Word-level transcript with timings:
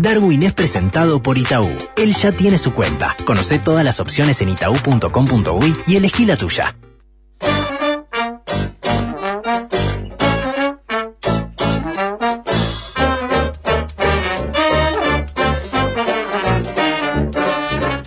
Darwin 0.00 0.42
es 0.42 0.52
presentado 0.52 1.22
por 1.22 1.38
Itaú. 1.38 1.68
Él 1.96 2.14
ya 2.14 2.32
tiene 2.32 2.58
su 2.58 2.72
cuenta. 2.74 3.16
Conoce 3.24 3.58
todas 3.58 3.84
las 3.84 4.00
opciones 4.00 4.40
en 4.42 4.50
itaú.com.uy 4.50 5.74
y 5.86 5.96
elegí 5.96 6.24
la 6.26 6.36
tuya. 6.36 6.74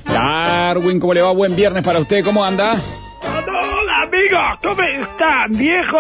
Darwin, 0.05 0.99
¿cómo 0.99 1.13
le 1.13 1.21
va? 1.21 1.31
Buen 1.31 1.55
viernes 1.55 1.83
para 1.83 1.99
usted, 1.99 2.23
¿cómo 2.23 2.43
anda? 2.43 2.73
Hola 3.23 4.01
amigos, 4.03 4.59
¿cómo 4.61 4.81
están, 4.81 5.51
viejo? 5.51 5.97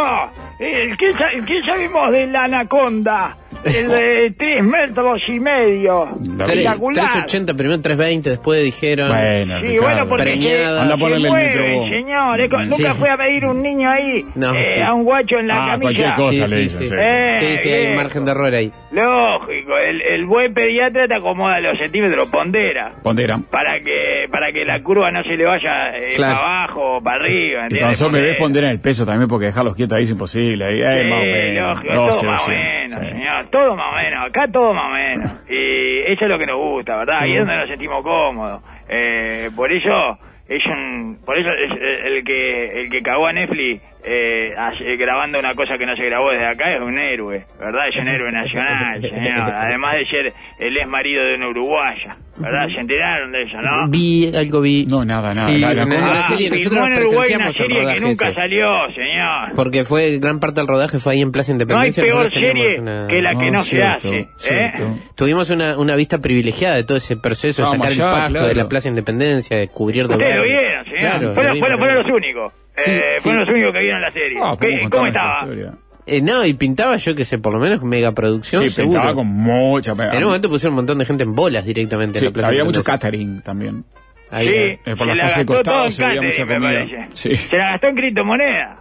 Eh, 0.59 0.89
¿Qué, 0.97 1.13
sa- 1.13 1.29
qué 1.45 1.61
sabemos 1.65 2.11
de 2.11 2.27
la 2.27 2.43
anaconda? 2.43 3.37
El 3.63 3.87
de 3.87 4.33
tres 4.37 4.65
metros 4.65 5.27
y 5.29 5.39
medio. 5.39 6.09
Tres- 6.37 6.49
Espectacular. 6.49 6.93
380, 7.05 7.53
primero 7.53 7.81
320, 7.81 8.29
después 8.29 8.63
dijeron. 8.63 9.09
Bueno, 9.09 9.59
Sí, 9.59 9.67
Ricardo. 9.67 9.83
bueno, 9.89 10.05
porque 10.09 10.41
se. 10.41 10.65
Anda 10.65 10.81
a 10.83 10.87
se 10.91 10.97
ponerle 10.97 11.27
el 11.27 11.33
mueve, 11.33 11.75
vos. 11.75 11.89
señor. 11.89 12.49
Co- 12.49 12.57
Sí. 12.69 12.81
Nunca 12.83 12.93
fue 12.95 13.09
a 13.09 13.17
pedir 13.17 13.45
un 13.45 13.61
niño 13.61 13.89
ahí 13.89 14.25
No, 14.35 14.53
eh, 14.53 14.63
sí. 14.63 14.81
a 14.81 14.93
un 14.93 15.03
guacho 15.03 15.39
en 15.39 15.47
la 15.47 15.55
Ah, 15.55 15.67
camilla. 15.71 15.81
cualquier 15.81 16.11
cosa 16.11 16.33
Sí, 16.33 16.39
le 16.41 16.47
sí, 16.47 16.55
dicen, 16.61 16.79
sí. 16.81 16.87
sí. 16.87 16.95
Eh, 16.99 17.29
Sí, 17.39 17.57
sí, 17.63 17.69
hay 17.71 17.95
margen 17.95 18.25
de 18.25 18.31
error 18.31 18.53
ahí. 18.53 18.71
Lógico, 18.91 19.77
el, 19.77 20.01
el 20.01 20.25
buen 20.25 20.53
pediatra 20.53 21.07
te 21.07 21.15
acomoda 21.15 21.59
los 21.59 21.77
centímetros, 21.77 22.27
pondera. 22.29 22.87
Pondera. 23.03 23.39
Para 23.51 23.79
que 23.83 24.25
para 24.31 24.51
que 24.51 24.63
la 24.65 24.81
curva 24.83 25.11
no 25.11 25.21
se 25.23 25.35
le 25.37 25.45
vaya 25.45 25.87
eh, 25.95 26.11
Claro. 26.15 26.35
para 26.35 26.47
abajo 26.63 26.89
o 26.97 27.01
para 27.03 27.17
arriba. 27.19 27.39
Y 27.39 27.51
cuando 27.51 27.75
¿entiendes? 27.75 27.97
son 27.97 28.11
bebés 28.11 28.27
Pondera. 28.37 28.39
pondera 28.39 28.71
el 28.71 28.79
peso 28.79 29.05
también 29.05 29.27
porque 29.29 29.45
dejarlos 29.47 29.75
quietos 29.75 29.97
ahí 29.97 30.03
es 30.03 30.11
imposible. 30.11 30.65
Ahí, 30.65 30.79
más 31.09 31.19
o 31.19 31.23
menos. 31.23 31.75
lógico, 31.75 31.93
12, 31.95 32.19
todo 32.21 32.31
más 32.31 32.41
o 32.47 32.51
12, 32.51 32.53
menos, 32.55 32.99
sí. 32.99 33.05
señor. 33.09 33.48
Todo 33.51 33.75
más 33.75 33.93
o 33.93 33.95
menos. 33.95 34.25
Acá 34.25 34.47
todo 34.47 34.73
más 34.73 34.91
o 34.91 34.93
menos. 34.93 35.31
Y 35.49 35.99
eso 36.11 36.25
es 36.25 36.29
lo 36.29 36.37
que 36.37 36.45
nos 36.45 36.57
gusta, 36.57 36.97
¿verdad? 36.97 37.25
Y 37.25 37.31
es 37.31 37.39
donde 37.39 37.57
nos 37.57 37.67
sentimos 37.67 38.03
cómodos. 38.03 38.61
Eh, 38.87 39.49
por 39.55 39.71
eso 39.71 40.17
es 40.47 40.65
un, 40.65 41.19
por 41.25 41.37
eso 41.37 41.49
es 41.49 41.99
el 42.05 42.23
que 42.23 42.81
el 42.81 42.89
que 42.89 43.01
cagó 43.01 43.27
a 43.27 43.31
Netflix 43.31 43.81
eh, 44.11 44.53
hace- 44.57 44.95
grabando 44.97 45.37
una 45.39 45.53
cosa 45.53 45.77
que 45.77 45.85
no 45.85 45.95
se 45.95 46.03
grabó 46.05 46.31
desde 46.31 46.47
acá 46.47 46.73
es 46.75 46.81
un 46.81 46.97
héroe, 46.97 47.45
¿verdad? 47.59 47.81
Es 47.93 48.01
un 48.01 48.07
héroe 48.15 48.31
nacional, 48.31 49.01
señor. 49.01 49.53
Además 49.55 49.95
de 49.95 50.05
ser 50.05 50.33
el 50.59 50.77
ex 50.77 50.87
marido 50.87 51.23
de 51.25 51.35
una 51.35 51.49
uruguaya, 51.49 52.17
¿verdad? 52.39 52.67
Se 52.73 52.79
enteraron 52.79 53.31
de 53.31 53.41
eso, 53.43 53.57
¿no? 53.61 53.87
Vi, 53.89 54.31
algo 54.35 54.61
vi. 54.61 54.85
No, 54.87 55.05
nada, 55.05 55.33
nada. 55.33 55.47
Sí, 55.47 55.59
La- 55.59 55.73
la 55.73 55.83
cosa- 55.85 55.97
la 55.99 56.11
Ah, 56.13 56.15
serie 56.27 56.49
filmó 56.49 56.59
nosotros 56.59 56.87
en 56.87 56.91
Uruguay 57.03 57.29
una 57.35 57.45
presenciamos 57.45 57.47
el 57.47 57.53
serie 57.65 57.75
que 57.75 57.81
rodaje 57.83 57.99
nunca 58.01 58.25
ese. 58.27 58.35
salió, 58.35 58.67
señor. 58.95 59.55
Porque 59.55 59.83
fue 59.83 60.17
gran 60.19 60.39
parte 60.39 60.59
del 60.61 60.67
rodaje 60.67 60.99
fue 60.99 61.13
ahí 61.13 61.21
en 61.21 61.31
Plaza 61.31 61.51
No 61.51 61.57
hay 61.57 61.61
Independencia. 61.61 62.03
peor 62.03 62.31
serie 62.33 62.79
una- 62.79 63.07
que 63.07 63.21
la 63.21 63.31
que 63.35 63.45
Ah, 63.47 63.51
no 63.51 63.59
cierto, 63.63 64.11
se 64.37 64.53
hace, 64.53 64.55
¿eh? 64.55 64.71
Tuvimos 65.15 65.49
una, 65.51 65.77
una 65.77 65.95
vista 65.95 66.17
privilegiada 66.19 66.75
de 66.75 66.83
todo 66.83 66.97
ese 66.97 67.15
proceso 67.17 67.61
de 67.63 67.67
sacar 67.77 67.91
el 67.91 68.01
allá, 68.01 68.11
pasto 68.11 68.31
claro. 68.31 68.47
de 68.47 68.55
la 68.55 68.67
Plaza 68.67 68.89
Independencia, 68.89 69.57
de 69.57 69.67
cubrir 69.67 70.07
de 70.07 70.13
Ustedes 70.15 70.35
lo 70.35 70.43
vieron, 70.43 70.83
señor. 70.85 70.99
Claro, 70.99 71.33
fueron, 71.33 71.57
fueron, 71.59 71.77
fueron 71.77 71.95
los 72.03 72.15
únicos. 72.15 72.53
Sí, 72.85 72.91
eh, 72.91 73.01
sí. 73.19 73.31
Los 73.31 73.47
únicos 73.49 73.73
que 73.73 73.79
vieron 73.79 74.01
la 74.01 74.11
serie. 74.11 74.37
Ah, 74.41 74.55
¿Qué- 74.59 74.67
¿cómo 74.79 74.89
¿Cómo, 74.89 75.03
contamos 75.05 75.07
esta 75.09 75.51
estaba? 75.53 75.77
Eh, 76.05 76.21
no, 76.21 76.43
y 76.45 76.53
pintaba 76.55 76.95
yo 76.97 77.13
que 77.13 77.23
sé, 77.23 77.37
por 77.37 77.53
lo 77.53 77.59
menos 77.59 77.83
mega 77.83 78.11
producción, 78.13 78.63
Sí, 78.63 78.69
seguro. 78.69 78.93
pintaba 78.99 79.13
con 79.13 79.27
mucha... 79.27 79.91
En 80.11 80.17
un 80.17 80.23
momento 80.25 80.49
pusieron 80.49 80.73
un 80.73 80.77
montón 80.77 80.97
de 80.97 81.05
gente 81.05 81.23
en 81.23 81.35
bolas 81.35 81.63
directamente 81.65 82.17
Sí, 82.19 82.25
en 82.25 82.31
la 82.31 82.33
Plaza 82.33 82.47
había 82.49 82.63
mucho 82.63 82.83
catering 82.83 83.41
también. 83.43 83.83
Ahí, 84.31 84.47
sí, 84.47 84.53
eh. 84.55 84.79
Por 84.85 84.97
se 84.97 85.15
la 85.15 85.27
la 85.27 85.45
costado 85.45 85.85
en 85.85 85.91
se 85.91 86.05
veía 86.05 86.21
mucha 86.21 86.45
comida. 86.47 87.07
Sí. 87.13 87.35
Se 87.35 87.57
la 87.57 87.71
gastó 87.71 87.87
en 87.87 87.95
criptomonedas. 87.95 88.79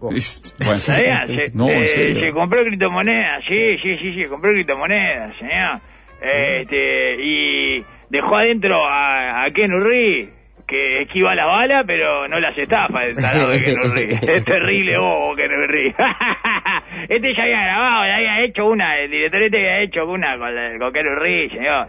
Bueno, 0.00 0.18
¿Sabían? 0.76 1.26
Se, 1.26 1.50
no, 1.56 1.68
en 1.68 1.82
eh, 1.82 1.86
serio. 1.86 2.20
se 2.20 2.30
compró 2.32 2.62
criptomonedas, 2.62 3.42
sí, 3.48 3.58
sí, 3.82 3.96
sí, 3.98 4.14
sí, 4.14 4.24
compró 4.28 4.52
criptomonedas, 4.52 5.36
señor. 5.38 5.80
Este, 6.20 7.16
y 7.22 7.84
dejó 8.10 8.36
adentro 8.36 8.84
a, 8.86 9.44
a 9.44 9.50
Ken 9.50 9.72
Urri, 9.72 10.28
que 10.66 11.02
esquiva 11.02 11.34
la 11.34 11.46
bala, 11.46 11.84
pero 11.86 12.26
no 12.28 12.38
las 12.38 12.56
estafa 12.56 13.04
el 13.04 13.16
tarado 13.16 13.50
de 13.50 13.62
Ken 13.64 13.78
Urri. 13.80 14.18
Es 14.34 14.44
terrible 14.44 14.96
bobo 14.98 15.34
Ken 15.36 15.52
Urri. 15.52 15.94
este 17.08 17.34
ya 17.34 17.42
había 17.42 17.60
grabado, 17.62 18.06
ya 18.06 18.14
había 18.16 18.40
hecho 18.44 18.66
una, 18.66 18.98
el 18.98 19.10
director 19.10 19.42
este 19.42 19.58
había 19.58 19.80
hecho 19.80 20.06
una 20.06 20.38
con, 20.38 20.54
la- 20.54 20.78
con 20.78 20.92
Urri, 21.06 21.50
señor. 21.50 21.88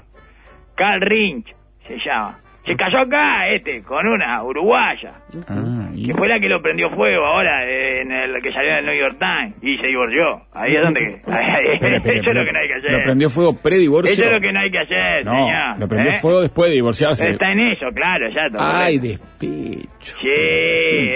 Carl 0.76 1.02
Rinch 1.02 1.48
se 1.84 1.98
llama. 2.00 2.38
Se 2.66 2.76
cayó 2.76 3.00
acá, 3.02 3.48
este, 3.50 3.84
con 3.84 4.08
una 4.08 4.42
uruguaya 4.44 5.14
Ah, 5.48 5.90
y- 5.94 6.08
que 6.08 6.14
fue 6.16 6.28
la 6.28 6.40
que 6.40 6.50
lo 6.50 6.62
prendió 6.62 6.90
fuego 6.90 7.24
ahora 7.26 7.64
en 7.64 8.12
el 8.12 8.42
que 8.42 8.52
salió 8.52 8.72
en 8.72 8.78
el 8.80 8.86
New 8.88 8.96
York 9.00 9.18
Times 9.20 9.56
y 9.62 9.78
se 9.78 9.88
divorció. 9.88 10.42
Ahí 10.54 10.76
es 10.76 10.82
donde 10.82 11.00
eso 11.28 12.30
es 12.32 12.36
lo 12.36 12.46
que 12.46 12.52
no 12.52 12.60
hay 12.60 12.68
que 12.68 12.74
hacer. 12.74 12.92
Lo 12.92 13.04
prendió 13.04 13.30
fuego 13.30 13.54
predivorcio. 13.62 14.14
Eso 14.14 14.24
es 14.26 14.32
lo 14.32 14.40
que 14.42 14.52
no 14.52 14.60
hay 14.62 14.72
que 14.72 14.80
hacer, 14.80 15.26
No, 15.26 15.32
señor. 15.32 15.80
lo 15.80 15.88
prendió 15.88 16.12
¿eh? 16.12 16.16
fuego 16.20 16.42
después 16.42 16.70
de 16.70 16.76
divorciarse. 16.76 17.30
Está 17.30 17.52
en 17.52 17.60
eso, 17.60 17.88
claro, 17.94 18.28
ya. 18.30 18.46
Ay, 18.58 18.98
despecho. 18.98 20.16
Sí, 20.22 20.30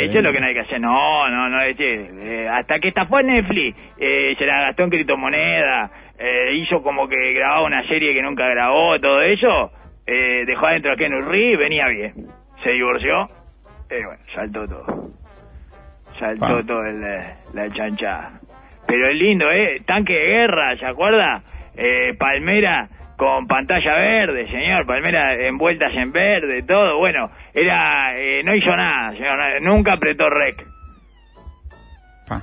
eso 0.03 0.17
es 0.19 0.23
lo 0.23 0.31
que 0.31 0.39
no 0.39 0.47
hay 0.47 0.53
que 0.53 0.59
hacer. 0.61 0.79
No, 0.79 1.29
no, 1.29 1.47
no. 1.49 1.61
ese, 1.63 2.09
eh, 2.21 2.47
hasta 2.47 2.79
que 2.79 2.89
estafó 2.89 3.19
Netflix, 3.21 3.95
eh, 3.99 4.35
se 4.37 4.45
la 4.45 4.65
gastó 4.65 4.83
en 4.83 4.89
criptomoneda, 4.91 5.89
eh, 6.19 6.53
hizo 6.55 6.81
como 6.83 7.07
que 7.07 7.33
grababa 7.33 7.63
una 7.65 7.81
serie 7.87 8.13
que 8.13 8.21
nunca 8.21 8.47
grabó, 8.47 8.99
todo 8.99 9.21
eso. 9.21 9.71
Eh, 10.11 10.45
dejó 10.45 10.67
adentro 10.67 10.91
a 10.91 10.95
Ken 10.95 11.13
Urri, 11.13 11.55
venía 11.55 11.85
bien. 11.87 12.13
Se 12.63 12.71
divorció, 12.71 13.23
eh, 13.89 14.03
bueno, 14.05 14.21
saltó 14.33 14.65
todo. 14.65 14.85
Saltó 16.19 16.45
Ah. 16.45 16.63
todo 16.67 16.85
el, 16.85 17.03
eh, 17.03 17.33
la 17.53 17.69
chanchada. 17.69 18.31
Pero 18.87 19.07
es 19.09 19.15
lindo, 19.21 19.49
¿eh? 19.51 19.81
Tanque 19.85 20.13
de 20.13 20.25
guerra, 20.25 20.75
¿se 20.77 20.85
acuerda? 20.85 21.41
Eh, 21.77 22.13
Palmera 22.17 22.89
con 23.15 23.47
pantalla 23.47 23.93
verde, 23.95 24.47
señor. 24.49 24.85
Palmera 24.85 25.35
envueltas 25.35 25.93
en 25.95 26.11
verde, 26.11 26.63
todo. 26.63 26.97
Bueno, 26.97 27.29
era 27.53 28.17
eh, 28.17 28.41
no 28.43 28.55
hizo 28.55 28.75
nada, 28.75 29.11
señor. 29.13 29.61
Nunca 29.61 29.93
apretó 29.93 30.29
rec. 30.29 30.65
Pa. 32.27 32.41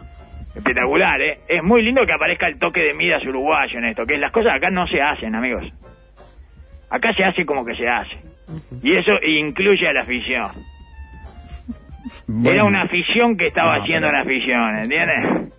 Espectacular, 0.54 1.20
¿eh? 1.20 1.40
Es 1.48 1.62
muy 1.62 1.82
lindo 1.82 2.02
que 2.06 2.12
aparezca 2.12 2.46
el 2.46 2.58
toque 2.58 2.80
de 2.80 2.94
miras 2.94 3.24
uruguayo 3.26 3.78
en 3.78 3.86
esto, 3.86 4.06
que 4.06 4.16
las 4.16 4.32
cosas 4.32 4.54
acá 4.54 4.70
no 4.70 4.86
se 4.86 5.02
hacen, 5.02 5.34
amigos. 5.34 5.64
Acá 6.96 7.12
se 7.14 7.24
hace 7.24 7.44
como 7.44 7.64
que 7.64 7.74
se 7.76 7.88
hace. 7.88 8.16
Y 8.82 8.94
eso 8.96 9.12
incluye 9.22 9.88
a 9.88 9.92
la 9.92 10.00
afición. 10.02 10.50
Bueno, 12.28 12.50
Era 12.54 12.64
una 12.64 12.82
afición 12.82 13.36
que 13.36 13.48
estaba 13.48 13.76
No, 13.76 13.82
haciendo 13.82 14.08
pero- 14.08 14.20
una 14.22 14.22
afición, 14.30 14.78
¿entiendes? 14.78 15.52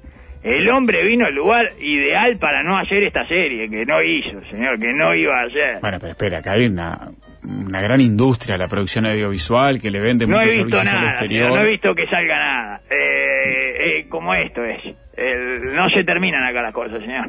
El 0.43 0.69
hombre 0.69 1.03
vino 1.05 1.25
al 1.25 1.35
lugar 1.35 1.65
ideal 1.81 2.37
para 2.37 2.63
no 2.63 2.77
hacer 2.77 3.03
esta 3.03 3.27
serie, 3.27 3.69
que 3.69 3.85
no 3.85 4.01
hizo, 4.01 4.39
señor, 4.49 4.77
que 4.79 4.93
no 4.93 5.13
iba 5.13 5.41
a 5.41 5.43
hacer. 5.45 5.79
Bueno, 5.81 5.97
pero 5.99 6.11
espera, 6.13 6.37
acá 6.37 6.53
hay 6.53 6.67
una, 6.67 7.09
una 7.43 7.81
gran 7.81 7.99
industria, 7.99 8.57
la 8.57 8.69
producción 8.69 9.05
audiovisual, 9.07 9.81
que 9.81 9.91
le 9.91 9.99
vende 9.99 10.25
No 10.25 10.39
he 10.39 10.45
muchos 10.45 10.55
visto 10.63 10.77
servicios 10.77 10.93
al 10.93 11.01
nada, 11.01 11.11
exterior. 11.11 11.43
señor, 11.47 11.59
no 11.59 11.65
he 11.65 11.69
visto 11.71 11.95
que 11.95 12.05
salga 12.07 12.37
nada. 12.37 12.81
Eh, 12.89 13.99
eh, 13.99 14.07
como 14.07 14.33
esto 14.35 14.63
es. 14.63 14.95
El- 15.17 15.75
no 15.75 15.89
se 15.89 16.03
terminan 16.05 16.45
acá 16.45 16.61
las 16.61 16.73
cosas, 16.73 17.01
señor. 17.01 17.25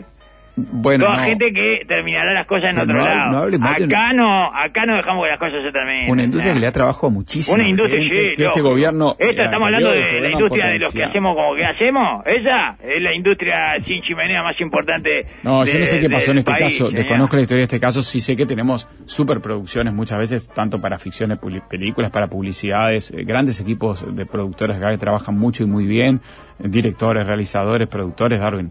Bueno, 0.72 1.04
Toda 1.04 1.18
no, 1.18 1.24
gente 1.24 1.52
que 1.52 1.84
terminará 1.86 2.32
las 2.34 2.46
cosas 2.46 2.70
en 2.70 2.80
otro 2.80 2.94
no 2.98 3.04
lado. 3.04 3.48
acá 3.62 4.12
no, 4.14 4.46
acá 4.46 4.82
no 4.86 4.96
dejamos 4.96 5.24
que 5.24 5.30
las 5.30 5.38
cosas 5.38 5.58
se 5.64 5.70
terminen. 5.72 6.10
una 6.10 6.22
industria 6.24 6.52
que 6.54 6.60
le 6.60 6.60
señor. 6.60 6.72
da 6.72 6.72
trabajo 6.72 7.06
a 7.06 7.10
muchísima 7.10 7.54
Una 7.54 7.68
industria, 7.68 8.00
gente, 8.00 8.30
sí, 8.30 8.36
que 8.36 8.44
este 8.44 8.60
gobierno... 8.60 9.16
Esta, 9.18 9.42
eh, 9.42 9.44
estamos 9.44 9.66
hablando 9.66 9.90
de 9.90 10.20
la 10.20 10.30
industria 10.30 10.66
de 10.66 10.78
los 10.78 10.92
que 10.92 11.04
hacemos 11.04 11.36
como 11.36 11.54
que 11.54 11.64
hacemos. 11.64 12.26
Esa 12.26 12.76
es 12.82 13.02
la 13.02 13.14
industria 13.14 13.56
sin 13.82 14.02
chimenea 14.02 14.42
más 14.42 14.60
importante. 14.60 15.26
No, 15.42 15.64
yo 15.64 15.78
no 15.78 15.84
sé 15.84 16.00
qué 16.00 16.10
pasó 16.10 16.32
en 16.32 16.38
este 16.38 16.52
país, 16.52 16.78
caso, 16.78 16.90
desconozco 16.90 17.36
la 17.36 17.42
historia 17.42 17.60
de 17.60 17.64
este 17.64 17.80
caso, 17.80 18.02
sí 18.02 18.20
sé 18.20 18.36
que 18.36 18.46
tenemos 18.46 18.88
superproducciones 19.06 19.94
muchas 19.94 20.18
veces, 20.18 20.48
tanto 20.48 20.80
para 20.80 20.98
ficciones, 20.98 21.38
películas, 21.68 22.10
para 22.10 22.26
publicidades, 22.26 23.10
eh, 23.10 23.22
grandes 23.24 23.60
equipos 23.60 24.04
de 24.14 24.26
productores 24.26 24.76
acá 24.76 24.90
que 24.90 24.98
trabajan 24.98 25.38
mucho 25.38 25.62
y 25.62 25.66
muy 25.66 25.86
bien, 25.86 26.20
directores, 26.58 27.26
realizadores, 27.26 27.88
productores, 27.88 28.40
Darwin, 28.40 28.70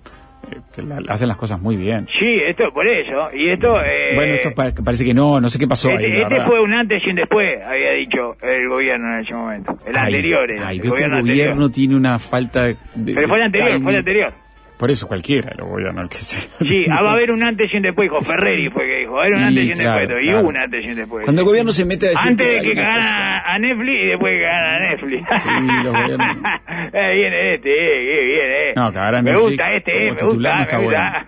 que 0.75 0.81
la- 0.81 1.01
hacen 1.09 1.27
las 1.27 1.37
cosas 1.37 1.59
muy 1.61 1.75
bien. 1.75 2.07
Sí, 2.19 2.39
esto 2.47 2.71
por 2.73 2.87
eso. 2.87 3.29
Y 3.33 3.49
esto. 3.49 3.81
Eh, 3.83 4.15
bueno, 4.15 4.33
esto 4.33 4.53
pa- 4.53 4.71
parece 4.83 5.03
que 5.05 5.13
no, 5.13 5.39
no 5.41 5.49
sé 5.49 5.57
qué 5.59 5.67
pasó 5.67 5.89
Este, 5.91 6.05
ahí, 6.05 6.21
este 6.21 6.41
fue 6.45 6.59
un 6.61 6.73
antes 6.73 7.01
y 7.05 7.09
un 7.09 7.15
después, 7.15 7.49
había 7.65 7.91
dicho 7.91 8.35
el 8.41 8.69
gobierno 8.69 9.13
en 9.13 9.19
ese 9.25 9.35
momento. 9.35 9.75
El 9.87 9.95
Ay, 9.95 10.05
anterior. 10.15 10.49
Ay, 10.65 10.77
el 10.77 10.83
el 10.83 10.89
gobierno 10.89 11.19
gobierno 11.21 11.51
anterior. 11.53 11.71
tiene 11.71 11.95
una 11.95 12.19
falta 12.19 12.63
de... 12.65 12.75
Pero 13.13 13.27
fue 13.27 13.37
el 13.37 13.43
anterior, 13.43 13.81
fue 13.81 13.91
el 13.91 13.97
anterior. 13.99 14.33
Por 14.77 14.91
eso 14.91 15.07
cualquiera 15.07 15.51
gobierno 15.59 16.01
el 16.01 16.09
que 16.09 16.17
se... 16.17 16.37
Sí, 16.63 16.85
ah, 16.91 17.01
va 17.01 17.09
a 17.09 17.13
haber 17.13 17.31
un 17.31 17.41
antes 17.41 17.73
y 17.73 17.77
un 17.77 17.83
después, 17.83 18.05
dijo 18.09 18.21
Ferreri 18.21 18.69
fue 18.69 18.85
que 18.85 18.97
dijo, 18.99 19.13
va 19.13 19.23
a 19.23 19.25
haber 19.25 19.33
un 19.33 19.41
Y, 19.41 19.43
antes 19.45 19.63
y 19.65 19.71
un 19.71 19.77
claro, 19.77 19.99
después, 19.99 20.23
y 20.23 20.27
claro. 20.27 20.47
un 20.47 20.57
antes 20.57 20.85
y 20.85 20.89
un 20.89 20.95
después. 20.95 21.23
Cuando 21.25 21.41
el 21.41 21.47
gobierno 21.47 21.71
se 21.71 21.85
mete 21.85 22.05
a 22.05 22.09
decir 22.09 22.29
Antes 22.31 22.47
que 22.47 22.53
de 22.53 22.61
que 22.61 22.73
cosa- 22.75 23.37
a 23.45 23.59
Netflix 23.59 24.03
y 24.03 24.07
después 24.07 24.35
que 24.35 24.41
cagara 24.41 24.75
a 24.75 24.79
Netflix. 24.79 25.41
Sí, 25.41 25.49
los 25.83 25.93
gobiernos. 25.93 26.37
eh, 26.93 27.13
viene 27.15 27.53
este, 27.55 27.69
eh, 27.71 28.25
bien, 28.27 28.51
eh. 28.51 28.73
No, 28.75 28.87
a 28.87 29.11
Me 29.11 29.31
Netflix 29.31 29.41
gusta 29.49 29.73
este, 29.73 29.91
eh, 29.91 30.11
me 30.11 30.21
no 30.21 30.27
gusta, 30.27 30.67
me 30.77 30.83
gusta. 30.83 31.25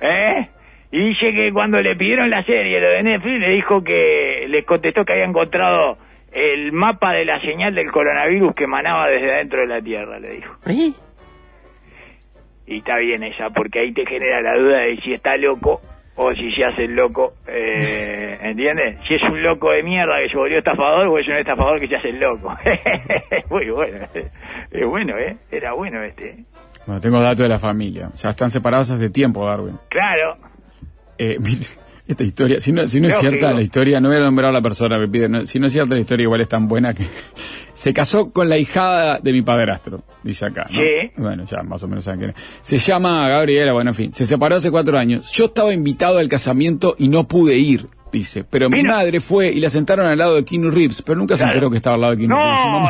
¿Eh? 0.00 0.48
Y 0.90 1.08
dice 1.10 1.32
que 1.32 1.52
cuando 1.52 1.80
le 1.80 1.94
pidieron 1.94 2.30
la 2.30 2.42
serie, 2.44 2.80
lo 2.80 2.90
de 2.90 3.02
Netflix, 3.02 3.38
le 3.40 3.50
dijo 3.50 3.84
que, 3.84 4.46
les 4.48 4.64
contestó 4.64 5.04
que 5.04 5.12
había 5.12 5.26
encontrado 5.26 5.98
el 6.32 6.72
mapa 6.72 7.12
de 7.12 7.24
la 7.24 7.40
señal 7.40 7.74
del 7.74 7.90
coronavirus 7.92 8.54
que 8.54 8.64
emanaba 8.64 9.06
desde 9.08 9.32
adentro 9.34 9.60
de 9.60 9.66
la 9.66 9.80
Tierra, 9.80 10.18
le 10.18 10.30
dijo. 10.32 10.56
¿Eh? 10.66 10.92
Y 12.68 12.78
está 12.78 12.98
bien 12.98 13.22
esa, 13.22 13.48
porque 13.50 13.80
ahí 13.80 13.92
te 13.92 14.04
genera 14.04 14.42
la 14.42 14.58
duda 14.58 14.78
de 14.80 14.96
si 15.02 15.12
está 15.12 15.36
loco 15.36 15.80
o 16.16 16.32
si 16.34 16.50
se 16.52 16.64
hace 16.64 16.84
el 16.84 16.94
loco, 16.94 17.34
eh, 17.46 18.38
¿entiendes? 18.42 18.98
Si 19.06 19.14
es 19.14 19.22
un 19.22 19.42
loco 19.42 19.70
de 19.70 19.82
mierda 19.82 20.16
que 20.22 20.28
se 20.30 20.36
volvió 20.36 20.58
estafador 20.58 21.08
o 21.08 21.18
es 21.18 21.28
un 21.28 21.36
estafador 21.36 21.80
que 21.80 21.88
se 21.88 21.96
hace 21.96 22.08
el 22.10 22.20
loco. 22.20 22.54
Muy 23.50 23.70
bueno. 23.70 24.06
Es 24.70 24.86
bueno, 24.86 25.16
¿eh? 25.16 25.36
Era 25.50 25.72
bueno 25.72 26.02
este. 26.02 26.30
¿eh? 26.30 26.44
Bueno, 26.86 27.00
tengo 27.00 27.20
datos 27.20 27.38
de 27.38 27.48
la 27.48 27.58
familia. 27.58 28.10
Ya 28.14 28.30
están 28.30 28.50
separados 28.50 28.90
hace 28.90 29.10
tiempo, 29.10 29.46
Darwin. 29.46 29.78
Claro. 29.88 30.34
Eh, 31.16 31.36
mire, 31.40 31.66
esta 32.08 32.24
historia, 32.24 32.60
si 32.60 32.72
no, 32.72 32.88
si 32.88 33.00
no 33.00 33.06
es 33.08 33.14
cierta 33.18 33.52
la 33.52 33.62
historia, 33.62 34.00
no 34.00 34.08
voy 34.08 34.16
a 34.16 34.20
nombrar 34.20 34.48
a 34.48 34.52
la 34.52 34.62
persona, 34.62 34.98
me 34.98 35.06
pide, 35.08 35.28
no- 35.28 35.44
si 35.46 35.58
no 35.60 35.66
es 35.66 35.72
cierta 35.72 35.94
la 35.94 36.00
historia, 36.00 36.24
igual 36.24 36.40
es 36.40 36.48
tan 36.48 36.66
buena 36.66 36.94
que 36.94 37.04
se 37.74 37.92
casó 37.92 38.30
con 38.30 38.48
la 38.48 38.56
hijada 38.58 39.18
de 39.20 39.32
mi 39.32 39.42
padrastro, 39.42 39.98
dice 40.22 40.46
acá. 40.46 40.66
¿no? 40.70 40.80
Sí. 40.80 41.10
Bueno, 41.16 41.44
ya 41.44 41.62
más 41.62 41.82
o 41.82 41.88
menos 41.88 42.04
saben 42.04 42.18
quién 42.18 42.30
es. 42.30 42.36
Se 42.62 42.78
llama 42.78 43.28
Gabriela, 43.28 43.72
bueno, 43.74 43.90
en 43.90 43.94
fin, 43.94 44.12
se 44.12 44.24
separó 44.26 44.56
hace 44.56 44.70
cuatro 44.70 44.98
años. 44.98 45.30
Yo 45.32 45.44
estaba 45.46 45.72
invitado 45.72 46.18
al 46.18 46.28
casamiento 46.28 46.96
y 46.98 47.08
no 47.08 47.28
pude 47.28 47.56
ir, 47.58 47.86
dice. 48.10 48.42
Pero 48.48 48.70
mi 48.70 48.82
madre 48.82 49.20
fue 49.20 49.48
y 49.52 49.60
la 49.60 49.68
sentaron 49.68 50.06
al 50.06 50.16
lado 50.16 50.34
de 50.36 50.44
Keanu 50.44 50.70
Reeves, 50.70 51.02
pero 51.02 51.18
nunca 51.18 51.36
se 51.36 51.44
enteró 51.44 51.70
que 51.70 51.76
estaba 51.76 51.94
al 51.96 52.00
lado 52.00 52.12
de 52.16 52.18
Keanu 52.26 52.34
No, 52.34 52.80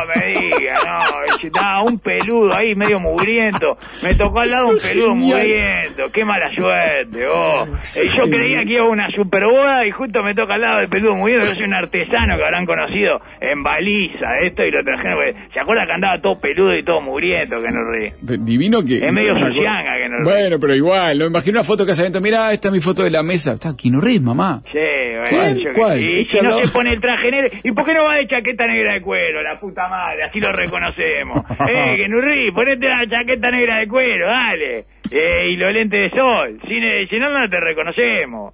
no, 0.63 1.47
estaba 1.47 1.83
un 1.83 1.99
peludo 1.99 2.53
ahí 2.55 2.75
medio 2.75 2.99
mugriento, 2.99 3.77
me 4.03 4.15
tocó 4.15 4.39
al 4.41 4.49
lado 4.51 4.67
un 4.69 4.79
peludo 4.79 5.15
mugriento, 5.15 6.11
qué 6.11 6.25
mala 6.25 6.49
suerte, 6.55 7.25
oh. 7.27 7.65
Eh, 7.97 8.07
yo 8.15 8.23
creía 8.29 8.63
que 8.63 8.73
iba 8.73 8.83
a 8.85 8.89
una 8.89 9.09
super 9.11 9.43
boda 9.45 9.85
y 9.85 9.91
justo 9.91 10.21
me 10.23 10.33
toca 10.33 10.55
al 10.55 10.61
lado 10.61 10.79
del 10.79 10.89
peludo 10.89 11.15
mugriento, 11.15 11.45
yo 11.47 11.53
soy 11.53 11.63
un 11.67 11.73
artesano 11.73 12.37
que 12.37 12.43
habrán 12.43 12.65
conocido 12.65 13.19
en 13.41 13.63
baliza, 13.63 14.39
esto 14.45 14.63
y 14.65 14.71
lo 14.71 14.83
trajeron, 14.83 15.15
porque 15.15 15.35
se 15.53 15.59
acuerda 15.59 15.85
que 15.85 15.93
andaba 15.93 16.17
todo 16.21 16.39
peludo 16.39 16.75
y 16.75 16.83
todo 16.83 17.01
mugriento, 17.01 17.55
que 17.63 17.71
no 17.71 17.91
ríe. 17.91 18.13
Divino 18.45 18.83
que... 18.83 18.97
Es 19.05 19.13
medio 19.13 19.33
sucianga 19.39 19.95
que 19.97 20.09
no 20.09 20.17
lo- 20.19 20.23
Bueno, 20.23 20.59
pero 20.59 20.75
igual, 20.75 21.17
no 21.19 21.25
imagino 21.25 21.59
una 21.59 21.63
foto 21.63 21.83
de 21.83 21.89
casamiento. 21.91 22.21
Mira, 22.21 22.51
esta 22.53 22.67
es 22.69 22.73
mi 22.73 22.81
foto 22.81 23.03
de 23.03 23.11
la 23.11 23.23
mesa. 23.23 23.53
Está 23.53 23.75
Keanu 23.75 24.01
Reeves, 24.01 24.21
mamá. 24.21 24.61
Sí, 24.71 24.77
bueno, 24.77 25.27
¿Cuál? 25.29 25.57
yo 25.57 25.73
que- 25.73 25.79
¿Cuál? 25.79 25.99
Y 26.01 26.19
Este 26.21 26.37
si 26.37 26.43
no 26.43 26.49
al 26.49 26.55
lado- 26.55 26.67
se 26.67 26.73
pone 26.73 26.93
el 26.93 27.01
traje 27.01 27.31
negro, 27.31 27.49
¿y 27.63 27.71
por 27.71 27.85
qué 27.85 27.93
no 27.93 28.03
va 28.03 28.15
de 28.15 28.27
chaqueta 28.27 28.65
negra 28.67 28.93
de 28.93 29.01
cuero? 29.01 29.41
La 29.41 29.55
puta 29.55 29.87
madre, 29.87 30.23
así 30.23 30.39
lo 30.39 30.48
reconocemos. 30.51 31.43
eh, 31.69 31.95
que 31.97 32.07
Nurri, 32.07 32.51
ponete 32.51 32.87
la 32.87 33.07
chaqueta 33.07 33.51
negra 33.51 33.77
de 33.79 33.87
cuero, 33.87 34.27
dale. 34.27 34.85
Eh, 35.11 35.49
y 35.51 35.55
los 35.57 35.73
lentes 35.73 36.11
de 36.11 36.17
sol. 36.17 36.59
Si, 36.67 36.79
ne- 36.79 37.05
si 37.05 37.17
no, 37.19 37.29
no 37.29 37.47
te 37.47 37.59
reconocemos. 37.59 38.53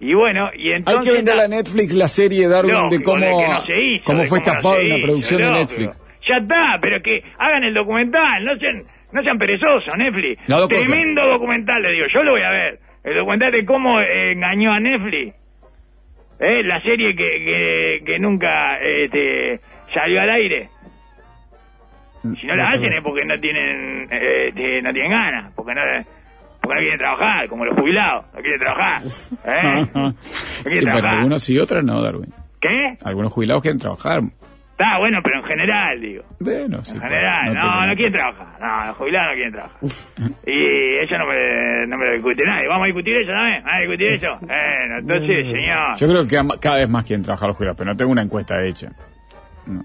Y 0.00 0.14
bueno, 0.14 0.50
y 0.54 0.68
Hay 0.70 0.78
entonces... 0.78 1.04
que 1.04 1.12
venderle 1.12 1.42
a 1.42 1.48
Netflix 1.48 1.94
la 1.94 2.08
serie 2.08 2.48
Darwin 2.48 2.74
de 2.74 2.80
Lógico, 2.80 3.12
cómo, 3.12 3.24
de 3.24 3.30
no 3.30 3.80
hizo, 3.80 4.04
cómo 4.04 4.18
de 4.22 4.26
fue 4.26 4.40
cómo 4.40 4.52
no 4.52 4.58
estafado 4.58 4.74
se 4.74 4.82
en 4.82 4.88
la 4.88 4.96
hizo, 4.98 5.06
producción 5.06 5.42
de. 5.42 5.50
Netflix. 5.52 6.02
Ya 6.28 6.36
está, 6.36 6.78
pero 6.80 7.02
que 7.02 7.22
hagan 7.38 7.64
el 7.64 7.74
documental, 7.74 8.44
no 8.44 8.56
sean, 8.56 8.82
no 9.12 9.22
sean 9.22 9.38
perezosos, 9.38 9.96
Netflix. 9.96 10.44
Tremendo 10.68 11.26
documental, 11.26 11.82
le 11.82 11.92
digo, 11.92 12.06
yo 12.12 12.22
lo 12.22 12.32
voy 12.32 12.42
a 12.42 12.50
ver. 12.50 12.78
El 13.04 13.14
documental 13.14 13.52
de 13.52 13.64
cómo 13.64 14.00
eh, 14.00 14.32
engañó 14.32 14.72
a 14.72 14.80
Netflix. 14.80 15.34
Eh, 16.40 16.62
la 16.64 16.80
serie 16.82 17.14
que, 17.14 17.24
que, 17.24 18.02
que 18.04 18.18
nunca 18.18 18.78
este, 18.82 19.60
salió 19.94 20.20
al 20.20 20.30
aire. 20.30 20.68
Si 22.22 22.46
no 22.46 22.54
la 22.56 22.68
hacen 22.68 22.92
es 22.92 23.02
porque 23.02 23.24
no 23.24 23.38
tienen, 23.40 24.02
este, 24.10 24.80
no 24.82 24.92
tienen 24.92 25.10
ganas, 25.10 25.52
porque 25.54 25.74
no, 25.74 25.80
porque 26.60 26.74
no 26.74 26.80
quieren 26.80 26.98
trabajar, 26.98 27.48
como 27.48 27.64
los 27.64 27.74
jubilados, 27.78 28.26
no 28.34 28.40
quieren 28.40 28.60
trabajar. 28.60 29.02
¿eh? 29.46 29.86
No 29.94 30.14
quieren 30.14 30.14
pero 30.64 30.84
trabajar. 30.84 31.14
algunos 31.16 31.42
sí, 31.42 31.58
otros 31.58 31.84
no, 31.84 32.00
Darwin. 32.02 32.32
¿Qué? 32.60 32.96
Algunos 33.04 33.32
jubilados 33.32 33.62
quieren 33.62 33.80
trabajar. 33.80 34.22
Está 34.72 34.98
bueno, 34.98 35.18
pero 35.22 35.38
en 35.40 35.44
general, 35.44 36.00
digo. 36.00 36.24
Bueno, 36.40 36.84
sí. 36.84 36.94
En 36.94 37.00
pues, 37.00 37.10
general, 37.12 37.54
no, 37.54 37.60
te- 37.60 37.86
no, 37.86 37.94
quieren 37.94 38.12
trabajar. 38.12 38.46
No, 38.60 38.86
los 38.86 38.96
jubilados 38.96 39.28
no 39.28 39.34
quieren 39.34 39.52
trabajar. 39.52 39.80
y 40.46 40.96
eso 41.04 41.18
no 41.18 41.26
me, 41.26 41.86
no 41.86 41.98
me 41.98 42.06
lo 42.06 42.12
discute 42.14 42.44
nadie. 42.44 42.68
¿Vamos 42.68 42.84
a 42.84 42.86
discutir 42.86 43.16
eso 43.16 43.30
también? 43.32 43.62
¿Vamos 43.64 43.74
a 43.74 43.80
discutir 43.80 44.08
eso? 44.08 44.38
Bueno, 44.46 44.98
entonces, 44.98 45.52
señor. 45.52 45.96
Yo 45.98 46.08
creo 46.08 46.26
que 46.26 46.58
cada 46.60 46.76
vez 46.78 46.88
más 46.88 47.04
quieren 47.04 47.22
trabajar 47.22 47.48
los 47.48 47.56
jubilados, 47.56 47.78
pero 47.78 47.90
no 47.90 47.96
tengo 47.96 48.10
una 48.12 48.22
encuesta 48.22 48.54
hecha. 48.64 48.88
No. 49.66 49.84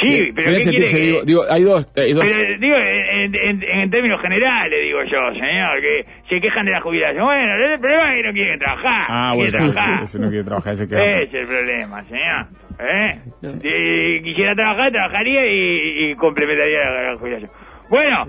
Sí, 0.00 0.30
pero 0.34 0.50
En 0.50 0.56
¿qué 0.58 0.70
quiere 0.70 0.90
que- 0.90 0.98
digo, 0.98 1.22
digo, 1.24 1.42
hay 1.50 1.62
dos, 1.62 1.86
hay 1.96 2.12
dos 2.12 2.22
Pero 2.24 2.58
digo, 2.58 2.76
en, 2.76 3.34
en- 3.34 3.62
en 3.62 3.90
términos 3.90 4.20
generales, 4.20 4.78
digo 4.82 4.98
yo, 5.04 5.32
señor, 5.40 5.80
que 5.80 6.04
se 6.28 6.38
quejan 6.40 6.66
de 6.66 6.72
la 6.72 6.80
jubilación. 6.82 7.24
Bueno, 7.24 7.54
el 7.72 7.78
problema 7.80 8.10
es 8.14 8.16
que 8.22 8.28
no 8.28 8.32
quieren 8.34 8.58
trabajar. 8.58 9.06
Ah, 9.08 9.30
no 9.30 9.36
bueno, 9.36 9.50
quieren 9.50 9.68
ese, 9.68 9.74
trabajar. 9.74 10.02
ese 10.04 10.18
no 10.18 10.28
quiere 10.28 10.44
trabajar, 10.44 10.72
ese 10.74 10.88
queda. 10.88 11.10
Ese 11.10 11.22
es 11.24 11.34
el 11.34 11.46
problema, 11.46 12.04
señor. 12.04 12.46
¿Eh? 12.78 13.18
Si 13.42 14.22
quisiera 14.22 14.54
trabajar, 14.54 14.92
trabajaría 14.92 15.46
y, 15.46 16.10
y 16.10 16.14
complementaría 16.16 16.78
la, 16.84 17.12
la 17.12 17.18
jubilación. 17.18 17.50
Bueno, 17.88 18.26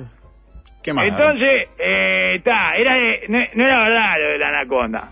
¿Qué 0.82 0.94
más? 0.94 1.06
entonces, 1.08 1.70
eh, 1.80 2.36
está, 2.36 2.76
era 2.78 2.94
de- 2.96 3.22
no, 3.28 3.40
no 3.56 3.66
era 3.66 3.84
verdad 3.84 4.14
lo 4.22 4.30
de 4.30 4.38
la 4.38 4.48
anaconda. 4.50 5.10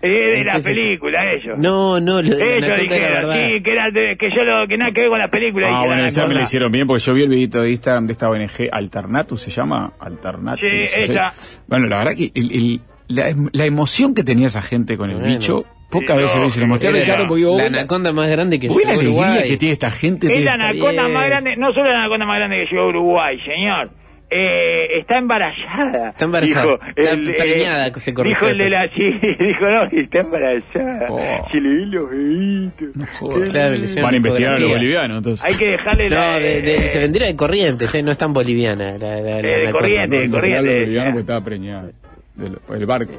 Es 0.00 0.10
de 0.38 0.44
la 0.44 0.52
¿Qué 0.54 0.60
se- 0.60 0.70
película, 0.70 1.32
ellos. 1.32 1.58
No, 1.58 2.00
no, 2.00 2.22
lo 2.22 2.36
de 2.36 2.60
la 2.60 2.66
Ellos 2.68 2.78
dijeron, 2.82 3.12
verdad. 3.28 3.34
sí, 3.34 3.62
que, 3.62 3.72
era 3.72 3.90
de- 3.90 4.16
que 4.16 4.30
yo 4.30 4.44
lo, 4.44 4.66
que 4.68 4.76
nada 4.78 4.92
que 4.92 5.00
ver 5.00 5.08
con 5.10 5.18
la 5.18 5.28
película. 5.28 5.68
Ah, 5.72 5.84
bueno, 5.86 6.04
esa 6.04 6.26
me 6.26 6.34
la 6.34 6.42
hicieron 6.42 6.70
bien 6.70 6.86
porque 6.86 7.02
yo 7.02 7.14
vi 7.14 7.22
el 7.22 7.28
videito 7.28 7.62
de 7.62 7.70
Instagram 7.70 8.06
de 8.06 8.12
esta 8.12 8.30
ONG 8.30 8.68
Alternatus, 8.70 9.42
se 9.42 9.50
llama 9.50 9.92
Alternatus. 9.98 10.68
Sí, 10.68 10.76
no 10.76 10.86
sé. 10.88 11.00
esa. 11.00 11.32
Bueno, 11.66 11.86
la 11.88 11.98
verdad 11.98 12.12
que 12.16 12.30
el- 12.34 12.52
el- 12.52 12.80
la, 13.08 13.34
la 13.52 13.64
emoción 13.64 14.14
que 14.14 14.22
tenía 14.22 14.46
esa 14.46 14.62
gente 14.62 14.96
con 14.96 15.10
el 15.10 15.16
Bueno. 15.16 15.32
bicho, 15.34 15.64
pocas 15.90 16.16
Sí, 16.16 16.22
veces 16.22 16.36
no, 16.40 16.50
se 16.50 16.60
lo 16.60 16.66
mostré 16.66 16.88
a 16.88 16.90
era 16.92 17.00
Ricardo 17.00 17.26
porque 17.26 17.38
digo, 17.40 17.56
la 17.56 17.62
"Vos 17.64 17.72
la- 17.72 17.78
anaconda 17.78 18.12
más 18.12 18.28
grande 18.28 18.60
que 18.60 18.68
vos 18.68 18.76
la 18.76 18.82
llegó 18.82 18.92
a 18.92 19.00
alegría 19.00 19.30
Uruguay. 19.32 19.50
que 19.50 19.56
tiene 19.56 19.72
esta 19.72 19.90
gente. 19.90 20.26
Es 20.26 20.32
de- 20.38 20.44
la 20.44 20.52
anaconda 20.52 21.02
bien. 21.02 21.14
más 21.14 21.26
grande, 21.28 21.56
no 21.56 21.72
solo 21.72 21.90
la 21.90 21.98
anaconda 22.00 22.26
más 22.26 22.36
grande 22.36 22.56
que 22.58 22.64
llegó 22.70 22.82
a 22.82 22.88
Uruguay, 22.88 23.38
señor. 23.40 23.90
Eh, 24.30 24.98
está 25.00 25.16
embarazada. 25.18 26.10
Está 26.10 26.24
embarazada. 26.26 26.62
Dijo 26.64 26.78
Está 26.96 27.10
el, 27.12 27.22
preñada, 27.34 27.86
eh, 27.86 27.92
se 27.96 28.12
corrigió 28.12 28.46
Dijo 28.48 28.50
el 28.50 28.58
de 28.58 28.68
la 28.70 28.88
sí, 28.94 29.04
dijo 29.44 29.66
no, 29.66 29.84
está 29.84 30.18
embarazada. 30.20 31.06
Oh. 31.08 31.48
Se 31.50 31.60
le 31.60 31.68
vi 31.70 31.84
los. 31.86 32.94
No 32.94 33.06
jodas. 33.18 33.48
Claro, 33.50 33.76
Van 34.02 34.12
a 34.14 34.16
investigar 34.18 34.52
a 34.54 34.58
los 34.58 34.70
bolivianos, 34.70 35.16
entonces. 35.18 35.44
Hay 35.46 35.54
que 35.54 35.66
dejarle 35.70 36.10
No, 36.10 36.16
la... 36.16 36.38
de, 36.38 36.60
de- 36.62 36.74
eh, 36.76 36.84
se 36.84 36.98
vendría 36.98 37.26
de 37.28 37.36
Corrientes, 37.36 37.94
¿eh? 37.94 38.02
no 38.02 38.10
es 38.12 38.18
tan 38.18 38.32
boliviana. 38.34 38.98
La, 38.98 39.16
la- 39.16 39.20
la 39.22 39.38
Eh, 39.40 39.66
de. 39.66 39.72
Corrientes. 39.72 40.30
No, 40.30 40.38
bolivianos 40.40 40.66
eh. 40.92 41.04
porque 41.06 41.20
estaba 41.20 41.40
preñada. 41.44 41.90
Del- 42.34 42.58
el 42.74 42.86
barco. 42.86 43.12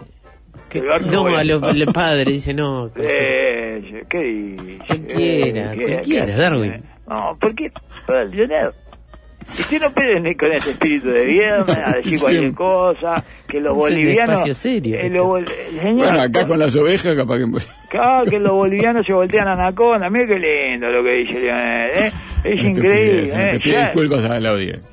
¿Qué? 0.69 0.77
El 0.79 0.85
barco 0.87 1.07
No, 1.11 1.25
a 1.35 1.43
los, 1.43 1.63
el 1.75 1.85
padre 1.87 2.25
dice 2.31 2.53
no. 2.53 2.85
Eh, 2.95 4.03
¿Qué 4.07 4.17
dice? 4.19 4.77
Cualquiera, 4.85 5.73
Eh, 5.73 5.77
cualquiera, 5.87 6.25
¿qué- 6.27 6.31
Darwin. 6.33 6.73
No, 7.07 7.35
¿por 7.41 7.55
qué? 7.55 7.71
Leonardo. 9.49 9.61
Usted 9.61 9.81
no 9.81 10.13
venir 10.13 10.37
con 10.37 10.51
ese 10.51 10.69
espíritu 10.71 11.07
de 11.09 11.25
viernes 11.25 11.77
a 11.77 11.91
decir 11.93 12.19
cualquier 12.19 12.41
Siempre. 12.41 12.53
cosa, 12.55 13.23
que 13.47 13.59
los 13.59 13.71
Es 13.75 13.77
bolivianos... 13.83 14.29
espacio 14.29 14.53
serio, 14.53 14.97
eh, 14.99 15.09
los 15.09 15.23
bol- 15.25 15.45
señor, 15.81 15.95
Bueno, 15.95 16.21
acá 16.21 16.47
con 16.47 16.59
las 16.59 16.75
ovejas, 16.75 17.15
capaz 17.15 17.37
que. 17.37 17.45
Claro, 17.89 18.25
que 18.29 18.39
los 18.39 18.51
bolivianos 18.51 19.05
se 19.05 19.13
voltean 19.13 19.47
a 19.47 19.53
anaconda. 19.53 20.09
Mira 20.09 20.27
qué 20.27 20.39
lindo 20.39 20.87
lo 20.89 21.03
que 21.03 21.09
dice 21.11 21.39
Leonel, 21.39 21.89
¿eh? 22.05 22.11
Es 22.43 22.65
increíble, 22.65 23.31
Te 23.31 23.55
¿eh? 23.55 23.59
pido 23.61 23.75
Ya- 23.75 23.85
disculpas 23.85 24.25
a 24.25 24.39
la 24.39 24.49
audiencia. 24.49 24.89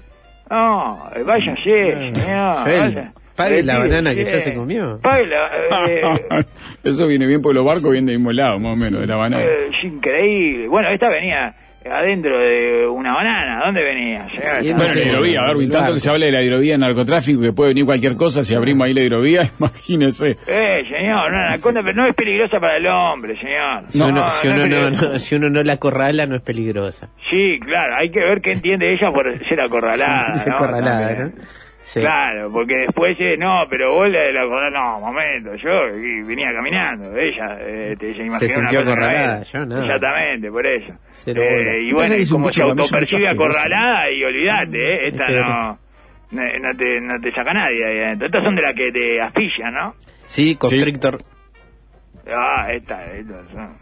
No, 0.51 1.11
váyase, 1.27 1.99
señor. 1.99 2.57
Joel, 2.63 2.81
vaya. 2.95 3.13
pague 3.35 3.63
la 3.65 3.79
banana 3.79 4.15
que 4.15 4.25
ya 4.25 4.39
se 4.41 4.55
comió. 4.55 5.01
Pague 5.03 5.25
la... 5.27 5.51
eh, 5.91 6.45
Eso 6.85 7.07
viene 7.09 7.27
bien 7.27 7.43
porque 7.43 7.57
los 7.57 7.65
barcos 7.65 7.91
vienen 7.91 8.07
del 8.07 8.19
mismo 8.19 8.31
lado, 8.33 8.59
más 8.61 8.77
o 8.77 8.81
menos, 8.81 9.01
de 9.01 9.07
la 9.09 9.17
banana. 9.17 9.43
eh, 9.45 9.71
es 9.77 9.85
increíble. 9.85 10.69
Bueno, 10.69 10.89
esta 10.91 11.09
venía 11.09 11.53
adentro 11.91 12.39
de 12.43 12.87
una 12.87 13.13
banana. 13.15 13.61
¿Dónde 13.65 13.83
venía? 13.83 14.27
Bueno, 14.37 14.89
no 14.89 14.95
la 14.95 15.01
hidrovía, 15.03 15.41
Darwin, 15.43 15.67
el 15.67 15.73
tanto 15.73 15.95
que 15.95 16.01
se 16.01 16.11
habla 16.11 16.27
de 16.27 16.33
la 16.33 16.43
hidrovía 16.43 16.75
en 16.75 16.81
narcotráfico, 16.81 17.41
que 17.41 17.53
puede 17.53 17.71
venir 17.71 17.85
cualquier 17.85 18.17
cosa, 18.17 18.45
si 18.45 18.55
abrimos 18.55 18.87
ahí 18.87 18.95
la 18.95 19.03
hidrovía, 19.03 19.43
imagínese. 19.59 20.37
Eh, 20.47 20.83
señor, 20.91 21.31
una 21.31 21.49
anaconda, 21.49 21.83
pero 21.83 21.95
no 21.95 22.07
es 22.07 22.15
peligrosa 22.15 22.59
para 22.61 22.77
el 22.77 22.87
hombre, 22.87 23.35
señor. 23.41 23.85
Si, 23.89 24.01
uno, 24.01 24.29
si, 24.31 24.49
no 24.49 24.55
uno 24.55 24.63
es 24.65 24.69
no, 24.69 24.75
peligrosa. 24.77 25.13
no- 25.13 25.19
si 25.19 25.35
uno 25.37 25.51
no 25.51 25.63
la 25.63 25.73
acorrala, 25.75 26.27
no 26.27 26.37
es 26.37 26.43
peligrosa. 26.43 27.09
Sí, 27.31 27.59
claro, 27.61 27.97
hay 28.01 28.11
que 28.11 28.21
ver 28.21 28.41
qué 28.41 28.53
entiende 28.53 28.93
ella 28.93 29.11
por 29.13 29.27
ser 29.49 29.61
acorralada. 29.61 30.29
¿no? 30.47 31.25
¿no? 31.27 31.33
Sí. 31.87 32.01
Claro, 32.01 32.51
porque 32.51 32.79
después, 32.79 33.17
eh, 33.21 33.37
no, 33.39 33.63
pero 33.71 33.95
vos 33.95 34.13
la 34.13 34.19
de 34.27 34.33
la 34.33 34.43
no, 34.71 34.99
momento, 34.99 35.55
yo 35.55 35.71
venía 36.27 36.53
caminando, 36.53 37.17
ella 37.17 37.59
eh, 37.61 37.95
te, 37.97 38.13
se 38.13 38.25
imaginó 38.25 38.49
sintió 38.49 38.81
acorralada, 38.81 39.43
yo 39.45 39.65
no. 39.65 39.79
Exactamente, 39.83 40.51
por 40.51 40.67
eso. 40.67 40.93
Eh, 41.27 41.85
y 41.85 41.93
bueno, 41.93 42.17
es 42.17 42.33
un 42.33 42.41
como 42.41 42.53
se 42.53 42.61
autopercibe 42.61 43.31
acorralada, 43.31 44.11
y 44.11 44.25
olvídate, 44.25 44.95
eh, 44.95 45.09
esta 45.11 45.25
no, 45.31 45.79
no, 46.33 46.43
no 46.43 46.77
te, 46.77 47.01
no 47.03 47.21
te 47.21 47.31
saca 47.31 47.53
nadie 47.53 47.87
ahí 47.87 48.03
adentro. 48.03 48.27
Estas 48.27 48.45
son 48.45 48.57
de 48.57 48.63
las 48.63 48.75
que 48.75 48.91
te 48.91 49.21
asfixian, 49.21 49.73
¿no? 49.73 49.95
Sí, 50.27 50.57
constrictor. 50.57 51.19
Ah, 52.27 52.67
estas, 52.73 53.15
estas 53.15 53.49
son, 53.53 53.77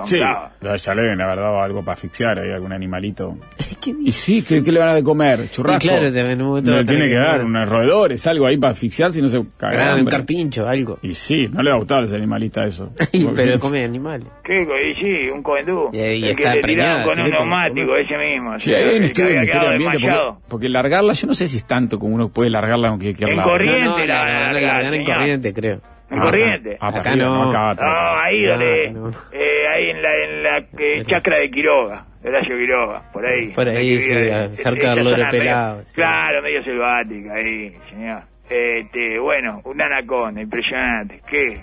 son 0.00 0.06
Sí, 0.08 0.18
bravas. 0.18 0.82
ya 0.84 0.94
le 0.94 1.02
deben 1.02 1.20
haber 1.20 1.36
dado 1.36 1.62
algo 1.62 1.80
para 1.84 1.94
asfixiar 1.94 2.38
ahí, 2.38 2.50
algún 2.50 2.72
animalito. 2.72 3.36
¿Qué 3.80 3.94
Y 4.04 4.10
sí, 4.12 4.44
¿qué, 4.46 4.62
qué 4.62 4.72
le 4.72 4.78
van 4.80 4.88
a 4.96 5.02
comer? 5.02 5.50
¿Churrasco? 5.50 5.84
Y 5.84 5.88
claro, 5.88 6.12
te- 6.12 6.20
en 6.32 6.42
un 6.42 6.48
momento 6.48 6.70
No 6.70 6.76
le 6.78 6.84
tiene 6.84 7.04
que 7.04 7.10
que 7.10 7.16
dar 7.16 7.44
unos 7.44 7.68
roedores, 7.68 8.26
algo 8.26 8.46
ahí 8.46 8.58
para 8.58 8.72
asfixiar, 8.72 9.12
si 9.12 9.22
no 9.22 9.28
se 9.28 9.42
caga 9.56 9.70
de 9.72 9.76
Grande, 9.78 10.02
un 10.02 10.08
carpincho, 10.08 10.68
algo. 10.68 10.98
Y 11.02 11.14
sí, 11.14 11.48
no 11.52 11.62
le 11.62 11.70
va 11.70 11.76
a 11.76 11.78
gustar 11.78 12.02
a 12.02 12.04
ese 12.04 12.16
animalista 12.16 12.64
eso. 12.64 12.92
Pero 13.36 13.58
come 13.58 13.84
animales. 13.84 14.26
¿Qué? 14.44 14.60
Y 14.62 14.94
sí, 15.02 15.30
un 15.30 15.42
coendú. 15.42 15.90
Y- 15.92 15.98
y 15.98 16.24
el 16.28 16.36
que 16.36 16.42
está 16.42 16.54
le 16.54 16.60
preñada, 16.60 17.02
tiraron 17.04 17.14
con 17.16 17.24
un 17.24 17.30
neumático, 17.30 17.96
ese 17.96 18.16
mismo. 18.18 18.58
Sí, 18.58 18.72
el 18.72 19.12
que 19.12 19.22
Ambiente, 19.22 19.54
porque, 19.84 20.08
porque 20.48 20.68
largarla, 20.68 21.12
yo 21.14 21.26
no 21.26 21.34
sé 21.34 21.46
si 21.48 21.56
es 21.58 21.66
tanto 21.66 21.98
como 21.98 22.14
uno 22.14 22.28
puede 22.28 22.50
largarla 22.50 22.88
aunque 22.88 23.14
que 23.14 23.24
En 23.24 23.40
corriente 23.40 23.80
no, 23.84 23.98
no, 23.98 24.04
la 24.04 24.06
la, 24.06 24.18
van 24.20 24.28
a 24.28 24.32
la, 24.40 24.52
largar, 24.52 24.84
la, 24.90 24.96
en 24.96 25.04
corriente, 25.04 25.52
creo. 25.54 25.80
en 26.10 26.18
Ah, 26.18 26.22
Corrientes. 26.22 26.76
ah, 26.80 26.88
Acá 26.88 27.14
no. 27.16 27.50
acá, 27.50 27.74
No, 27.84 28.20
ahí 28.20 28.44
donde, 28.44 28.84
eh, 29.32 29.49
ahí 29.80 29.90
en 29.90 30.02
la, 30.02 30.24
en 30.24 30.42
la 30.42 30.58
eh, 30.78 31.02
chacra 31.06 31.38
de 31.38 31.50
Quiroga, 31.50 32.04
Horacio 32.24 32.54
Quiroga, 32.56 33.02
por 33.12 33.26
ahí. 33.26 33.48
Por 33.54 33.68
ahí, 33.68 33.98
sí, 33.98 34.12
cerca 34.56 34.94
del 34.94 35.04
Loro 35.04 35.16
medio- 35.16 35.30
Pelado, 35.30 35.82
sí. 35.84 35.94
Claro, 35.94 36.42
medio 36.42 36.62
selvática 36.64 37.34
ahí, 37.34 37.72
señor. 37.90 38.22
Este, 38.48 39.18
bueno, 39.20 39.60
un 39.64 39.80
anaconda, 39.80 40.40
impresionante. 40.42 41.20
¿Qué? 41.28 41.62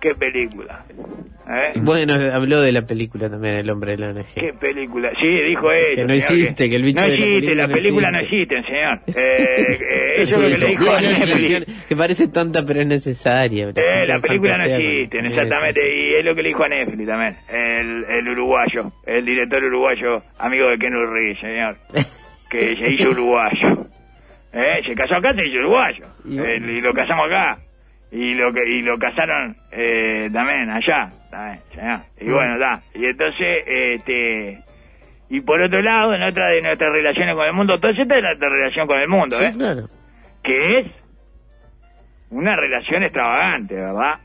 ¿Qué 0.00 0.14
película? 0.14 0.84
¿Eh? 1.48 1.72
Bueno, 1.76 2.14
habló 2.32 2.60
de 2.60 2.72
la 2.72 2.82
película 2.82 3.30
también, 3.30 3.54
El 3.54 3.70
hombre 3.70 3.92
de 3.92 3.98
la 3.98 4.08
ONG. 4.10 4.34
¿Qué 4.34 4.52
película? 4.60 5.10
Sí, 5.20 5.26
dijo 5.48 5.70
eso. 5.72 6.00
Que 6.00 6.04
no 6.04 6.12
existe, 6.14 6.68
que 6.68 6.76
el 6.76 6.82
bicho 6.82 7.00
No 7.02 7.08
de 7.08 7.18
la 7.18 7.24
existe, 7.64 7.74
película 7.74 8.10
no 8.10 8.18
existe. 8.18 8.62
señor. 8.64 9.00
Eh, 9.06 9.14
eh, 9.16 10.22
eso 10.22 10.42
es 10.42 10.50
lo 10.50 10.58
que 10.58 10.64
le 10.64 10.66
dijo. 10.70 10.90
a 10.92 11.86
que 11.88 11.96
parece 11.96 12.28
tonta 12.28 12.64
pero 12.66 12.80
es 12.80 12.86
necesaria. 12.88 13.62
Eh, 13.62 13.66
gente 13.66 14.06
la 14.06 14.18
película 14.20 14.58
no 14.58 14.64
Sí, 14.76 15.08
exactamente, 15.12 15.80
y 15.82 16.14
es 16.16 16.24
lo 16.24 16.34
que 16.34 16.42
le 16.42 16.48
dijo 16.48 16.64
a 16.64 16.68
Netflix 16.68 17.06
también, 17.06 17.36
el, 17.48 18.04
el 18.10 18.28
uruguayo, 18.28 18.92
el 19.06 19.24
director 19.24 19.62
uruguayo, 19.64 20.22
amigo 20.38 20.68
de 20.68 20.78
Ken 20.78 20.94
Urri, 20.94 21.36
señor, 21.36 21.76
que 22.50 22.76
se 22.76 22.92
hizo 22.92 23.10
uruguayo. 23.10 23.86
Eh, 24.52 24.82
se 24.84 24.94
casó 24.94 25.14
acá, 25.16 25.32
se 25.34 25.46
hizo 25.46 25.58
uruguayo, 25.60 26.04
Y- 26.28 26.38
Eh, 26.38 26.56
y 26.76 26.80
lo 26.80 26.92
casamos 26.92 27.26
acá, 27.26 27.58
y 28.10 28.34
lo 28.34 28.52
que 28.52 28.64
y 28.68 28.82
lo 28.82 28.98
casaron 28.98 29.56
eh, 29.72 30.28
también 30.32 30.70
allá, 30.70 31.10
también, 31.30 31.60
señor. 31.74 32.00
y 32.20 32.28
bueno, 32.30 32.54
está, 32.54 32.80
y 32.94 33.04
entonces, 33.06 33.64
este... 33.66 34.62
Y 35.28 35.40
por 35.40 35.60
otro 35.60 35.82
lado, 35.82 36.14
en 36.14 36.22
otra 36.22 36.46
de 36.50 36.62
nuestras 36.62 36.92
relaciones 36.92 37.34
con 37.34 37.44
el 37.46 37.52
mundo, 37.52 37.74
entonces 37.74 38.00
esta 38.02 38.16
es 38.16 38.22
nuestra 38.22 38.48
relación 38.48 38.86
con 38.86 39.00
el 39.00 39.08
mundo, 39.08 39.36
Sí, 39.36 39.44
¿eh? 39.46 39.50
claro. 39.56 39.88
que 40.44 40.78
es 40.78 40.86
una 42.30 42.54
relación 42.54 43.02
extravagante, 43.02 43.74
¿verdad? 43.74 44.20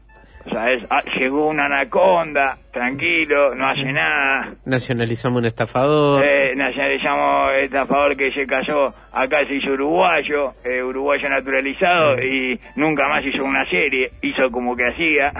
O 0.46 0.50
sea, 0.50 0.72
es, 0.72 0.84
ah, 0.90 1.02
llegó 1.20 1.48
una 1.48 1.66
anaconda, 1.66 2.58
tranquilo, 2.72 3.54
no 3.56 3.68
hace 3.68 3.92
nada. 3.94 4.54
Nacionalizamos 4.66 5.40
un 5.40 5.46
estafador. 5.46 6.24
Eh, 6.26 6.56
nacionalizamos 6.56 7.56
estafador 7.58 8.18
que 8.18 8.32
se 8.32 8.46
casó, 8.46 8.94
acá 9.12 9.46
se 9.48 9.56
hizo 9.58 9.72
uruguayo, 9.74 10.54
eh, 10.66 10.82
uruguayo 10.82 11.30
naturalizado 11.30 12.16
y 12.22 12.60
nunca 12.76 13.08
más 13.08 13.24
hizo 13.26 13.44
una 13.44 13.66
serie, 13.70 14.12
hizo 14.22 14.50
como 14.52 14.76
que 14.76 14.86
hacía 14.88 15.32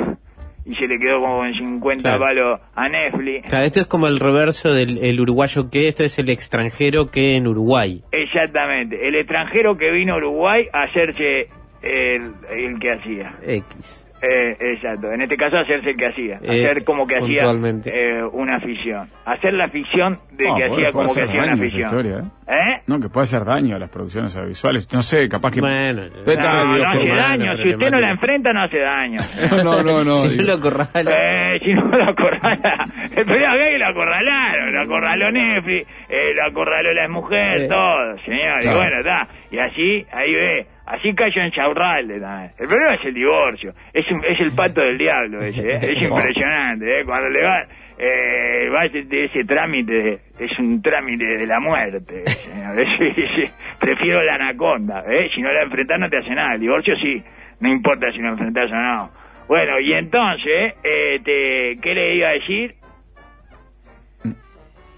y 0.64 0.76
se 0.76 0.86
le 0.88 1.00
quedó 1.00 1.20
como 1.20 1.40
con 1.40 1.52
50 1.54 2.02
Claro. 2.04 2.20
palos 2.20 2.60
a 2.76 2.88
Netflix. 2.88 3.48
Claro, 3.50 3.66
esto 3.66 3.80
es 3.82 3.88
como 3.88 4.06
el 4.06 4.20
reverso 4.20 4.72
del 4.74 5.00
el 5.04 5.20
uruguayo 5.20 5.72
que 5.72 5.88
esto 5.88 6.04
es 6.04 6.20
el 6.20 6.30
extranjero 6.30 7.10
que 7.10 7.36
en 7.36 7.48
Uruguay. 7.48 8.04
Exactamente, 8.12 9.08
el 9.08 9.16
extranjero 9.16 9.76
que 9.76 9.90
vino 9.92 10.14
a 10.14 10.18
Uruguay 10.18 10.68
a 10.72 10.84
hacerse 10.84 11.48
el, 11.82 12.34
el 12.52 12.80
que 12.80 12.92
hacía. 12.94 13.34
X. 13.44 14.06
Eh, 14.22 14.56
exacto, 14.60 15.12
en 15.12 15.22
este 15.22 15.36
caso 15.36 15.58
hacerse 15.58 15.90
el 15.90 15.96
que 15.96 16.06
hacía, 16.08 16.40
Eh, 16.44 16.64
hacer 16.66 16.84
como 16.84 17.08
que 17.08 17.16
hacía 17.16 17.44
eh, 17.86 18.24
una 18.32 18.60
ficción, 18.60 19.08
hacer 19.26 19.54
la 19.54 19.68
ficción 19.70 20.14
de 20.32 20.46
No, 20.46 20.56
que 20.56 20.66
hacía 20.66 20.92
como 20.92 21.14
que 21.14 21.22
hacía 21.24 21.44
una 21.44 21.58
ficción. 21.58 21.82
historia, 21.88 22.18
¿eh? 22.20 22.52
¿Eh? 22.54 22.82
No, 22.86 23.00
que 23.00 23.10
puede 23.10 23.24
hacer 23.24 23.46
daño 23.46 23.76
a 23.78 23.80
las 23.80 23.90
producciones 23.90 24.36
audiovisuales. 24.36 24.92
No 24.94 25.02
sé, 25.02 25.28
capaz 25.30 25.52
que... 25.52 25.62
Bueno, 25.62 26.04
No, 26.04 26.76
no 26.78 26.84
hace 26.86 27.08
daño, 27.08 27.54
si 27.64 27.70
usted 27.74 27.90
no 27.92 28.00
la 28.00 28.12
enfrenta 28.12 28.52
no 28.54 28.64
hace 28.64 28.78
daño. 28.80 29.20
No, 29.64 29.82
no, 29.84 30.04
no. 30.04 30.14
si 30.28 30.38
digo. 30.38 30.50
lo 30.50 30.54
acorralo. 30.58 31.12
Eh, 31.12 31.60
si 31.64 31.74
no 31.74 31.86
lo 31.88 32.04
acorrala, 32.04 32.54
acá 32.84 32.86
es 33.18 33.72
que 33.74 33.78
lo 33.80 33.88
acorralaron, 33.88 34.74
lo 34.74 34.82
acorraló 34.82 35.32
Netflix, 35.32 35.88
eh, 36.10 36.34
lo 36.36 36.46
acorraló 36.46 36.94
la 36.94 37.08
mujer, 37.08 37.62
Eh. 37.62 37.68
todo, 37.68 38.18
señor, 38.26 38.64
y 38.64 38.68
bueno, 38.68 39.00
está, 39.00 39.28
y 39.52 39.60
así, 39.60 40.06
ahí 40.12 40.34
ve, 40.34 40.66
así 40.86 41.14
cayó 41.14 41.42
en 41.42 41.52
Chaurralde 41.52 42.20
también. 42.20 42.52
El 42.58 42.68
problema 42.68 42.96
es 42.96 43.06
el 43.06 43.14
divorcio, 43.14 43.74
es, 43.94 44.10
un- 44.12 44.24
es 44.26 44.40
el 44.40 44.52
pato 44.56 44.82
del 44.82 44.98
diablo 44.98 45.40
ese, 45.42 45.62
¿eh? 45.62 45.80
es 45.82 46.02
impresionante, 46.10 47.00
¿eh? 47.02 47.06
cuando 47.06 47.30
le 47.30 47.44
va, 47.44 47.64
eh, 48.00 48.70
va 48.70 48.86
ese, 48.86 49.04
de 49.04 49.26
ese 49.26 49.44
trámite, 49.46 50.20
es 50.40 50.58
un 50.60 50.82
trámite 50.82 51.26
de 51.38 51.46
la 51.46 51.60
muerte, 51.60 52.26
señor. 52.28 52.80
Es- 52.80 53.18
es- 53.18 53.52
prefiero 53.80 54.24
la 54.24 54.36
anaconda, 54.36 55.04
¿eh? 55.10 55.30
si 55.36 55.42
no 55.42 55.52
la 55.52 55.64
enfrentás 55.64 56.00
no 56.00 56.10
te 56.10 56.18
hace 56.18 56.34
nada, 56.34 56.54
el 56.56 56.62
divorcio 56.62 56.96
sí, 56.96 57.22
no 57.60 57.70
importa 57.72 58.12
si 58.12 58.20
lo 58.20 58.30
enfrentás 58.30 58.72
o 58.72 58.76
no. 58.76 59.12
Bueno, 59.48 59.80
y 59.82 59.92
entonces, 59.94 60.76
este, 60.82 61.76
¿qué 61.82 61.94
le 61.94 62.16
iba 62.16 62.30
a 62.30 62.34
decir? 62.34 62.74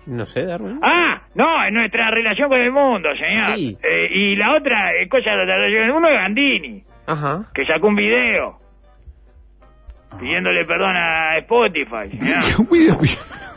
No 0.05 0.25
sé, 0.25 0.45
Darwin. 0.45 0.79
Ah, 0.81 1.21
no, 1.35 1.65
en 1.65 1.73
nuestra 1.73 2.11
relación 2.11 2.49
con 2.49 2.59
el 2.59 2.71
mundo, 2.71 3.09
señor. 3.15 3.55
Sí. 3.55 3.77
Eh, 3.83 4.07
y 4.11 4.35
la 4.35 4.55
otra 4.55 4.93
eh, 4.95 5.07
cosa 5.07 5.31
de 5.31 5.45
la 5.45 5.55
relación 5.57 5.79
con 5.81 5.87
el 5.87 5.93
mundo 5.93 6.09
es 6.09 6.15
Gandini, 6.15 6.83
Ajá. 7.07 7.45
que 7.53 7.65
sacó 7.65 7.87
un 7.87 7.95
video 7.95 8.57
pidiéndole 10.19 10.63
perdón 10.65 10.95
a 10.95 11.37
Spotify, 11.37 12.09
señor. 12.17 12.43
Un 12.59 12.69
video- 12.69 12.99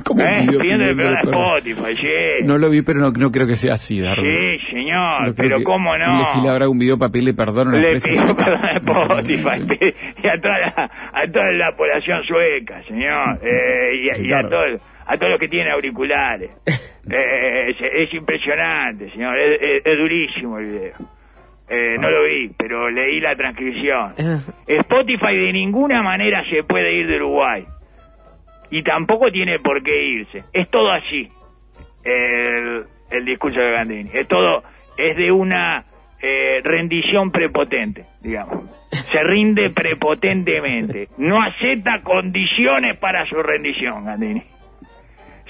¿Cómo 0.06 0.22
¿Eh? 0.22 0.40
video 0.42 0.60
Pidiéndole 0.60 0.94
pidiéndole 0.94 0.94
perdón 0.94 1.16
a 1.16 1.20
perdón? 1.22 1.58
Spotify, 1.58 1.96
sí. 1.96 2.44
No 2.44 2.58
lo 2.58 2.70
vi, 2.70 2.82
pero 2.82 3.00
no, 3.00 3.10
no 3.10 3.30
creo 3.30 3.46
que 3.46 3.56
sea 3.56 3.74
así, 3.74 4.00
Darwin. 4.00 4.24
sí, 4.60 4.66
señor, 4.76 5.28
No 5.28 5.34
pero 5.34 5.62
cómo 5.64 5.96
no. 5.96 6.18
legislador 6.18 6.62
haga 6.62 6.70
un 6.70 6.78
video 6.78 6.98
para 6.98 7.10
pedirle 7.10 7.34
perdón 7.34 7.74
a 7.74 7.78
Le 7.78 7.94
pido 8.00 8.36
perdón 8.36 8.64
a 8.64 8.76
Spotify 8.76 9.94
y 10.22 10.28
a 10.28 10.40
toda 10.40 10.58
la, 10.58 10.90
a 11.12 11.26
toda 11.32 11.50
la 11.52 11.76
población 11.76 12.22
sueca, 12.24 12.82
señor, 12.84 13.38
eh, 13.42 13.96
y, 14.04 14.08
a- 14.10 14.18
y 14.20 14.32
a, 14.32 14.40
Claro. 14.40 14.48
todos 14.48 14.82
a 15.08 15.16
todos 15.16 15.30
los 15.30 15.40
que 15.40 15.48
tienen 15.48 15.72
auriculares. 15.72 16.50
Eh, 17.08 17.70
es, 17.70 17.76
es 17.80 18.12
impresionante, 18.14 19.08
señor, 19.12 19.38
es, 19.38 19.60
es- 19.62 19.82
es 19.86 19.96
durísimo 19.98 20.58
el 20.58 20.64
video. 20.72 20.94
Eh, 21.68 21.96
no 22.00 22.10
lo 22.10 22.24
vi, 22.24 22.50
pero 22.58 22.90
leí 22.90 23.20
la 23.20 23.36
transcripción. 23.36 24.08
Ah. 24.18 24.40
Spotify 24.66 25.36
de 25.36 25.52
ninguna 25.52 26.02
manera 26.02 26.42
se 26.50 26.64
puede 26.64 26.92
ir 26.96 27.06
de 27.06 27.16
Uruguay. 27.18 27.64
Y 28.70 28.82
tampoco 28.82 29.30
tiene 29.30 29.58
por 29.58 29.82
qué 29.82 30.02
irse. 30.02 30.44
Es 30.52 30.68
todo 30.70 30.90
así. 30.90 31.28
El, 32.04 32.84
el 33.10 33.24
discurso 33.24 33.60
de 33.60 33.72
Gandini. 33.72 34.10
Es 34.12 34.26
todo, 34.28 34.62
es 34.96 35.16
de 35.16 35.30
una 35.30 35.84
eh, 36.20 36.60
rendición 36.62 37.30
prepotente, 37.30 38.06
digamos. 38.20 38.70
Se 39.10 39.22
rinde 39.22 39.70
prepotentemente. 39.70 41.08
No 41.18 41.42
acepta 41.42 42.00
condiciones 42.02 42.96
para 42.96 43.26
su 43.26 43.36
rendición, 43.42 44.04
Gandini. 44.04 44.42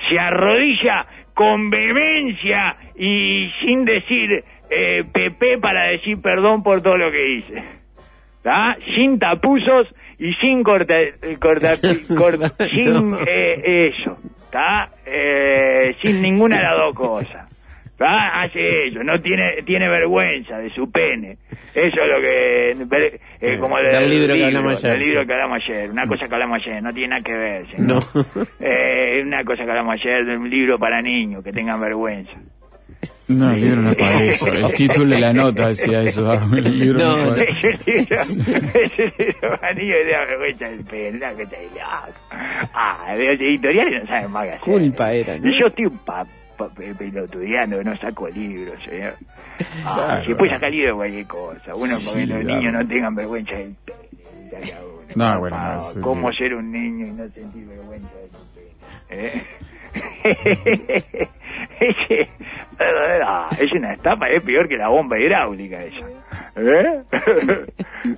Se 0.08 0.18
arrodilla 0.18 1.06
con 1.35 1.70
vehemencia 1.70 2.76
y 2.96 3.50
sin 3.61 3.85
decir 3.85 4.44
eh, 4.70 5.04
Pepe 5.12 5.58
para 5.58 5.85
decir 5.85 6.20
perdón 6.20 6.62
por 6.62 6.82
todo 6.82 6.96
lo 6.96 7.11
que 7.11 7.28
hice. 7.28 7.62
¿Está? 8.38 8.76
Sin 8.94 9.18
tapuzos 9.18 9.94
y 10.18 10.32
sin 10.35 10.62
corta, 10.62 11.00
eh, 11.00 11.37
corta- 11.40 11.76
sin 12.75 13.14
eh, 13.26 13.88
eso, 13.88 14.14
¿está? 14.44 14.90
Eh, 15.04 15.94
sin 16.02 16.23
ninguna 16.23 16.56
de 16.56 16.62
las 16.62 16.76
dos 16.76 16.94
cosas. 16.94 17.52
¿Está? 17.85 18.42
Hace 18.42 18.88
eso, 18.88 19.02
no 19.02 19.18
tiene 19.23 19.62
tiene 19.64 19.88
vergüenza 19.88 20.58
de 20.58 20.68
su 20.68 20.90
pene. 20.90 21.38
Eso 21.75 21.96
es 22.02 22.08
lo 22.08 22.20
que 22.20 22.70
eh, 23.40 23.58
como 23.58 23.78
Del 23.78 23.90
del 23.90 24.11
libro 24.11 24.35
que 24.35 24.44
hablamos 24.44 24.85
ayer, 24.85 24.99
del 24.99 25.08
libro 25.08 25.20
sí. 25.23 25.26
que 25.26 25.32
hablamos 25.32 25.62
ayer, 25.66 25.90
una 25.90 26.06
cosa 26.06 26.28
que 26.28 26.35
hablamos 26.35 26.56
ayer, 26.62 26.82
no 26.82 26.92
tiene 26.92 27.08
nada 27.08 27.23
que 27.25 27.32
ver. 27.32 27.66
señor. 27.70 27.88
No. 27.88 28.44
Eh, 28.61 29.23
una 29.25 29.42
cosa 29.44 29.62
que 29.64 29.70
hablamos 29.70 29.94
ayer 29.99 30.26
de 30.26 30.37
un 30.37 30.50
libro 30.50 30.78
para 30.78 31.00
niños 31.00 31.42
que 31.42 31.52
tengan 31.52 31.80
vergüenza. 31.80 32.32
No, 33.28 33.50
el 33.50 33.60
libro 33.60 33.82
no 33.82 33.90
es 33.90 33.96
para 33.96 34.22
eso. 34.22 34.46
El 34.46 34.72
título 34.74 35.10
de 35.14 35.20
la 35.20 35.32
nota 35.32 35.66
decía 35.68 36.00
eso. 36.02 36.32
El 36.52 36.78
libro 36.78 36.98
no, 37.00 37.16
No, 37.16 37.34
es 37.34 37.46
para 37.46 37.50
Ese 37.50 37.70
libro, 37.86 38.16
ese 38.16 39.14
libro 39.18 39.60
para 39.60 39.74
niños 39.74 39.96
que 40.04 40.10
da 40.12 40.24
vergüenza 40.26 40.68
del 40.68 40.84
de 40.86 41.10
loco. 41.20 42.14
Ah, 42.72 43.14
de 43.16 43.24
los 43.24 43.40
editoriales 43.40 44.02
no 44.02 44.08
saben 44.08 44.30
más 44.30 44.44
que 44.44 44.50
hacer. 44.50 44.60
Culpa 44.60 45.12
era, 45.12 45.38
¿no? 45.38 45.50
Yo 45.58 45.66
estoy 45.66 45.86
pa, 46.04 46.24
pa- 46.56 46.68
pe- 46.70 46.94
pelotudeando, 46.94 47.82
no 47.82 47.96
saco 47.96 48.28
libros, 48.28 48.78
señor. 48.84 49.14
Ah, 49.84 49.94
Claro. 49.94 50.22
si 50.22 50.28
después 50.28 50.50
saca 50.52 50.68
libros 50.68 50.90
de 50.92 50.94
cualquier 50.96 51.26
cosa. 51.26 51.72
Uno 51.74 51.96
Sí, 51.96 52.06
porque 52.06 52.26
los 52.26 52.38
claro. 52.40 52.56
niños 52.60 52.74
no 52.74 52.86
tengan 52.88 53.14
vergüenza 53.16 53.52
del 53.54 53.74
uno. 53.84 55.02
No, 55.16 55.40
bueno, 55.40 55.56
no, 55.72 55.78
eso- 55.78 56.00
¿Cómo 56.00 56.32
ser 56.32 56.54
un 56.54 56.70
niño 56.70 57.06
y 57.06 57.10
no 57.10 57.28
sentir 57.30 57.66
vergüenza 57.66 58.08
de 58.14 58.28
su 58.30 58.54
pelo? 58.54 58.70
¿Eh? 59.10 59.42
Es 63.58 63.72
una 63.72 63.92
estafa, 63.92 64.28
es 64.28 64.42
peor 64.42 64.68
que 64.68 64.76
la 64.76 64.88
bomba 64.88 65.18
hidráulica 65.18 65.82
esa. 65.84 66.06
¿Eh? 66.56 67.02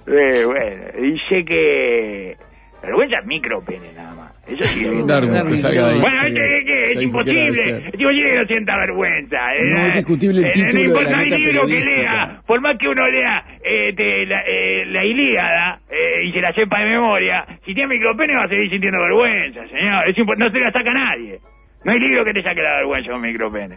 Eh, 0.07 0.45
bueno, 0.45 0.85
dice 1.01 1.45
que... 1.47 2.37
Vergüenza 2.83 3.17
micropene 3.25 3.93
nada 3.95 4.15
más. 4.15 4.29
Eso 4.47 4.63
sí 4.69 4.85
es 4.87 4.93
que 4.93 5.59
salga 5.59 5.89
de 5.89 5.95
ahí. 5.95 6.01
bueno, 6.01 6.23
qué? 6.65 6.85
Es 6.89 6.95
¿Sabes 6.95 7.09
por 7.11 7.25
qué 7.25 7.33
no 7.33 7.41
debe 7.41 7.49
imposible. 7.49 7.89
Es 7.89 8.01
imposible 8.01 8.31
que 8.31 8.39
no 8.39 8.47
sienta 8.47 8.77
vergüenza. 8.77 9.37
No 9.37 9.79
Eh, 9.81 9.89
es 9.89 9.95
discutible 9.95 10.39
el 10.39 10.45
eh, 10.45 10.51
título 10.53 10.73
No 10.73 10.89
importa 10.89 11.23
el 11.23 11.45
libro 11.45 11.67
que 11.67 11.81
lea. 11.81 12.41
Por 12.47 12.61
más 12.61 12.79
que 12.79 12.89
uno 12.89 13.09
lea 13.09 13.45
eh, 13.63 14.27
la, 14.27 14.41
eh, 14.47 14.87
la 14.87 15.05
Ilíada 15.05 15.81
y 16.23 16.33
se 16.33 16.41
la 16.41 16.53
sepa 16.53 16.79
de 16.81 16.87
memoria, 16.87 17.45
si 17.65 17.75
tiene 17.75 17.95
micropene 17.95 18.35
va 18.37 18.45
a 18.45 18.49
seguir 18.49 18.71
sintiendo 18.71 19.01
vergüenza, 19.01 19.67
señor. 19.69 20.09
Es 20.09 20.17
no 20.17 20.51
se 20.51 20.59
la 20.59 20.73
saca 20.73 20.93
nadie. 20.93 21.39
No 21.85 21.93
hay 21.93 21.99
libro 21.99 22.25
que 22.25 22.33
te 22.33 22.43
saque 22.43 22.63
la 22.63 22.77
vergüenza 22.77 23.11
con 23.11 23.23
micropene. 23.23 23.77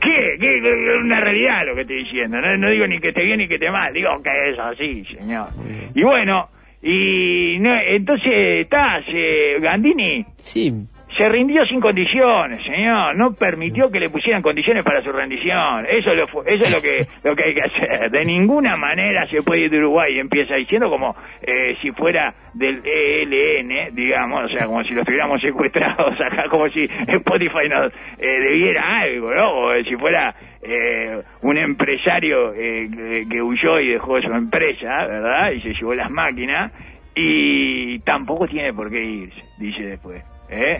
¿Qué? 0.00 0.36
¿Qué? 0.38 0.58
Es 0.58 1.02
una 1.02 1.20
realidad 1.20 1.66
lo 1.66 1.74
que 1.74 1.82
estoy 1.82 2.04
diciendo. 2.04 2.40
No, 2.40 2.56
no 2.58 2.70
digo 2.70 2.86
ni 2.86 2.98
que 3.00 3.08
esté 3.08 3.22
bien 3.24 3.38
ni 3.38 3.48
que 3.48 3.54
esté 3.54 3.70
mal. 3.70 3.92
Digo 3.92 4.10
que 4.22 4.50
es 4.50 4.58
así, 4.58 5.04
señor. 5.06 5.48
Y 5.94 6.02
bueno, 6.02 6.50
Y 6.86 7.56
no, 7.60 7.74
entonces, 7.80 8.30
está, 8.60 9.02
se- 9.04 9.58
Gandini 9.60 10.26
Sí, 10.42 10.70
se 11.16 11.28
rindió 11.28 11.64
sin 11.66 11.80
condiciones, 11.80 12.64
señor. 12.64 13.16
No 13.16 13.32
permitió 13.34 13.90
que 13.90 14.00
le 14.00 14.08
pusieran 14.08 14.42
condiciones 14.42 14.82
para 14.82 15.00
su 15.00 15.12
rendición. 15.12 15.86
Eso 15.88 16.10
es 16.10 16.16
lo, 16.16 16.26
fu- 16.26 16.42
eso 16.46 16.64
es 16.64 16.72
lo 16.72 16.80
que 16.82 17.06
lo 17.28 17.36
que 17.36 17.44
hay 17.44 17.54
que 17.54 17.62
hacer. 17.62 18.10
De 18.10 18.24
ninguna 18.24 18.76
manera 18.76 19.24
se 19.26 19.42
puede 19.42 19.62
ir 19.62 19.70
de 19.70 19.78
Uruguay. 19.78 20.18
Empieza 20.18 20.54
diciendo 20.56 20.88
como 20.90 21.14
eh, 21.42 21.76
si 21.80 21.90
fuera 21.92 22.34
del 22.54 22.82
ELN, 22.84 23.94
digamos, 23.94 24.44
o 24.44 24.48
sea, 24.48 24.66
como 24.66 24.82
si 24.84 24.92
lo 24.94 25.00
estuviéramos 25.00 25.40
secuestrados 25.40 26.20
acá, 26.20 26.44
como 26.48 26.68
si 26.68 26.84
Spotify 26.84 27.68
nos 27.68 27.92
eh, 28.18 28.40
debiera 28.40 29.00
algo, 29.00 29.32
¿no? 29.34 29.58
O 29.66 29.74
si 29.84 29.96
fuera 29.96 30.34
eh, 30.62 31.20
un 31.42 31.56
empresario 31.58 32.52
eh, 32.54 32.88
que, 32.92 33.26
que 33.30 33.42
huyó 33.42 33.78
y 33.80 33.88
dejó 33.88 34.20
su 34.20 34.32
empresa, 34.32 35.06
¿verdad? 35.06 35.50
Y 35.52 35.60
se 35.60 35.74
llevó 35.74 35.94
las 35.94 36.10
máquinas. 36.10 36.72
Y 37.16 38.00
tampoco 38.00 38.48
tiene 38.48 38.72
por 38.72 38.90
qué 38.90 39.00
irse, 39.04 39.40
dice 39.58 39.84
después. 39.84 40.22
¿Eh? 40.50 40.78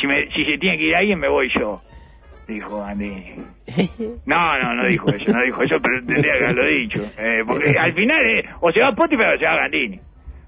Si, 0.00 0.06
me- 0.06 0.26
si 0.30 0.44
se 0.44 0.58
tiene 0.58 0.78
que 0.78 0.84
ir 0.84 0.94
alguien, 0.96 1.18
me 1.18 1.28
voy 1.28 1.48
yo, 1.58 1.80
dijo 2.46 2.80
Gandini. 2.80 3.34
No, 4.26 4.58
no, 4.58 4.74
no 4.74 4.86
dijo 4.86 5.08
eso, 5.08 5.32
no 5.32 5.42
dijo 5.42 5.62
eso, 5.62 5.78
pero 5.80 6.04
tendría 6.04 6.34
que 6.34 6.44
haberlo 6.44 6.66
dicho. 6.66 7.02
Eh, 7.18 7.38
porque 7.46 7.74
al 7.78 7.92
final, 7.94 8.24
eh, 8.26 8.44
o 8.60 8.70
se 8.72 8.80
va 8.80 8.90
Spotify 8.90 9.22
o 9.34 9.38
se 9.38 9.44
va 9.46 9.56
Gandini. 9.56 9.98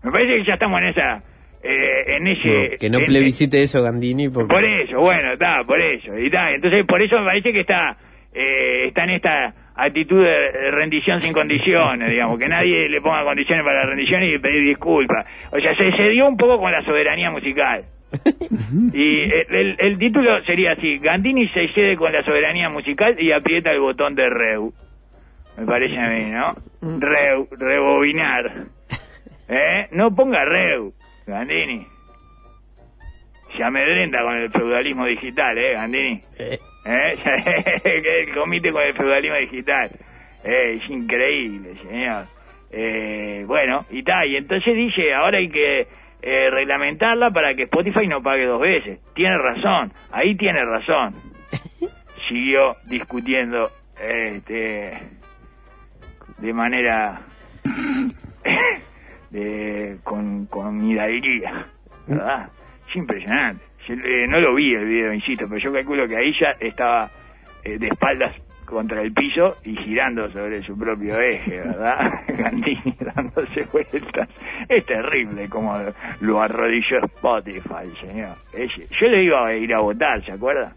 Me 0.03 0.11
parece 0.11 0.37
que 0.37 0.45
ya 0.45 0.55
estamos 0.55 0.81
en 0.83 0.89
esa... 0.89 1.23
eh, 1.63 2.17
en 2.17 2.27
ese... 2.27 2.77
que 2.79 2.91
no 2.91 2.99
en- 2.99 3.05
plebiscite 3.07 3.63
eso 3.63 3.83
Gandini 3.83 4.29
porque... 4.29 4.49
por 4.53 4.65
eso, 4.65 4.99
bueno, 4.99 5.33
está, 5.33 5.63
por 5.65 5.81
eso. 5.81 6.19
Y 6.19 6.27
está, 6.27 6.51
entonces 6.53 6.85
por 6.87 7.01
eso 7.03 7.19
me 7.21 7.25
parece 7.27 7.53
que 7.53 7.61
está, 7.61 7.97
eh, 8.35 8.87
está 8.89 9.05
en 9.05 9.11
esta 9.11 9.55
actitud 9.77 10.23
de 10.23 10.71
rendición 10.73 11.21
sin 11.23 11.33
condiciones, 11.33 12.11
digamos, 12.11 12.39
que 12.39 12.49
nadie 12.49 12.89
le 12.89 13.01
ponga 13.01 13.25
condiciones 13.25 13.65
para 13.65 13.83
la 13.85 13.91
rendición 13.91 14.23
y 14.23 14.39
pedir 14.39 14.65
disculpas. 14.67 15.27
O 15.53 15.59
sea, 15.61 15.75
se 15.75 15.91
cedió 15.97 16.27
un 16.29 16.37
poco 16.37 16.59
con 16.59 16.71
la 16.73 16.81
soberanía 16.83 17.31
musical. 17.31 17.85
Y 18.93 19.21
el, 19.23 19.47
el- 19.55 19.77
el 19.79 19.99
título 19.99 20.43
sería 20.45 20.73
así, 20.73 20.99
Gandini 20.99 21.49
se 21.49 21.67
cede 21.69 21.97
con 21.97 22.13
la 22.13 22.23
soberanía 22.25 22.69
musical 22.69 23.17
y 23.21 23.33
aprieta 23.33 23.71
el 23.71 23.81
botón 23.81 24.15
de 24.15 24.29
Reu. 24.29 24.73
Me 25.57 25.67
parece 25.67 25.97
a 25.99 26.09
mí, 26.09 26.25
¿no? 26.31 26.51
Reu, 27.01 27.49
rebobinar. 27.53 28.65
¿Eh? 29.49 29.89
No 29.93 30.15
ponga 30.15 30.45
Reu, 30.45 30.93
Gandini. 31.27 31.87
Se 33.57 33.65
amedrenta 33.65 34.23
con 34.23 34.37
el 34.37 34.51
feudalismo 34.51 35.07
digital, 35.07 35.59
¿eh, 35.59 35.73
Gandini? 35.75 36.21
Eh, 36.39 36.59
¿Eh? 36.87 37.81
el 38.29 38.35
comité 38.35 38.71
con 38.73 38.83
el 38.83 38.95
feudalismo 38.95 39.37
digital. 39.39 39.91
Eh, 40.45 40.73
es 40.77 40.89
increíble, 40.89 41.77
señor. 41.77 42.25
Eh, 42.73 43.43
bueno, 43.47 43.85
y 43.91 44.03
tal, 44.05 44.29
y 44.29 44.37
entonces 44.37 44.75
dice, 44.77 45.13
ahora 45.13 45.39
hay 45.39 45.49
que 45.51 45.89
eh, 46.23 46.51
reglamentarla 46.51 47.31
para 47.31 47.55
que 47.55 47.65
Spotify 47.65 48.07
no 48.07 48.23
pague 48.23 48.45
dos 48.45 48.61
veces. 48.61 49.01
Tiene 49.15 49.39
razón, 49.39 49.93
ahí 50.13 50.35
tiene 50.37 50.65
razón. 50.65 51.15
Siguió 52.29 52.77
discutiendo 52.87 53.71
este, 54.01 54.93
de 56.39 56.53
manera 56.53 57.21
de, 59.31 59.99
con, 60.03 60.47
con 60.47 60.87
hidalguía, 60.87 61.67
¿verdad? 62.07 62.51
Es 62.89 62.97
impresionante. 62.97 63.65
Yo, 63.87 63.95
eh, 63.95 64.27
no 64.29 64.41
lo 64.41 64.55
vi 64.55 64.75
el 64.75 64.85
video, 64.85 65.13
insisto, 65.13 65.47
pero 65.49 65.61
yo 65.61 65.73
calculo 65.73 66.07
que 66.07 66.17
ahí 66.17 66.33
ya 66.39 66.55
estaba 66.61 67.11
eh, 67.65 67.79
de 67.79 67.89
espaldas 67.89 68.37
contra 68.71 69.03
el 69.03 69.13
piso 69.13 69.57
y 69.65 69.77
girando 69.77 70.31
sobre 70.31 70.63
su 70.63 70.77
propio 70.79 71.21
eje, 71.21 71.59
¿verdad? 71.61 71.99
Gandini 72.29 72.97
dándose 73.15 73.65
vueltas. 73.73 74.29
Es 74.69 74.87
terrible 74.87 75.49
como 75.49 75.77
lo 76.21 76.41
arrodilló 76.41 77.05
Spotify, 77.05 77.91
señor. 78.01 78.37
Es- 78.53 78.89
yo 79.01 79.09
le 79.09 79.25
iba 79.25 79.47
a 79.47 79.55
ir 79.55 79.75
a 79.75 79.81
votar, 79.81 80.25
¿se 80.25 80.33
acuerda? 80.33 80.73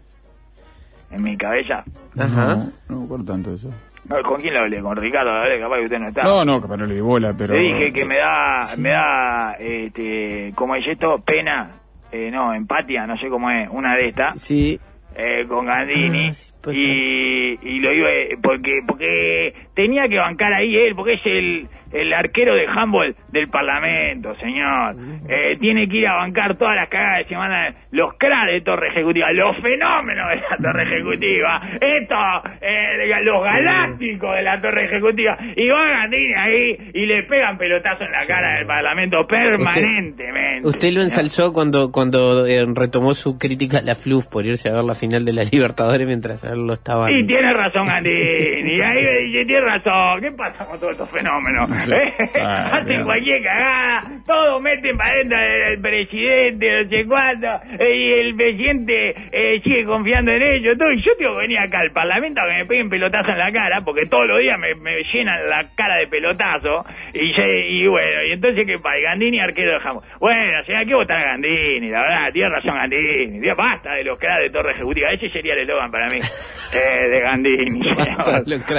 En 1.10 1.22
mi 1.22 1.36
cabeza. 1.36 1.84
Ajá. 2.18 2.56
No, 2.56 2.72
no 2.88 2.98
me 2.98 3.04
acuerdo 3.04 3.24
tanto 3.24 3.50
de 3.50 3.56
eso. 3.56 3.68
No, 4.08 4.20
¿Con 4.22 4.40
quién 4.40 4.52
lo 4.52 4.60
hablé? 4.60 4.80
Con 4.82 4.96
Ricardo, 4.96 5.30
hablé, 5.30 5.58
capaz 5.60 5.76
que 5.78 5.84
usted 5.84 5.98
no 5.98 6.08
estaba. 6.08 6.28
No, 6.28 6.44
no, 6.44 6.60
capaz 6.60 6.76
no 6.76 6.84
le 6.86 6.94
di 6.94 7.00
bola, 7.00 7.32
pero... 7.36 7.54
Le 7.54 7.60
dije 7.60 7.92
que 7.92 8.04
me 8.04 8.16
da, 8.18 8.60
me 8.76 8.90
da, 8.90 9.52
este, 9.58 10.52
¿cómo 10.54 10.74
es 10.76 10.86
esto? 10.86 11.18
Pena, 11.24 11.70
eh, 12.12 12.30
no, 12.30 12.52
empatía, 12.52 13.04
no 13.06 13.16
sé 13.16 13.28
cómo 13.30 13.50
es, 13.50 13.66
una 13.70 13.96
de 13.96 14.08
estas, 14.08 14.40
Sí, 14.42 14.78
eh, 15.16 15.46
con 15.46 15.66
Gandini, 15.66 16.28
Ah, 16.28 16.32
sí, 16.72 16.80
y, 16.80 17.58
y 17.62 17.78
lo 17.80 17.92
iba, 17.92 18.10
eh, 18.10 18.36
porque, 18.42 18.80
porque 18.86 19.54
tenía 19.74 20.08
que 20.08 20.18
bancar 20.18 20.52
ahí 20.52 20.76
él, 20.76 20.94
porque 20.94 21.14
es 21.14 21.26
el, 21.26 21.68
el 21.94 22.12
arquero 22.12 22.54
de 22.54 22.66
handball 22.66 23.14
del 23.30 23.48
Parlamento, 23.48 24.34
señor. 24.36 24.96
Eh, 25.28 25.56
tiene 25.60 25.88
que 25.88 25.98
ir 25.98 26.08
a 26.08 26.14
bancar 26.16 26.56
todas 26.56 26.74
las 26.74 26.88
cagadas 26.88 27.22
que 27.22 27.30
se 27.30 27.36
mandan 27.36 27.74
los 27.92 28.14
cracks 28.18 28.52
de 28.52 28.60
Torre 28.62 28.88
Ejecutiva, 28.88 29.32
los 29.32 29.56
fenómenos 29.62 30.28
de 30.30 30.36
la 30.36 30.56
Torre 30.56 30.82
Ejecutiva, 30.82 31.60
estos, 31.80 32.52
eh, 32.60 33.22
los 33.22 33.44
galácticos 33.44 34.34
de 34.34 34.42
la 34.42 34.60
Torre 34.60 34.86
Ejecutiva, 34.86 35.38
y 35.56 35.68
va 35.68 35.88
Gandini 35.90 36.34
ahí 36.36 36.90
y 36.92 37.06
le 37.06 37.22
pegan 37.24 37.56
pelotazo 37.56 38.04
en 38.04 38.12
la 38.12 38.26
cara 38.26 38.56
del 38.56 38.66
Parlamento 38.66 39.20
permanentemente. 39.28 40.66
usted 40.66 40.92
lo 40.92 41.02
ensalzó 41.02 41.52
cuando 41.52 41.92
cuando 41.92 42.46
eh, 42.46 42.64
retomó 42.74 43.14
su 43.14 43.38
crítica 43.38 43.78
a 43.78 43.82
la 43.82 43.94
FLUF 43.94 44.26
por 44.26 44.44
irse 44.44 44.68
a 44.68 44.72
ver 44.72 44.84
la 44.84 44.94
final 44.94 45.24
de 45.24 45.32
la 45.32 45.44
Libertadores 45.52 46.06
mientras 46.06 46.42
él 46.44 46.66
lo 46.66 46.72
estaba... 46.72 47.10
Y 47.12 47.24
tiene 47.26 47.52
razón 47.52 47.86
Gandini, 47.86 48.80
ahí 48.80 49.04
me 49.04 49.18
dice, 49.20 49.44
tiene 49.46 49.63
razón, 49.64 50.20
¿qué 50.20 50.32
pasa 50.32 50.64
con 50.66 50.78
todos 50.78 50.92
estos 50.92 51.10
fenómenos? 51.10 51.70
¿Eh? 51.88 52.14
Ah, 52.40 52.78
Hacen 52.78 53.04
cualquier 53.04 53.42
cagada, 53.42 54.22
todos 54.26 54.62
meten 54.62 54.96
para 54.96 55.10
adentro 55.10 55.38
del 55.38 55.80
presidente, 55.80 56.82
no 56.82 56.88
sé 56.88 57.06
cuánto, 57.06 57.48
eh, 57.78 57.96
y 57.96 58.12
el 58.12 58.34
presidente 58.34 59.14
eh, 59.32 59.60
sigue 59.62 59.84
confiando 59.84 60.32
en 60.32 60.42
ellos, 60.42 60.78
todo, 60.78 60.90
y 60.92 61.02
yo 61.02 61.16
tengo 61.16 61.36
que 61.36 61.42
venir 61.42 61.58
acá 61.58 61.80
al 61.80 61.92
parlamento 61.92 62.40
a 62.40 62.48
que 62.48 62.56
me 62.58 62.66
peguen 62.66 62.88
pelotazo 62.88 63.30
en 63.30 63.38
la 63.38 63.52
cara, 63.52 63.80
porque 63.84 64.02
todos 64.08 64.26
los 64.26 64.38
días 64.40 64.58
me, 64.58 64.74
me 64.74 65.02
llenan 65.04 65.38
la 65.48 65.68
cara 65.74 65.96
de 65.96 66.06
pelotazo, 66.08 66.84
y, 67.12 67.30
y 67.30 67.86
bueno, 67.86 68.24
y 68.28 68.32
entonces 68.32 68.66
¿qué 68.66 68.78
pasa? 68.78 68.96
Gandini 69.02 69.40
arquero 69.40 69.74
dejamos. 69.74 70.04
Bueno, 70.20 70.62
señor, 70.64 70.80
hay 70.80 70.86
que 70.86 70.94
votar 70.94 71.18
a 71.18 71.30
Gandini, 71.32 71.90
la 71.90 72.02
verdad, 72.02 72.32
tiene 72.32 72.48
razón 72.50 72.74
Gandini, 72.74 73.40
Dios, 73.40 73.56
basta 73.56 73.94
de 73.94 74.04
los 74.04 74.18
cracks 74.18 74.42
de 74.44 74.50
Torre 74.50 74.72
Ejecutiva, 74.72 75.10
ese 75.10 75.30
sería 75.30 75.54
el 75.54 75.60
eslogan 75.60 75.90
para 75.90 76.06
mí, 76.06 76.18
eh, 76.74 77.08
de 77.08 77.20
Gandini, 77.20 77.80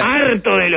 harto 0.02 0.58
de 0.58 0.70
los 0.70 0.75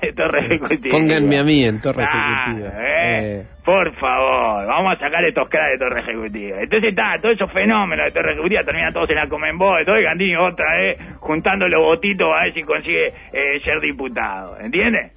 de 0.00 0.12
Torre 0.12 0.46
Ejecutiva. 0.46 0.88
Pónganme 0.90 1.38
a 1.38 1.44
mí 1.44 1.64
en 1.64 1.80
Torre 1.80 2.04
Ah, 2.06 2.42
Ejecutiva. 2.46 2.82
eh, 2.82 3.40
Eh, 3.40 3.46
Por 3.64 3.92
favor, 3.96 4.66
vamos 4.66 4.94
a 4.94 4.98
sacar 4.98 5.24
estos 5.24 5.48
cracks 5.48 5.72
de 5.72 5.78
Torre 5.78 6.00
Ejecutiva. 6.00 6.60
Entonces 6.62 6.90
está, 6.90 7.14
todos 7.20 7.34
esos 7.34 7.52
fenómenos 7.52 8.06
de 8.06 8.12
Torre 8.12 8.32
Ejecutiva 8.32 8.62
terminan 8.64 8.92
todos 8.92 9.10
en 9.10 9.16
la 9.16 9.26
Comenbo, 9.28 9.72
todo 9.84 9.98
y 9.98 10.02
Gandini 10.04 10.36
otra 10.36 10.76
vez 10.78 10.98
juntando 11.20 11.66
los 11.66 11.80
votitos 11.82 12.28
a 12.38 12.44
ver 12.44 12.54
si 12.54 12.62
consigue 12.62 13.06
eh, 13.32 13.60
ser 13.64 13.80
diputado, 13.80 14.58
¿entiende? 14.60 15.12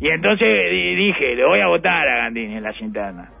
Y 0.00 0.08
entonces 0.10 0.48
di- 0.70 0.94
dije, 0.96 1.34
le 1.36 1.44
voy 1.44 1.60
a 1.60 1.66
votar 1.68 2.08
a 2.08 2.16
Gandini 2.24 2.56
en 2.56 2.62
las 2.62 2.80
internas. 2.80 3.34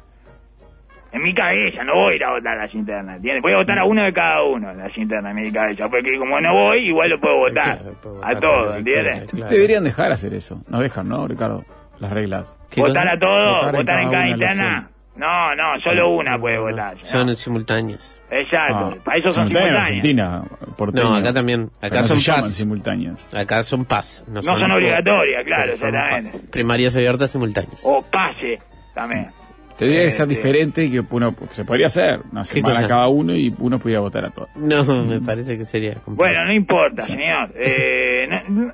En 1.10 1.22
mi 1.22 1.32
cabeza, 1.34 1.82
no 1.84 1.94
voy 1.94 2.12
a 2.12 2.16
ir 2.16 2.24
a 2.24 2.30
votar 2.32 2.58
a 2.58 2.62
las 2.62 2.74
internas, 2.74 3.16
¿entiendes? 3.16 3.42
Voy 3.42 3.52
a 3.54 3.56
votar 3.56 3.78
a 3.78 3.84
uno 3.84 4.04
de 4.04 4.12
cada 4.12 4.42
uno 4.44 4.72
las 4.74 4.96
internas 4.98 5.34
en 5.36 5.42
mi 5.42 5.50
cabeza, 5.50 5.88
porque 5.88 6.18
como 6.18 6.38
no 6.38 6.52
voy, 6.52 6.86
igual 6.86 7.08
lo 7.10 7.18
puedo 7.20 7.36
votar. 7.38 7.78
Claro, 7.78 7.96
puedo 8.02 8.20
A 8.26 8.34
todos, 8.38 8.76
¿entiendes? 8.76 9.32
Claro. 9.32 9.50
Deberían 9.50 9.84
dejar 9.84 10.12
hacer 10.12 10.34
eso. 10.34 10.60
No 10.68 10.80
dejan, 10.80 11.08
¿no, 11.08 11.26
Ricardo? 11.26 11.64
Las 11.98 12.12
reglas. 12.12 12.54
¿Qué 12.70 12.82
¿Votar 12.82 13.08
a 13.08 13.18
todos? 13.18 13.54
Votar 13.64 13.74
en 13.74 13.80
¿Votar 13.80 14.00
en 14.02 14.10
cada 14.10 14.28
interna? 14.28 14.90
No, 15.16 15.54
no, 15.56 15.80
solo 15.82 16.10
una 16.10 16.38
puede 16.38 16.58
votar. 16.58 16.94
Son 17.02 17.26
¿no? 17.26 17.34
simultáneos. 17.34 18.20
Exacto, 18.30 18.92
Ah, 18.94 19.02
para 19.02 19.18
eso 19.18 19.30
son 19.30 19.48
simultáneas 19.48 19.88
en 19.90 20.02
simultáneas. 20.02 20.42
Argentina, 20.42 20.74
porteño. 20.76 21.08
No, 21.10 21.16
acá 21.16 21.32
también. 21.32 21.70
Acá 21.82 21.96
no 22.02 22.04
son 22.04 22.18
llaman 22.18 22.40
paz. 22.42 22.54
simultáneas. 22.54 23.34
Acá 23.34 23.62
son 23.64 23.84
paz. 23.84 24.24
No, 24.28 24.34
No 24.34 24.42
son 24.42 24.70
obligatorias, 24.70 25.44
claro, 25.44 25.72
son. 25.72 25.90
Primarias 26.52 26.94
abiertas 26.94 27.30
simultáneas. 27.32 27.82
O 27.84 28.00
pase 28.02 28.60
también. 28.94 29.28
Tendría 29.78 30.02
que 30.02 30.10
ser 30.10 30.24
Este- 30.28 30.34
diferente 30.34 30.84
y 30.84 30.90
que 30.90 31.02
uno 31.10 31.34
se 31.52 31.64
podría 31.64 31.86
hacer 31.86 32.20
una 32.32 32.44
semana 32.44 32.74
cosa? 32.74 32.88
cada 32.88 33.08
uno 33.08 33.34
y 33.34 33.54
uno 33.58 33.78
pudiera 33.78 34.00
votar 34.00 34.24
a 34.24 34.30
todos. 34.30 34.48
No, 34.56 35.04
me 35.04 35.20
parece 35.20 35.56
que 35.56 35.64
sería 35.64 35.92
complicado. 35.94 36.16
Bueno, 36.16 36.44
no 36.46 36.52
importa, 36.52 37.02
señor. 37.02 37.52
Eh, 37.56 38.26
no, 38.28 38.42
no- 38.66 38.72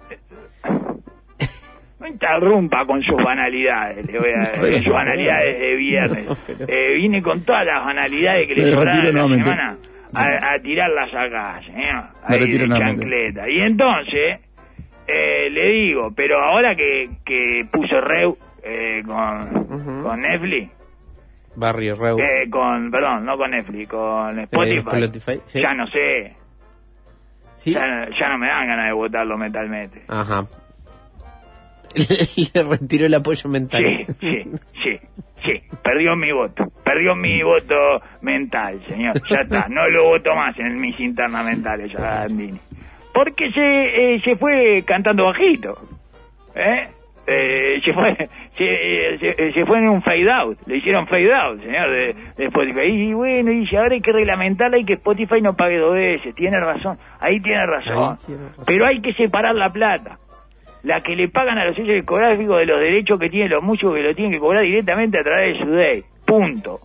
no 2.00 2.06
interrumpa 2.08 2.84
con 2.86 3.02
sus 3.02 3.22
banalidades, 3.22 4.04
le 4.06 4.18
voy 4.18 4.28
a 4.30 4.52
Pero 4.60 4.80
sus 4.82 4.92
banalidades 4.92 5.58
de 5.58 5.76
viernes. 5.76 6.26
No, 6.28 6.36
pero- 6.46 6.66
Eh, 6.68 6.94
vine 6.96 7.22
con 7.22 7.42
todas 7.44 7.64
las 7.66 7.84
banalidades 7.84 8.46
que 8.46 8.54
le 8.54 8.64
Me 8.64 8.70
sobraron 8.72 9.14
la 9.14 9.28
semana 9.44 9.76
a, 10.14 10.54
a 10.54 10.58
tirarlas 10.62 11.14
acá, 11.14 11.60
señor. 11.64 12.04
Ahí 12.24 12.38
retiro 12.38 12.66
de 12.68 12.78
chancleta. 12.78 13.48
Y 13.48 13.60
entonces, 13.60 14.38
eh, 15.06 15.50
le 15.50 15.68
digo, 15.68 16.12
pero 16.14 16.38
ahora 16.42 16.74
que, 16.76 17.08
que 17.24 17.62
puso 17.72 18.00
Reu 18.00 18.36
eh, 18.62 19.02
con, 19.06 19.72
Ujú. 19.72 20.08
con 20.08 20.20
Netflix, 20.20 20.70
Barrio 21.56 21.94
Reu. 21.94 22.18
eh, 22.18 22.48
con, 22.50 22.88
perdón, 22.90 23.24
no 23.24 23.36
con 23.36 23.50
Netflix, 23.50 23.88
con 23.88 24.38
Spotify, 24.40 24.78
Spotify, 24.96 25.40
sí. 25.46 25.60
ya 25.60 25.72
no 25.74 25.86
sé, 25.86 26.34
Sí. 27.56 27.72
ya, 27.72 27.80
ya 28.18 28.28
no 28.30 28.38
me 28.38 28.48
dan 28.48 28.66
ganas 28.66 28.86
de 28.86 28.92
votarlo 28.92 29.38
mentalmente. 29.38 30.02
Ajá. 30.08 30.44
Le 31.94 32.62
retiró 32.64 33.06
el 33.06 33.14
apoyo 33.14 33.48
mental. 33.48 33.82
Sí, 33.82 34.06
sí, 34.20 34.50
sí, 34.82 34.98
sí. 35.44 35.62
Perdió 35.82 36.16
mi 36.16 36.32
voto. 36.32 36.64
Perdió 36.84 37.14
mi 37.14 37.40
voto 37.42 37.76
mental, 38.22 38.82
señor. 38.82 39.14
Ya 39.30 39.42
está. 39.42 39.68
No 39.68 39.86
lo 39.88 40.04
voto 40.08 40.34
más 40.34 40.58
en 40.58 40.80
mis 40.80 40.98
internas 40.98 41.44
mentales 41.44 41.94
a 41.98 42.02
Gandini. 42.26 42.58
Porque 43.14 43.48
se, 43.52 43.60
eh, 44.16 44.20
se 44.24 44.34
fue 44.36 44.82
cantando 44.84 45.26
bajito. 45.26 45.76
¿Eh? 46.56 46.88
Eh, 47.26 47.80
se 47.82 47.92
fue 47.94 48.14
se, 48.52 49.18
se, 49.18 49.52
se 49.52 49.66
fue 49.66 49.78
en 49.78 49.88
un 49.88 50.02
fade 50.02 50.30
out 50.30 50.58
le 50.66 50.76
hicieron 50.76 51.06
fade 51.06 51.32
out 51.34 51.58
señor 51.62 51.90
de, 51.90 52.14
de 52.36 52.44
Spotify. 52.44 52.86
Y 52.86 53.14
bueno 53.14 53.50
y 53.50 53.60
dice 53.60 53.78
ahora 53.78 53.94
hay 53.94 54.00
que 54.02 54.12
reglamentarla 54.12 54.78
y 54.78 54.84
que 54.84 54.94
Spotify 54.94 55.40
no 55.40 55.54
pague 55.54 55.78
dos 55.78 55.94
veces. 55.94 56.34
Tiene 56.34 56.58
razón 56.60 56.98
ahí 57.20 57.40
tiene 57.40 57.64
razón. 57.66 58.12
Ahí 58.12 58.26
tiene 58.26 58.42
razón. 58.42 58.64
pero 58.66 58.86
hay 58.86 59.00
que 59.00 59.14
separar 59.14 59.54
la 59.54 59.70
plata. 59.70 60.18
La 60.82 61.00
que 61.00 61.16
le 61.16 61.28
pagan 61.28 61.56
a 61.56 61.64
los 61.64 61.74
sellos 61.74 61.96
discográficos 61.96 62.58
de 62.58 62.66
los 62.66 62.78
derechos 62.78 63.18
que 63.18 63.30
tienen 63.30 63.50
los 63.50 63.62
músicos 63.62 63.94
que 63.94 64.02
lo 64.02 64.14
tienen 64.14 64.32
que 64.32 64.38
cobrar 64.38 64.64
directamente 64.64 65.18
a 65.18 65.22
través 65.22 65.56
de 65.56 65.64
su 65.64 65.70
day 65.70 66.04
punto 66.26 66.80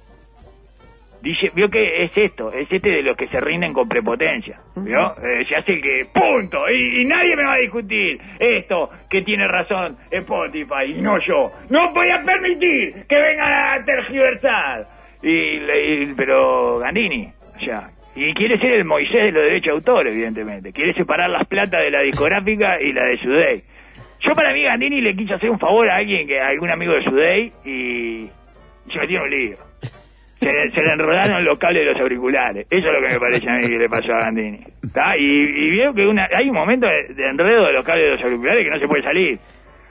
Dice, 1.22 1.52
vio 1.54 1.70
que 1.70 2.04
es 2.04 2.12
esto, 2.16 2.48
es 2.52 2.72
este 2.72 2.90
de 2.90 3.04
los 3.04 3.18
que 3.18 3.28
se 3.28 3.42
rinden 3.42 3.74
con 3.74 3.90
prepotencia, 3.90 4.56
¿vio? 4.78 5.16
Eh, 5.18 5.44
se 5.46 5.56
hace 5.58 5.82
que, 5.82 6.06
punto, 6.14 6.58
y, 6.72 7.02
y 7.02 7.06
nadie 7.06 7.36
me 7.36 7.44
va 7.44 7.56
a 7.56 7.58
discutir 7.58 8.18
esto, 8.40 8.90
que 9.10 9.22
tiene 9.24 9.46
razón 9.48 9.98
Spotify, 10.10 10.86
y 10.96 11.02
no 11.02 11.20
yo. 11.20 11.50
No 11.70 11.94
voy 11.94 12.08
a 12.10 12.20
permitir 12.26 13.06
que 13.08 13.16
vengan 13.22 13.52
a 13.52 13.84
tergiversar. 13.84 14.88
Y, 15.22 15.30
y- 15.58 16.14
pero 16.16 16.80
Gandini, 16.80 17.30
sea, 17.66 17.90
y 18.16 18.34
quiere 18.34 18.58
ser 18.58 18.76
el 18.76 18.86
Moisés 18.86 19.22
de 19.26 19.32
los 19.34 19.42
derechos 19.44 19.66
de 19.66 19.72
autor, 19.72 20.08
evidentemente. 20.08 20.72
Quiere 20.72 20.94
separar 20.94 21.30
las 21.30 21.46
plata 21.48 21.80
de 21.82 21.92
la 21.92 22.02
discográfica 22.02 22.82
y 22.82 22.94
la 22.94 23.04
de 23.06 23.18
Sudey. 23.18 23.62
Yo 24.22 24.34
para 24.36 24.54
mí 24.54 24.64
Gandini 24.64 25.02
le 25.02 25.14
quiso 25.16 25.36
hacer 25.36 25.50
un 25.50 25.60
favor 25.60 25.90
a 25.90 25.98
alguien, 25.98 26.26
que 26.28 26.40
a 26.40 26.48
algún 26.48 26.70
amigo 26.70 26.94
de 26.94 27.04
Sudey, 27.04 27.52
y 27.66 28.30
se 28.92 29.00
metió 29.00 29.18
en 29.20 29.24
un 29.24 29.30
lío. 29.30 29.56
Se, 30.40 30.48
se 30.48 30.82
le 30.82 30.94
enredaron 30.94 31.44
los 31.44 31.60
cables 31.60 31.86
de 31.86 31.94
los 31.94 32.02
auriculares. 32.02 32.66
Eso 32.70 32.88
es 32.88 32.94
lo 32.94 33.02
que 33.02 33.14
me 33.14 33.20
parece 33.20 33.50
a 33.50 33.58
mí 33.58 33.68
que 33.68 33.78
le 33.78 33.90
pasó 33.90 34.14
a 34.14 34.24
Gandini. 34.24 34.60
¿Tá? 34.94 35.18
Y, 35.18 35.26
y 35.26 35.78
veo 35.78 35.94
que 35.94 36.08
una, 36.08 36.28
hay 36.34 36.48
un 36.50 36.56
momento 36.56 36.88
de, 36.88 37.14
de 37.14 37.30
enredo 37.30 37.66
de 37.68 37.74
los 37.74 37.84
cables 37.84 38.06
de 38.06 38.12
los 38.12 38.24
auriculares 38.24 38.66
que 38.66 38.72
no 38.72 38.80
se 38.80 38.88
puede 38.88 39.04
salir. 39.04 39.40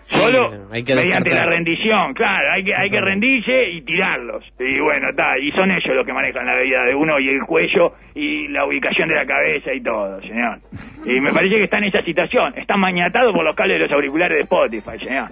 Sí, 0.00 0.18
Solo 0.18 0.48
hay 0.72 0.82
que 0.84 0.94
mediante 0.94 1.34
la 1.34 1.44
rendición, 1.44 2.14
claro, 2.14 2.52
hay 2.52 2.64
que, 2.64 2.72
hay 2.74 2.88
que 2.88 3.00
rendirse 3.00 3.70
y 3.72 3.82
tirarlos. 3.82 4.42
Y 4.58 4.80
bueno, 4.80 5.10
está, 5.10 5.38
y 5.38 5.50
son 5.50 5.70
ellos 5.70 5.94
los 5.94 6.06
que 6.06 6.14
manejan 6.14 6.46
la 6.46 6.56
vida 6.62 6.82
de 6.84 6.94
uno 6.94 7.18
y 7.18 7.28
el 7.28 7.40
cuello 7.42 7.92
y 8.14 8.48
la 8.48 8.64
ubicación 8.64 9.08
de 9.08 9.16
la 9.16 9.26
cabeza 9.26 9.74
y 9.74 9.82
todo, 9.82 10.18
señor. 10.22 10.60
Y 11.04 11.20
me 11.20 11.30
parece 11.32 11.56
que 11.56 11.64
está 11.64 11.76
en 11.78 11.84
esa 11.84 12.02
situación, 12.02 12.54
está 12.56 12.76
mañatado 12.76 13.34
por 13.34 13.44
los 13.44 13.54
cables 13.54 13.80
de 13.80 13.86
los 13.86 13.94
auriculares 13.94 14.38
de 14.38 14.42
Spotify, 14.44 14.98
señor. 14.98 15.28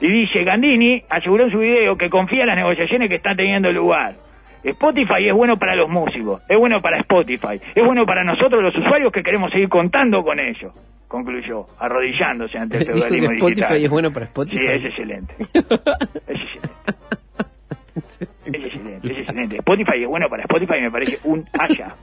Y 0.00 0.08
dice, 0.08 0.44
Gandini 0.44 1.02
aseguró 1.08 1.44
en 1.44 1.50
su 1.50 1.58
video 1.58 1.96
que 1.96 2.10
confía 2.10 2.42
en 2.42 2.48
las 2.48 2.56
negociaciones 2.56 3.08
que 3.08 3.16
están 3.16 3.36
teniendo 3.36 3.72
lugar. 3.72 4.14
Spotify 4.62 5.28
es 5.28 5.34
bueno 5.34 5.56
para 5.58 5.76
los 5.76 5.88
músicos, 5.88 6.42
es 6.48 6.58
bueno 6.58 6.80
para 6.82 6.98
Spotify, 6.98 7.60
es 7.74 7.84
bueno 7.84 8.04
para 8.04 8.24
nosotros 8.24 8.62
los 8.62 8.76
usuarios 8.76 9.12
que 9.12 9.22
queremos 9.22 9.50
seguir 9.52 9.68
contando 9.68 10.22
con 10.24 10.40
ellos, 10.40 10.72
concluyó, 11.06 11.66
arrodillándose 11.78 12.58
ante 12.58 12.78
el 12.78 12.82
Dijo 12.86 12.94
que 12.94 13.00
feudalismo 13.00 13.34
Spotify 13.34 13.60
digital. 13.60 13.84
es 13.84 13.90
bueno 13.90 14.10
para 14.12 14.26
Spotify. 14.26 14.58
Sí, 14.58 14.66
es 14.66 14.84
excelente. 14.84 15.34
Es 16.26 16.40
excelente. 16.40 16.70
Es 18.44 18.64
excelente, 18.66 19.12
es 19.12 19.18
excelente. 19.18 19.56
Spotify 19.56 20.02
es 20.02 20.08
bueno 20.08 20.28
para 20.28 20.42
Spotify, 20.42 20.80
me 20.82 20.90
parece 20.90 21.18
un 21.24 21.44
haya. 21.58 21.94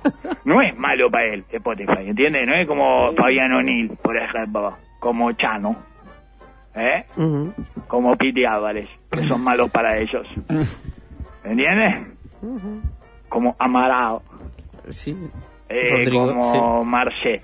No 0.45 0.61
es 0.61 0.75
malo 0.77 1.09
para 1.11 1.25
él, 1.25 1.43
Spotify, 1.51 2.07
¿entiendes? 2.07 2.47
No 2.47 2.55
es 2.55 2.65
como 2.65 3.13
Fabián 3.13 3.51
O'Neill, 3.53 3.91
por 4.01 4.17
ejemplo, 4.17 4.75
como 4.99 5.31
Chano, 5.33 5.71
¿eh? 6.75 7.05
Como 7.87 8.13
Pete 8.15 8.45
Álvarez, 8.47 8.87
que 9.11 9.27
son 9.27 9.41
malos 9.43 9.69
para 9.71 9.97
ellos. 9.97 10.27
¿Entiendes? 11.43 12.01
Como 13.29 13.55
Amarao, 13.59 14.21
Sí. 14.89 15.15
eh, 15.69 15.89
Rodrigo, 15.91 16.27
como 16.39 16.83
Marché, 16.83 17.39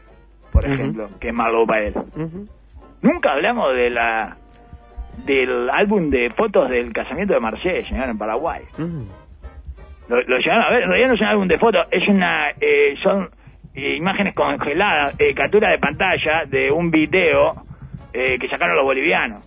por 0.52 0.66
ejemplo, 0.66 1.08
que 1.20 1.30
es 1.30 1.34
malo 1.34 1.66
para 1.66 1.86
él. 1.88 1.94
Nunca 3.02 3.32
hablamos 3.32 3.74
de 3.76 3.90
la 3.90 4.38
del 5.26 5.70
álbum 5.70 6.10
de 6.10 6.30
fotos 6.30 6.70
del 6.70 6.94
casamiento 6.94 7.34
de 7.34 7.40
Marché, 7.42 7.84
señor, 7.88 8.10
en 8.10 8.18
Paraguay. 8.18 8.62
Lo, 10.08 10.18
lo 10.22 10.38
llegaron 10.38 10.64
a 10.64 10.70
ver, 10.70 10.84
en 10.84 10.90
realidad 10.90 11.08
no 11.10 11.14
es 11.16 11.22
un 11.22 11.28
álbum 11.28 11.48
de 11.48 11.58
fotos, 11.60 11.88
es 11.92 12.08
una, 12.08 12.50
eh, 12.60 12.96
son 13.04 13.30
eh, 13.76 13.96
imágenes 13.96 14.34
congeladas, 14.34 15.16
eh, 15.20 15.34
captura 15.36 15.70
de 15.72 15.78
pantalla 15.78 16.46
de 16.48 16.72
un 16.72 16.90
video 16.90 17.54
eh, 18.14 18.38
que 18.40 18.48
sacaron 18.50 18.76
los 18.76 18.86
bolivianos, 18.86 19.44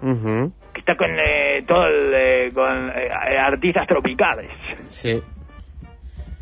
Ujú. 0.00 0.52
que 0.72 0.80
está 0.80 0.96
con 0.96 1.10
eh, 1.10 1.62
todo 1.66 1.86
el, 1.86 2.12
eh, 2.14 2.50
con 2.54 2.90
eh, 2.90 3.08
artistas 3.38 3.86
tropicales. 3.86 4.50
Sí. 4.88 5.20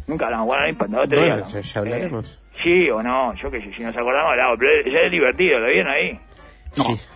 Nunca 0.07 0.27
hablamos, 0.27 0.47
bueno, 0.47 0.63
no 0.65 0.69
importa, 0.69 0.99
otro 1.01 1.21
Bueno, 1.21 1.37
día 1.47 1.61
ya- 1.61 1.81
hablaremos. 1.81 2.25
Eh, 2.55 2.61
sí 2.63 2.91
o 2.91 3.03
no, 3.03 3.35
yo 3.35 3.51
qué 3.51 3.61
sé, 3.61 3.73
si 3.75 3.83
nos 3.83 3.97
acordamos 3.97 4.33
hablamos, 4.33 4.59
pero 4.59 4.91
ya 4.91 4.99
es 5.01 5.11
divertido, 5.11 5.59
¿lo 5.61 5.67
vieron 5.71 5.93
ahí? 5.93 6.19
No. 6.77 6.85
Sí. 6.85 7.07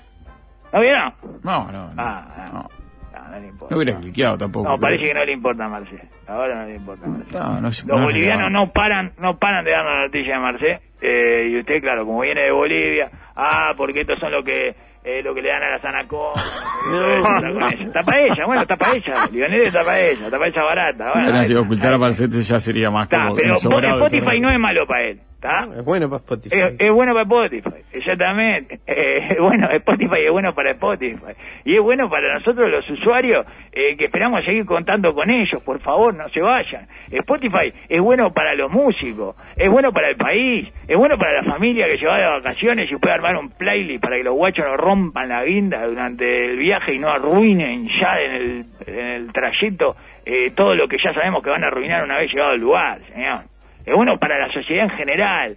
¿No 0.73 0.81
vieron? 0.81 1.14
No, 1.42 1.73
no, 1.73 1.92
no. 1.94 2.03
Ah, 2.03 2.27
ah. 2.37 2.51
no. 2.53 2.68
No, 3.14 3.29
no 3.31 3.38
le 3.40 3.47
importa. 3.49 3.75
No 3.75 3.81
hubiera 3.81 4.01
cliqueado 4.01 4.38
tampoco. 4.38 4.64
No, 4.68 4.75
pero- 4.75 4.81
parece 4.83 5.05
que 5.07 5.14
no 5.14 5.25
le 5.25 5.33
importa 5.33 5.64
a 5.64 5.68
Marcé. 5.68 6.09
Ahora 6.27 6.55
no 6.57 6.66
le 6.66 6.75
importa 6.77 7.07
a 7.07 7.09
Marcé. 7.09 7.38
No, 7.38 7.61
no 7.61 7.73
se- 7.73 7.87
Los 7.87 8.01
no 8.01 8.07
bolivianos 8.07 8.51
no 8.53 8.66
paran, 8.73 9.12
no 9.18 9.38
paran 9.38 9.64
de 9.64 9.70
darnos 9.70 9.94
la 9.94 10.03
noticia 10.07 10.35
de 10.35 10.40
Marcé. 10.40 10.81
Eh, 11.07 11.49
y 11.51 11.59
usted, 11.59 11.83
claro, 11.83 12.07
como 12.07 12.23
viene 12.23 12.40
de 12.45 12.51
Bolivia, 12.51 13.11
ah, 13.37 13.75
porque 13.77 14.01
estos 14.01 14.19
son 14.19 14.33
lo 14.33 14.43
que 14.43 14.75
eh, 15.05 15.23
lo 15.23 15.35
que 15.35 15.43
le 15.43 15.51
dan 15.51 15.62
a 15.62 15.71
las 15.73 15.85
anacondas. 15.85 16.64
Tapa 17.93 18.19
ella, 18.21 18.47
bueno, 18.47 18.67
tapa 18.67 18.87
ella. 18.95 19.12
Lionel 19.31 19.71
tapa 19.71 20.01
ella, 20.01 20.31
tapa 20.31 20.47
ella 20.47 20.62
barata. 20.64 21.12
Bueno, 21.14 21.43
si 21.43 21.53
ahí- 21.53 21.59
ocultar 21.59 21.93
a 21.93 21.99
Marcete 21.99 22.43
ya 22.43 22.59
sería 22.59 22.90
más 22.90 23.05
Está, 23.05 23.25
como 23.25 23.37
pero 23.37 23.55
Spotify 23.55 24.40
no 24.40 24.51
es 24.51 24.59
malo 24.59 24.87
para 24.87 25.05
él, 25.09 25.21
¿está? 25.44 25.76
Es 25.76 25.85
bueno 25.85 26.09
para 26.09 26.20
Spotify. 26.20 26.57
Es, 26.57 26.80
es 26.80 26.92
bueno 26.92 27.12
para 27.12 27.22
Spotify, 27.22 27.83
exactamente. 27.92 28.80
Eh, 28.87 29.28
es 29.30 29.38
bueno, 29.38 29.68
Spotify 29.70 30.24
es 30.24 30.30
bueno 30.30 30.54
para 30.54 30.70
Spotify. 30.70 31.35
Y 31.64 31.74
es 31.74 31.80
bueno 31.80 32.09
para 32.09 32.35
nosotros 32.35 32.70
los 32.70 32.88
usuarios 32.90 33.46
eh, 33.72 33.96
que 33.96 34.07
esperamos 34.07 34.44
seguir 34.44 34.64
contando 34.64 35.11
con 35.12 35.30
ellos. 35.30 35.62
Por 35.62 35.80
favor, 35.80 36.14
no 36.14 36.26
se 36.28 36.40
vayan. 36.40 36.87
Spotify 37.11 37.72
es 37.88 38.00
bueno 38.00 38.33
para 38.33 38.54
los 38.54 38.70
músicos, 38.72 39.37
es 39.57 39.70
bueno 39.70 39.92
para 39.92 40.09
el 40.09 40.16
país, 40.16 40.68
es 40.88 40.96
bueno 40.96 41.18
para 41.18 41.42
la 41.42 41.52
familia 41.52 41.87
que 41.87 41.98
se 41.98 42.07
va 42.07 42.18
de 42.18 42.26
vacaciones 42.26 42.90
y 42.90 42.96
puede 42.96 43.14
armar 43.14 43.37
un 43.37 43.50
playlist 43.50 44.02
para 44.02 44.16
que 44.16 44.24
los 44.24 44.35
guachos 44.35 44.64
no 44.64 44.76
rompan 44.76 45.28
la 45.28 45.44
guinda 45.44 45.87
durante 45.87 46.46
el 46.46 46.59
viaje 46.59 46.94
y 46.94 46.98
no 46.98 47.09
arruinen 47.09 47.88
ya 48.00 48.20
en 48.20 48.33
el, 48.33 48.64
en 48.87 49.07
el 49.07 49.33
trayecto 49.33 49.96
eh, 50.26 50.50
todo 50.52 50.74
lo 50.74 50.88
que 50.88 50.96
ya 51.02 51.12
sabemos 51.12 51.42
que 51.42 51.50
van 51.50 51.64
a 51.64 51.66
arruinar 51.66 52.02
una 52.02 52.16
vez 52.16 52.33
llegado 52.33 52.52
al 52.52 52.61
lugar, 52.61 53.00
señor. 53.12 53.54
Es 53.85 53.94
bueno 53.94 54.18
para 54.18 54.38
la 54.38 54.53
sociedad 54.53 54.85
en 54.85 54.97
general 54.97 55.57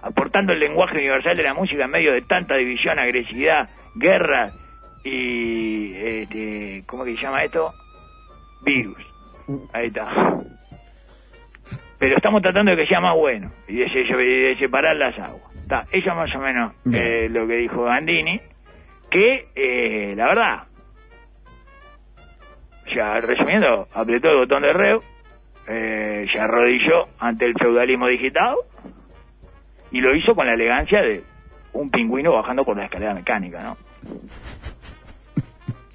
aportando 0.00 0.52
el 0.52 0.60
lenguaje 0.60 0.96
universal 0.96 1.36
de 1.36 1.42
la 1.42 1.54
música 1.54 1.84
en 1.84 1.90
medio 1.90 2.12
de 2.12 2.22
tanta 2.22 2.56
división, 2.56 2.98
agresividad, 2.98 3.68
guerra 3.94 4.46
y, 5.04 5.94
este, 5.94 6.82
¿cómo 6.86 7.04
que 7.04 7.16
se 7.16 7.22
llama 7.22 7.44
esto? 7.44 7.72
Virus. 8.64 9.02
Ahí 9.72 9.86
está. 9.86 10.08
Pero 11.98 12.16
estamos 12.16 12.42
tratando 12.42 12.70
de 12.72 12.76
que 12.76 12.86
sea 12.86 13.00
más 13.00 13.14
bueno 13.16 13.48
y 13.66 13.76
de, 13.76 13.84
de 13.86 14.56
separar 14.58 14.96
las 14.96 15.18
aguas. 15.18 15.54
Está, 15.56 15.84
eso 15.90 16.14
más 16.14 16.32
o 16.34 16.38
menos 16.38 16.72
eh, 16.92 17.28
lo 17.28 17.46
que 17.46 17.56
dijo 17.56 17.84
Gandini, 17.84 18.40
que 19.10 19.48
eh, 19.54 20.14
la 20.14 20.26
verdad, 20.26 20.62
ya 22.94 23.14
resumiendo, 23.14 23.86
apretó 23.92 24.30
el 24.30 24.38
botón 24.38 24.62
de 24.62 24.72
reo, 24.72 25.00
eh, 25.68 26.26
se 26.32 26.40
arrodilló 26.40 27.08
ante 27.18 27.44
el 27.46 27.54
feudalismo 27.54 28.08
digital 28.08 28.56
y 29.90 30.00
lo 30.00 30.14
hizo 30.14 30.34
con 30.34 30.46
la 30.46 30.54
elegancia 30.54 31.00
de 31.02 31.22
un 31.72 31.90
pingüino 31.90 32.32
bajando 32.32 32.64
por 32.64 32.76
la 32.76 32.84
escalera 32.86 33.14
mecánica, 33.14 33.60
¿no? 33.62 33.76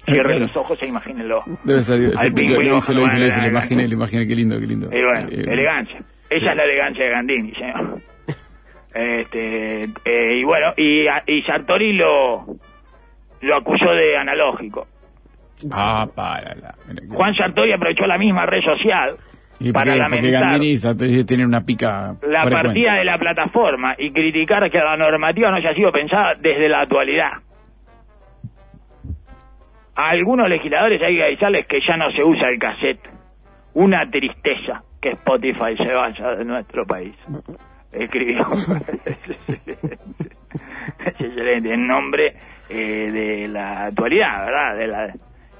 Cierren 0.06 0.40
los 0.40 0.54
ojos 0.56 0.82
e 0.82 0.86
imagínenlo. 0.86 1.42
Debe 1.64 1.82
salir. 1.82 2.12
Al 2.16 2.32
pingüino 2.32 2.60
lo 2.72 2.76
hice, 2.76 2.92
lo 2.92 3.06
hice, 3.06 3.18
lo 3.18 3.26
hice, 3.26 3.40
lo 3.40 3.46
imaginé, 3.48 3.88
lo 3.88 3.94
imaginé, 3.94 4.26
qué 4.26 4.34
lindo, 4.34 4.60
qué 4.60 4.66
lindo. 4.66 4.88
Y 4.92 5.02
bueno, 5.02 5.28
Eh, 5.30 5.44
elegancia. 5.50 5.98
Esa 6.28 6.40
sí. 6.40 6.46
es 6.48 6.56
la 6.56 6.64
elegancia 6.64 7.04
de 7.04 7.10
Gandini, 7.10 7.54
señor. 7.54 7.98
Este, 8.94 9.82
eh, 10.04 10.38
y 10.38 10.44
bueno, 10.44 10.68
y, 10.76 11.00
y 11.26 11.42
Sartori 11.42 11.94
lo, 11.94 12.46
lo 13.40 13.56
acusó 13.56 13.90
de 13.90 14.16
analógico. 14.16 14.86
Ah, 15.72 16.06
para 16.14 16.54
Juan 17.10 17.34
Sartori 17.34 17.72
aprovechó 17.72 18.06
la 18.06 18.18
misma 18.18 18.46
red 18.46 18.60
social 18.62 19.16
¿Y 19.60 19.72
para? 19.72 19.92
Porque 19.92 19.98
lamentar 19.98 20.30
Gandini 20.30 21.24
tienen 21.24 21.46
una 21.46 21.60
pica. 21.60 22.14
la 22.22 22.42
frecuente. 22.42 22.50
partida 22.50 22.94
de 22.94 23.04
la 23.04 23.18
plataforma 23.18 23.94
y 23.98 24.10
criticar 24.10 24.70
que 24.70 24.78
la 24.78 24.96
normativa 24.96 25.50
no 25.50 25.56
haya 25.56 25.74
sido 25.74 25.92
pensada 25.92 26.34
desde 26.34 26.68
la 26.68 26.80
actualidad. 26.80 27.30
A 29.96 30.10
algunos 30.10 30.48
legisladores 30.48 31.00
hay 31.02 31.16
que 31.16 31.24
avisarles 31.24 31.66
que 31.66 31.78
ya 31.86 31.96
no 31.96 32.10
se 32.10 32.24
usa 32.24 32.48
el 32.48 32.58
cassette. 32.58 33.08
Una 33.74 34.08
tristeza 34.10 34.82
que 35.00 35.10
Spotify 35.10 35.76
se 35.78 35.92
vaya 35.92 36.36
de 36.36 36.44
nuestro 36.44 36.84
país. 36.84 37.14
Escribió. 37.92 38.44
es 41.04 41.20
excelente, 41.20 41.74
en 41.74 41.86
nombre 41.86 42.34
eh, 42.68 43.10
de 43.10 43.48
la 43.48 43.84
actualidad, 43.84 44.46
¿verdad? 44.46 44.76
De 44.78 44.86
la, 44.88 45.06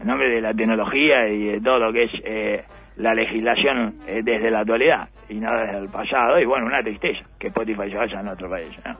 en 0.01 0.07
nombre 0.07 0.31
de 0.31 0.41
la 0.41 0.53
tecnología 0.53 1.29
y 1.29 1.45
de 1.45 1.61
todo 1.61 1.79
lo 1.79 1.93
que 1.93 2.05
es 2.05 2.11
eh, 2.25 2.65
la 2.97 3.15
legislación 3.15 3.97
eh, 4.07 4.21
desde 4.23 4.51
la 4.51 4.61
actualidad 4.61 5.09
y 5.29 5.35
no 5.35 5.49
desde 5.53 5.79
el 5.79 5.89
pasado. 5.89 6.39
Y 6.41 6.45
bueno, 6.45 6.67
una 6.67 6.83
tristeza 6.83 7.25
que 7.39 7.49
Spotify 7.49 7.91
se 7.91 7.97
vaya 7.99 8.21
a 8.21 8.33
otro 8.33 8.49
país, 8.49 8.71
¿no? 8.85 8.93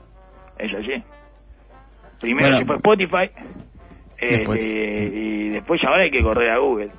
Es 0.57 0.73
así. 0.73 1.03
Primero 2.21 2.49
Bueno. 2.51 2.59
se 2.59 2.65
fue 2.65 2.75
Spotify 2.75 3.29
Después, 4.19 4.61
sí. 4.61 4.77
y 5.13 5.49
después 5.49 5.81
ahora 5.83 6.03
hay 6.03 6.11
que 6.11 6.23
correr 6.23 6.49
a 6.51 6.59
Google. 6.59 6.89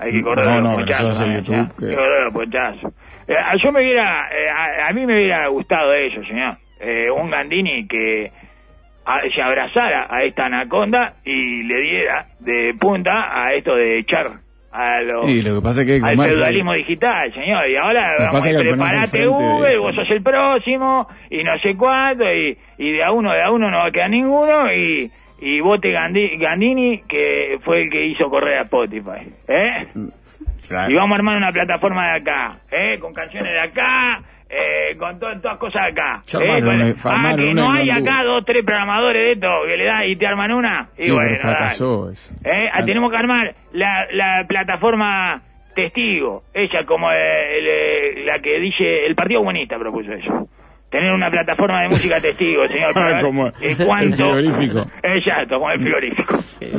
Hay 0.00 0.12
que 0.12 0.22
correr 0.22 0.44
No, 0.46 0.50
a 0.50 0.54
los 0.56 0.64
no, 0.64 0.70
pero 0.70 0.80
muchachos. 0.86 1.00
eso 1.00 1.08
hace 1.22 1.26
¿no? 1.26 1.34
YouTube, 1.38 1.54
Ya, 1.54 1.68
que- 1.78 1.84
hay 1.84 1.90
que 1.90 1.96
correr 1.96 2.20
a 2.20 2.24
los 2.24 2.34
muchachos. 2.34 2.92
Eh, 3.28 3.36
a- 3.36 3.56
yo 3.56 3.72
me 3.72 3.80
hubiera, 3.82 4.28
eh, 4.32 4.48
a, 4.50 4.88
a 4.88 4.92
mí 4.92 5.06
me 5.06 5.14
hubiera 5.14 5.46
gustado 5.48 5.92
eso, 5.94 6.22
señor. 6.24 6.56
Eh, 6.80 7.10
un 7.10 7.30
Gandini 7.30 7.86
que 7.86 8.32
a- 9.04 9.20
se 9.34 9.42
abrazara 9.42 10.06
a 10.10 10.22
esta 10.24 10.46
anaconda 10.46 11.14
y 11.24 11.62
le 11.62 11.76
diera 11.80 12.26
de 12.40 12.74
punta 12.80 13.30
a 13.32 13.52
esto 13.54 13.74
de 13.76 13.98
echar 13.98 14.26
a 14.72 15.00
los 15.02 15.24
Sí, 15.24 15.42
lo 15.42 15.56
que 15.56 15.62
pasa 15.62 15.80
es 15.82 15.86
que 15.86 15.94
al 16.06 16.16
feudalismo 16.30 16.72
digital, 16.74 17.32
señor. 17.34 17.68
Y 17.68 17.76
ahora 17.76 18.12
Lo 18.18 18.26
vamos 18.26 18.44
que 18.46 18.50
preparate 18.58 19.26
Google, 19.26 19.78
vos 19.82 19.94
sos 19.94 20.10
el 20.10 20.22
próximo, 20.22 21.08
y 21.30 21.38
no 21.42 21.58
sé 21.62 21.74
cuánto, 21.76 22.24
y, 22.32 22.56
y 22.78 22.92
de 22.92 23.02
a 23.04 23.10
uno, 23.12 23.32
de 23.32 23.42
a 23.42 23.50
uno 23.50 23.70
no 23.70 23.78
va 23.78 23.86
a 23.86 23.90
quedar 23.90 24.10
ninguno, 24.10 24.72
y, 24.72 25.10
y 25.40 25.60
vote 25.60 25.88
Gandhi- 25.92 26.38
Gandini, 26.38 26.98
que 27.08 27.58
fue 27.64 27.82
el 27.82 27.90
que 27.90 28.04
hizo 28.06 28.28
correr 28.30 28.58
a 28.58 28.62
Spotify. 28.62 29.28
¿eh? 29.48 29.82
Claro. 30.68 30.90
Y 30.92 30.94
vamos 30.94 31.12
a 31.12 31.18
armar 31.18 31.36
una 31.36 31.50
plataforma 31.50 32.12
de 32.12 32.20
acá, 32.20 32.52
¿eh? 32.70 32.98
con 33.00 33.12
canciones 33.12 33.52
de 33.52 33.60
acá, 33.60 34.22
eh, 34.50 34.96
con 34.96 35.18
to- 35.20 35.40
todas 35.40 35.58
cosas 35.58 35.92
acá. 35.92 36.22
Ya 36.26 36.38
¿eh? 36.40 36.50
armaron 36.50 36.82
ah, 37.04 37.36
que 37.36 37.54
no 37.54 37.72
hay 37.72 37.90
acá 37.90 38.22
dos, 38.24 38.44
tres 38.44 38.64
programadores 38.64 39.22
de 39.22 39.32
esto 39.32 39.48
que 39.66 39.76
le 39.76 39.84
da 39.86 40.04
y 40.06 40.16
te 40.16 40.26
arman 40.26 40.52
una. 40.52 40.88
Y 40.98 41.04
Sí, 41.04 41.10
bueno, 41.12 41.34
fracasó 41.36 42.10
eso. 42.10 42.34
¿Eh? 42.44 42.68
Ah, 42.72 42.84
tenemos 42.84 43.10
que 43.10 43.16
armar 43.16 43.54
la, 43.72 44.06
la 44.12 44.44
plataforma 44.48 45.40
testigo, 45.74 46.42
ella 46.52 46.84
como 46.84 47.10
el, 47.12 47.66
eh, 47.66 48.24
la 48.26 48.40
que 48.40 48.58
dice, 48.58 49.06
el 49.06 49.14
Partido 49.14 49.40
Comunista 49.40 49.78
propuso 49.78 50.12
eso. 50.12 50.48
Tener 50.90 51.12
una 51.12 51.28
plataforma 51.30 51.82
de 51.82 51.88
música 51.90 52.20
testigo, 52.20 52.66
señor. 52.66 52.92
para 52.94 53.14
ver, 53.14 53.22
Como 53.24 53.46
eh, 53.46 53.52
el 53.60 53.76
cuánto- 53.86 54.32
frigorífico. 54.34 54.86
Exacto, 55.02 55.54
como 55.58 55.70
el 55.70 55.80
frigorífico. 55.80 56.36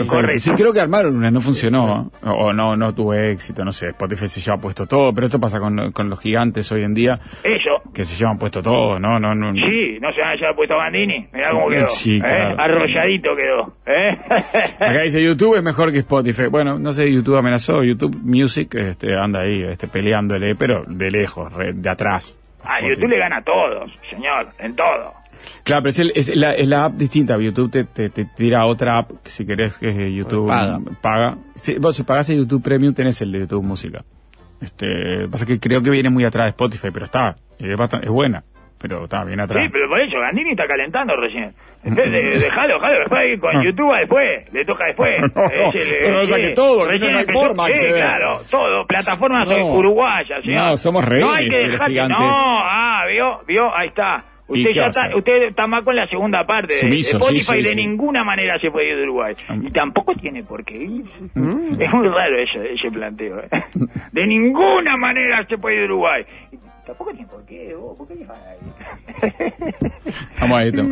Correcto. 0.07 0.39
Sí, 0.39 0.51
creo 0.51 0.73
que 0.73 0.79
armaron 0.81 1.15
una, 1.15 1.31
no 1.31 1.39
funcionó, 1.41 2.11
o 2.23 2.31
o 2.31 2.53
no, 2.53 2.75
no 2.75 2.93
tuvo 2.93 3.13
éxito, 3.13 3.63
no 3.63 3.71
sé, 3.71 3.87
Spotify 3.87 4.27
se 4.27 4.41
lleva 4.41 4.57
puesto 4.57 4.85
todo, 4.85 5.13
pero 5.13 5.25
esto 5.25 5.39
pasa 5.39 5.59
con, 5.59 5.91
con 5.91 6.09
los 6.09 6.19
gigantes 6.19 6.71
hoy 6.71 6.83
en 6.83 6.93
día, 6.93 7.19
Eso. 7.43 7.81
que 7.93 8.03
se 8.03 8.15
llevan 8.17 8.37
puesto 8.37 8.61
todo, 8.61 8.99
no, 8.99 9.19
no, 9.19 9.33
no. 9.33 9.53
Sí, 9.53 9.97
no 10.01 10.09
se 10.09 10.21
van 10.21 10.31
a 10.31 10.35
llevar 10.35 10.55
puesto 10.55 10.73
a 10.75 10.77
Bandini. 10.83 11.27
Mirá 11.33 11.51
cómo 11.51 11.67
quedó. 11.69 11.87
Sí, 11.87 12.17
¿eh? 12.17 12.19
claro. 12.19 12.55
Arrolladito 12.59 13.29
quedó. 13.35 13.73
¿eh? 13.85 14.17
Acá 14.79 15.01
dice 15.03 15.23
YouTube 15.23 15.55
es 15.57 15.63
mejor 15.63 15.91
que 15.91 15.99
Spotify. 15.99 16.47
Bueno, 16.49 16.77
no 16.79 16.91
sé, 16.91 17.11
YouTube 17.11 17.37
amenazó, 17.37 17.83
YouTube 17.83 18.17
Music 18.23 18.73
este, 18.75 19.15
anda 19.15 19.41
ahí 19.41 19.63
este, 19.63 19.87
peleándole, 19.87 20.55
pero 20.55 20.81
de 20.87 21.11
lejos, 21.11 21.51
de 21.57 21.89
atrás. 21.89 22.37
A 22.63 22.75
Ah, 22.75 22.79
YouTube 22.81 23.09
le 23.09 23.17
gana 23.19 23.37
a 23.37 23.43
todos, 23.43 23.91
señor, 24.09 24.49
en 24.59 24.75
todo. 24.75 25.13
Claro, 25.63 25.81
pero 25.83 25.89
es, 25.89 25.99
el- 25.99 26.11
es 26.15 26.35
la, 26.35 26.53
es 26.53 26.67
la 26.67 26.85
app 26.85 26.93
distinta. 26.93 27.37
YouTube 27.39 27.71
te, 27.71 27.83
te, 27.85 28.09
te 28.09 28.25
tira 28.25 28.65
otra 28.65 28.99
app, 28.99 29.11
que 29.23 29.29
si 29.31 29.45
querés, 29.45 29.77
que 29.77 29.89
es 29.89 30.13
YouTube 30.13 30.47
Paga. 30.47 30.79
paga. 31.01 31.37
Si, 31.55 31.77
vos 31.79 31.95
si 31.95 32.03
pagás 32.03 32.29
el 32.29 32.37
YouTube 32.37 32.63
Premium, 32.63 32.93
tenés 32.93 33.19
el 33.21 33.31
de 33.31 33.39
YouTube 33.39 33.63
Música. 33.63 34.03
Este, 34.61 35.27
pasa 35.29 35.45
que 35.47 35.59
creo 35.59 35.81
que 35.81 35.89
viene 35.89 36.09
muy 36.11 36.23
atrás 36.23 36.45
de 36.45 36.49
Spotify, 36.51 36.89
pero 36.93 37.05
está, 37.05 37.35
es, 37.57 37.75
bastante- 37.77 38.05
es 38.05 38.11
buena, 38.11 38.43
pero 38.81 39.03
está 39.03 39.23
bien 39.23 39.39
atrás. 39.39 39.63
Sí, 39.63 39.69
pero 39.71 39.87
por 39.87 39.99
eso, 39.99 40.19
Gandini 40.19 40.51
está 40.51 40.65
calentando 40.67 41.15
recién. 41.15 41.53
Entonces, 41.83 42.41
dejalo, 42.43 42.75
dejalo, 42.75 42.99
después 42.99 43.39
con 43.39 43.53
No. 43.53 43.63
YouTube 43.63 43.95
después, 43.99 44.53
le 44.53 44.65
toca 44.65 44.85
después. 44.85 45.09
No, 45.35 46.11
no, 46.19 46.25
saque 46.25 46.49
todo, 46.51 46.87
que 46.87 46.99
no 46.99 47.17
hay 47.17 47.25
forma 47.25 47.65
Sí, 47.67 47.71
acceder. 47.73 47.95
claro, 47.95 48.37
todo, 48.49 48.85
plataformas 48.87 49.47
No. 49.47 49.65
uruguayas. 49.67 50.39
No, 50.45 50.77
somos 50.77 51.07
No 51.09 51.33
hay 51.33 51.47
que 51.49 51.57
dejar 51.67 51.89
que, 51.89 52.01
no, 52.07 52.29
ah, 52.29 53.03
vio, 53.11 53.39
vio, 53.47 53.75
ahí 53.75 53.87
está. 53.89 54.25
¿Y 54.53 54.59
Usted 54.67 54.71
ya 54.81 54.87
está, 54.87 55.15
usted 55.15 55.43
está 55.43 55.65
más 55.65 55.81
con 55.81 55.95
la 55.95 56.05
segunda 56.07 56.43
parte. 56.43 56.73
Sumiso, 56.73 57.17
Spotify 57.19 57.63
de 57.63 57.73
ninguna 57.73 58.25
manera 58.25 58.59
se 58.59 58.69
puede 58.69 58.89
ir 58.89 58.95
de 58.97 59.03
Uruguay. 59.03 59.33
Y 59.61 59.71
tampoco 59.71 60.13
tiene 60.15 60.41
por 60.43 60.65
qué 60.65 60.75
irse. 60.75 61.15
Es 61.79 61.93
muy 61.93 62.07
raro 62.09 62.35
ese, 62.37 62.73
ese 62.73 62.91
planteo. 62.91 63.39
¿eh? 63.39 63.47
De 64.11 64.27
ninguna 64.27 64.97
manera 64.97 65.45
se 65.47 65.57
puede 65.57 65.75
ir 65.75 65.81
de 65.83 65.93
Uruguay. 65.93 66.23
Tampoco 66.91 67.11
tiene 67.13 67.27
por 67.29 67.45
qué, 67.45 67.73
vos, 67.73 67.97
¿por 67.97 68.05
qué? 68.05 68.15
Vamos 70.41 70.57
ahí, 70.59 70.67
está 70.67 70.83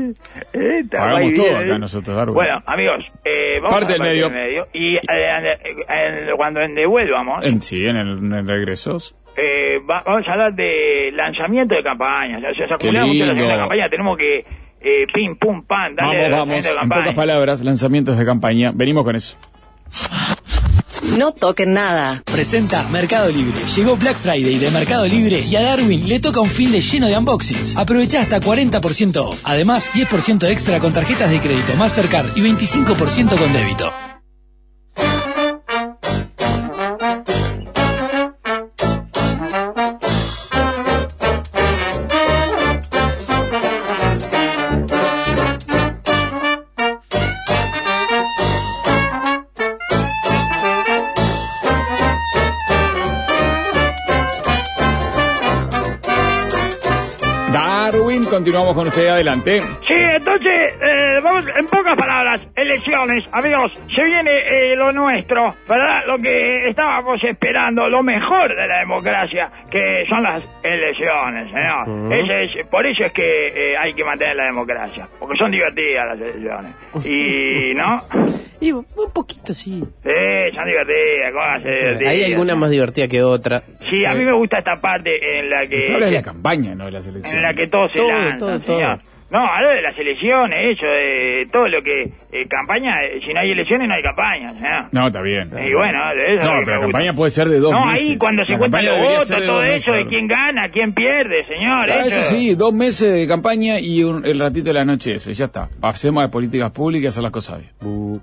Pagamos 0.97 1.33
todo 1.33 1.57
acá 1.57 1.77
nosotros, 1.77 2.15
Darwin. 2.15 2.35
Bueno, 2.35 2.61
amigos, 2.65 3.03
eh, 3.25 3.59
vamos 3.61 3.71
Parte 3.79 3.93
a 3.93 3.97
del 3.97 4.01
medio. 4.01 4.29
medio. 4.29 4.67
Y 4.71 4.95
eh, 4.95 5.01
en- 5.07 6.29
en- 6.29 6.37
cuando 6.37 6.61
en 6.61 6.73
devuelvamos, 6.75 7.43
En, 7.43 7.61
sí, 7.61 7.85
en 7.85 7.97
el, 7.97 8.17
en 8.19 8.31
el 8.31 8.47
regresos. 8.47 9.17
eh, 9.35 9.79
va- 9.79 10.03
vamos 10.05 10.25
a 10.27 10.31
hablar 10.31 10.53
de 10.53 11.11
lanzamiento 11.13 11.75
de 11.75 11.83
campaña. 11.83 12.37
O 12.37 12.41
sea, 12.55 12.67
se 12.67 12.73
acumula 12.73 13.05
mucho 13.05 13.25
lanzamiento 13.25 13.53
de 13.55 13.59
campaña. 13.59 13.89
Tenemos 13.89 14.17
que, 14.17 14.37
eh, 14.81 15.05
pim, 15.13 15.35
pum, 15.35 15.61
pam, 15.63 15.95
darle 15.95 16.29
Vamos, 16.29 16.63
vamos. 16.65 16.81
En 16.81 16.89
pocas 16.89 17.13
palabras, 17.15 17.61
lanzamientos 17.61 18.17
de 18.17 18.25
campaña. 18.25 18.71
Venimos 18.73 19.03
con 19.03 19.15
eso. 19.17 19.37
No 21.17 21.31
toquen 21.31 21.73
nada. 21.73 22.21
Presenta 22.25 22.83
Mercado 22.89 23.29
Libre. 23.29 23.57
Llegó 23.75 23.97
Black 23.97 24.17
Friday 24.17 24.57
de 24.57 24.71
Mercado 24.71 25.07
Libre 25.07 25.39
y 25.39 25.55
a 25.55 25.61
Darwin 25.61 26.07
le 26.07 26.19
toca 26.19 26.39
un 26.39 26.49
fin 26.49 26.71
de 26.71 26.81
lleno 26.81 27.07
de 27.07 27.17
unboxings. 27.17 27.75
Aprovecha 27.77 28.21
hasta 28.21 28.39
40% 28.39 29.17
off. 29.17 29.39
Además, 29.43 29.89
10% 29.93 30.49
extra 30.49 30.79
con 30.79 30.93
tarjetas 30.93 31.29
de 31.31 31.39
crédito 31.39 31.75
Mastercard 31.75 32.35
y 32.35 32.41
25% 32.41 33.37
con 33.37 33.53
débito. 33.53 34.08
Continuamos 58.59 58.83
con 58.83 58.87
usted 58.89 59.07
adelante. 59.07 59.61
Sí, 59.61 59.93
entonces, 59.95 60.73
eh, 60.81 61.17
vamos, 61.23 61.45
en 61.57 61.65
pocas 61.67 61.95
palabras, 61.95 62.45
elecciones, 62.57 63.23
amigos, 63.31 63.71
se 63.95 64.03
viene 64.03 64.31
eh, 64.31 64.75
lo 64.75 64.91
nuestro, 64.91 65.47
¿verdad? 65.65 66.01
Lo 66.05 66.17
que 66.17 66.67
estábamos 66.67 67.23
esperando, 67.23 67.87
lo 67.87 68.03
mejor 68.03 68.53
de 68.53 68.67
la 68.67 68.79
democracia, 68.79 69.49
que 69.71 70.03
son 70.09 70.23
las 70.23 70.41
elecciones, 70.61 71.47
señor. 71.49 72.11
Ese 72.11 72.59
es, 72.59 72.69
por 72.69 72.85
eso 72.85 73.05
es 73.05 73.13
que 73.13 73.47
eh, 73.47 73.77
hay 73.79 73.93
que 73.93 74.03
mantener 74.03 74.35
la 74.35 74.47
democracia, 74.47 75.07
porque 75.17 75.37
son 75.37 75.51
divertidas 75.51 76.07
las 76.07 76.29
elecciones. 76.29 76.75
Y, 77.05 77.73
¿no? 77.75 78.03
Y 78.59 78.73
un 78.73 78.85
poquito 79.13 79.53
sí. 79.53 79.81
Sí, 80.03 80.53
son 80.53 80.65
divertidas, 80.65 81.31
cosas 81.31 81.63
divertidas. 81.63 82.11
Hay 82.11 82.23
alguna 82.25 82.55
más 82.55 82.69
divertida 82.69 83.07
que 83.07 83.23
otra. 83.23 83.63
Sí, 83.89 84.05
a 84.05 84.13
mí 84.13 84.25
me 84.25 84.33
gusta 84.33 84.57
esta 84.57 84.75
parte 84.81 85.39
en 85.39 85.49
la 85.49 85.65
que... 85.65 85.77
Usted 85.77 85.93
habla 85.93 86.05
de 86.07 86.11
la 86.11 86.21
campaña, 86.21 86.75
no 86.75 86.85
de 86.85 86.91
las 86.91 87.07
elecciones. 87.07 87.37
en 87.37 87.41
la 87.41 87.53
que 87.53 87.67
todo 87.67 87.87
se 87.87 87.99
Todo, 87.99 88.09
lanza, 88.11 88.37
todo, 88.37 88.48
todo. 88.59 89.09
No, 89.31 89.37
hablo 89.45 89.69
de 89.69 89.83
las 89.83 89.95
elecciones, 89.99 90.75
eso, 90.75 90.87
de 90.87 91.45
todo 91.51 91.67
lo 91.67 91.83
que... 91.83 92.01
eh, 92.31 92.47
campaña, 92.49 92.95
eh, 93.03 93.19
si 93.23 93.31
no 93.31 93.41
hay 93.41 93.51
elecciones 93.51 93.87
no 93.87 93.93
hay 93.93 94.01
campaña, 94.01 94.53
señor. 94.55 94.85
No, 94.91 95.05
está 95.05 95.21
bien. 95.21 95.51
Y 95.63 95.71
bueno, 95.71 95.99
de 96.15 96.31
eso 96.31 96.39
es 96.41 96.45
No, 96.47 96.51
pero 96.65 96.77
la 96.77 96.81
campaña 96.81 97.13
puede 97.13 97.29
ser 97.29 97.47
de 97.47 97.59
dos 97.59 97.71
No, 97.71 97.85
meses. 97.85 98.09
ahí 98.09 98.17
cuando 98.17 98.43
se 98.43 98.57
cuentan 98.57 98.85
los 98.85 98.97
votos, 98.97 99.45
todo 99.45 99.61
eso, 99.63 99.93
de 99.93 100.07
quién 100.07 100.25
gana, 100.25 100.71
quién 100.71 100.95
pierde, 100.95 101.45
señor. 101.47 101.85
Claro, 101.85 102.01
eso 102.07 102.21
sí, 102.21 102.55
dos 102.55 102.73
meses 102.73 103.13
de 103.13 103.27
campaña 103.27 103.79
y 103.79 104.01
un- 104.03 104.25
el 104.25 104.39
ratito 104.39 104.65
de 104.69 104.73
la 104.73 104.85
noche 104.85 105.13
ese, 105.13 105.31
ya 105.33 105.45
está. 105.45 105.69
Hacemos 105.79 106.23
de 106.23 106.29
políticas 106.29 106.71
públicas 106.71 107.03
y 107.03 107.07
hacer 107.09 107.21
las 107.21 107.31
cosas 107.31 107.59
bien. 107.59 108.19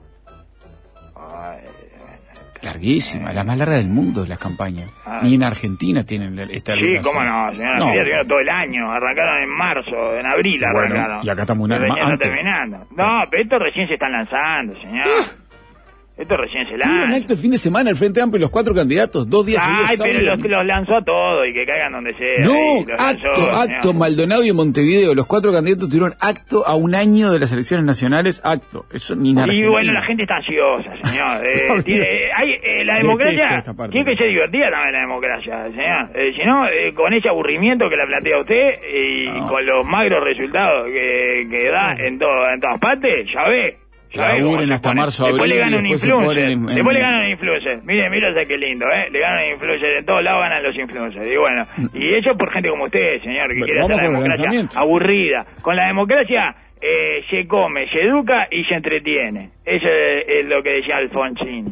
Larguísima, 2.67 3.33
la 3.33 3.45
más 3.45 3.57
larga 3.59 3.77
del 3.77 3.89
mundo 3.89 4.25
las 4.27 4.39
campañas. 4.39 4.91
Ni 5.23 5.35
en 5.37 5.45
Argentina 5.45 6.03
tienen 6.03 6.35
la- 6.37 6.43
esta 6.45 6.75
Sí, 6.75 6.97
cómo 7.03 7.23
no, 7.23 7.53
señor. 7.55 7.79
No. 7.79 7.93
Todo 8.29 8.41
el 8.41 8.49
año. 8.49 8.91
Arrancaron 8.91 9.43
en 9.43 9.49
marzo, 9.51 10.17
en 10.19 10.27
abril 10.27 10.61
Bueno, 10.73 10.95
arrancaron. 10.95 11.21
y 11.25 11.29
acá 11.31 11.43
estamos 11.43 11.65
un 11.65 11.73
año 11.73 11.95
antes. 12.05 12.19
terminando. 12.29 12.79
No, 12.97 13.25
pero 13.31 13.43
estos 13.43 13.59
recién 13.61 13.87
se 13.89 13.95
están 13.95 14.13
lanzando, 14.13 14.75
señor. 14.81 15.07
Esto 16.17 16.35
recién 16.37 16.67
se 16.67 16.79
lanza. 16.79 17.15
acto 17.17 17.35
el 17.35 17.39
fin 17.39 17.51
de 17.51 17.59
semana 17.59 17.91
el 17.91 17.97
Frente 17.97 18.23
Amplio 18.23 18.39
y 18.39 18.41
los 18.43 18.51
cuatro 18.51 18.75
candidatos, 18.75 19.29
dos 19.29 19.45
días 19.45 19.63
seguidos. 19.63 19.91
Ay, 19.91 19.97
pero 20.01 20.37
los, 20.37 20.51
los 20.51 20.67
lanzó 20.67 20.97
a 20.97 21.05
todos 21.05 21.47
y 21.47 21.53
que 21.53 21.67
caigan 21.67 21.93
donde 21.93 22.13
sea. 22.15 22.39
No, 22.45 22.55
los 22.89 22.99
lanzó, 22.99 23.29
acto, 23.29 23.51
acto, 23.51 23.93
Maldonado 23.93 24.43
y 24.43 24.51
Montevideo, 24.53 25.15
los 25.15 25.27
cuatro 25.27 25.53
candidatos 25.53 25.91
tuvieron 25.91 26.15
acto 26.21 26.67
a 26.67 26.75
un 26.75 26.95
año 26.95 27.31
de 27.33 27.39
las 27.39 27.53
elecciones 27.53 27.85
nacionales, 27.85 28.41
acto. 28.45 28.87
Eso 28.91 29.15
ni 29.15 29.35
nada. 29.35 29.53
Y 29.53 29.67
bueno, 29.67 29.93
la 29.93 30.03
gente 30.07 30.23
está 30.23 30.37
ansiosa, 30.37 30.91
señor. 31.03 31.27
Eh, 31.47 31.83
tiene- 31.85 32.03
eh, 32.05 32.31
hay, 32.35 32.51
eh, 32.63 32.85
la 32.87 32.97
democracia 32.97 33.63
parte. 33.77 33.93
tiene 33.93 34.11
que 34.11 34.17
ser 34.17 34.29
divertida 34.29 34.71
también 34.71 34.93
la 34.95 35.01
democracia, 35.01 35.65
señor. 35.65 36.11
Eh, 36.15 36.33
si 36.33 36.43
no, 36.45 36.67
eh, 36.67 36.95
con 36.95 37.13
ese 37.13 37.29
aburrimiento 37.29 37.89
que 37.91 37.97
la 37.97 38.07
plantea 38.07 38.41
usted 38.41 38.71
y 38.95 39.27
No. 39.31 39.47
con 39.47 39.65
los 39.67 39.87
magros 39.87 40.21
resultados 40.25 40.89
que, 40.89 41.41
que 41.51 41.71
da 41.71 41.95
en, 41.99 42.19
todo, 42.19 42.49
en 42.53 42.61
todas 42.61 42.81
partes, 42.81 43.27
ya 43.33 43.49
ve. 43.49 43.77
Laburen 44.17 44.73
hasta 44.73 44.93
marzo, 44.95 45.25
Después 45.27 45.41
abril, 45.43 45.55
le 45.55 45.61
gana 45.61 45.77
un 45.77 45.83
después 45.83 46.05
influencer. 46.05 46.27
ponen 46.37 46.51
en- 46.51 46.69
en- 46.69 46.75
Después 46.75 46.95
le 46.97 47.01
gana 47.03 47.19
un 47.25 47.29
influencer. 47.31 47.79
Mire, 47.85 48.11
mire 48.11 48.29
ese 48.31 48.49
qué 48.49 48.59
lindo, 48.59 48.87
¿eh? 48.87 49.11
Le 49.13 49.19
ganan 49.21 49.47
influencers. 49.53 49.99
En 49.99 50.05
todos 50.07 50.25
lados 50.25 50.41
ganan 50.43 50.63
los 50.63 50.77
influencers. 50.77 51.27
Y 51.27 51.37
bueno, 51.37 51.65
y 51.95 52.15
eso 52.15 52.37
por 52.37 52.53
gente 52.53 52.69
como 52.71 52.85
usted, 52.85 53.21
señor, 53.23 53.49
que 53.49 53.59
Bueno, 53.61 53.67
quiere 53.67 53.81
hacer 53.83 53.97
la 53.97 54.03
democracia 54.03 54.81
aburrida. 54.81 55.47
Con 55.63 55.77
la 55.77 55.87
democracia 55.89 56.55
eh, 56.81 57.23
se 57.31 57.47
come, 57.47 57.87
se 57.87 58.03
educa 58.03 58.49
y 58.51 58.63
se 58.65 58.75
entretiene. 58.75 59.51
Eso 59.65 59.87
es, 59.89 60.25
es 60.29 60.47
lo 60.47 60.63
que 60.63 60.71
decía 60.71 60.97
Alfonsín. 60.99 61.67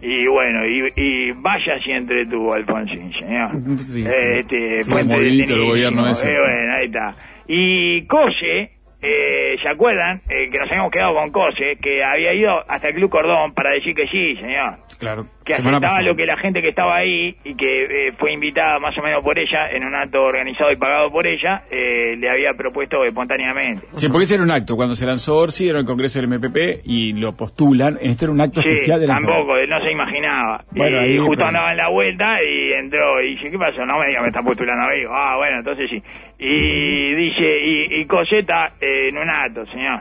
Y 0.00 0.26
bueno, 0.28 0.64
y, 0.64 0.86
y 0.96 1.32
vaya 1.32 1.76
si 1.84 1.90
entretuvo 1.90 2.54
Alfonsín, 2.54 3.12
señor. 3.14 3.50
Sí, 3.78 4.02
sí. 4.04 4.04
Este, 4.06 4.82
Sí, 4.84 4.90
puente 4.90 5.12
movidito 5.12 5.54
el 5.54 5.64
gobierno 5.64 6.08
ese. 6.08 6.30
Eh, 6.30 6.36
bueno, 6.38 6.72
ahí 6.78 6.86
está. 6.86 7.10
Y 7.48 8.06
Cose, 8.06 8.70
eh, 9.00 9.56
¿se 9.62 9.68
acuerdan? 9.68 10.22
Eh, 10.28 10.50
que 10.50 10.58
nos 10.58 10.70
habíamos 10.70 10.90
quedado 10.90 11.14
con 11.14 11.28
Cose, 11.28 11.76
que 11.80 12.02
había 12.02 12.34
ido 12.34 12.60
hasta 12.68 12.88
el 12.88 12.94
Club 12.94 13.10
Cordón 13.10 13.54
para 13.54 13.70
decir 13.74 13.94
que 13.94 14.04
sí, 14.04 14.36
señor 14.36 14.78
Claro, 14.98 15.26
que 15.48 15.54
semana 15.54 15.76
aceptaba 15.78 15.96
pasada. 15.98 16.08
lo 16.10 16.16
que 16.16 16.26
la 16.26 16.36
gente 16.38 16.62
que 16.62 16.68
estaba 16.68 16.96
ahí 16.96 17.34
y 17.44 17.54
que 17.54 17.82
eh, 17.82 18.12
fue 18.16 18.32
invitada 18.32 18.78
más 18.78 18.96
o 18.98 19.02
menos 19.02 19.22
por 19.24 19.38
ella 19.38 19.68
en 19.72 19.84
un 19.84 19.94
acto 19.94 20.22
organizado 20.22 20.70
y 20.72 20.76
pagado 20.76 21.10
por 21.10 21.26
ella, 21.26 21.62
eh, 21.70 22.16
le 22.16 22.30
había 22.30 22.52
propuesto 22.56 23.02
espontáneamente. 23.04 23.86
Sí, 23.96 24.08
porque 24.08 24.24
ese 24.24 24.34
era 24.34 24.44
un 24.44 24.50
acto. 24.50 24.76
Cuando 24.76 24.94
se 24.94 25.06
lanzó 25.06 25.36
Orsi 25.38 25.68
era 25.68 25.78
el 25.80 25.84
Congreso 25.84 26.20
del 26.20 26.28
MPP 26.28 26.82
y 26.84 27.12
lo 27.14 27.36
postulan. 27.36 27.98
Este 28.00 28.24
era 28.26 28.32
un 28.32 28.40
acto 28.40 28.60
Sí, 28.62 28.68
especial 28.68 29.00
de 29.00 29.06
la 29.06 29.14
tampoco, 29.16 29.56
él 29.56 29.68
no 29.68 29.80
se 29.84 29.92
imaginaba. 29.92 30.62
Bueno, 30.72 31.04
y 31.06 31.16
justo 31.18 31.32
pero- 31.36 31.48
andaba 31.48 31.70
en 31.72 31.76
la 31.78 31.88
vuelta 31.88 32.36
y 32.42 32.72
entró 32.72 33.20
y 33.22 33.28
dice, 33.34 33.50
¿qué 33.50 33.58
pasó? 33.58 33.84
No 33.86 33.98
me 33.98 34.08
diga, 34.08 34.20
me 34.22 34.28
está 34.28 34.42
postulando 34.42 34.86
a 34.86 34.90
mí. 34.90 35.02
Ah, 35.10 35.34
bueno, 35.36 35.56
entonces 35.58 35.90
sí. 35.90 36.02
Y 36.38 37.14
dice, 37.14 37.58
y, 37.64 38.00
y 38.00 38.06
Coseta 38.06 38.72
eh, 38.80 39.08
en 39.08 39.16
un 39.18 39.28
acto, 39.28 39.66
señor. 39.66 40.00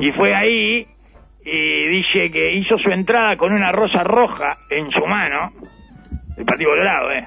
Y 0.00 0.12
fue 0.12 0.34
ahí 0.34 0.86
y 1.52 1.88
dice 1.88 2.30
que 2.30 2.52
hizo 2.54 2.76
su 2.78 2.90
entrada 2.90 3.36
con 3.36 3.52
una 3.52 3.72
rosa 3.72 4.02
roja 4.04 4.58
en 4.70 4.90
su 4.90 5.04
mano. 5.06 5.52
El 6.36 6.44
Partido 6.44 6.70
Colorado, 6.70 7.10
¿eh? 7.12 7.26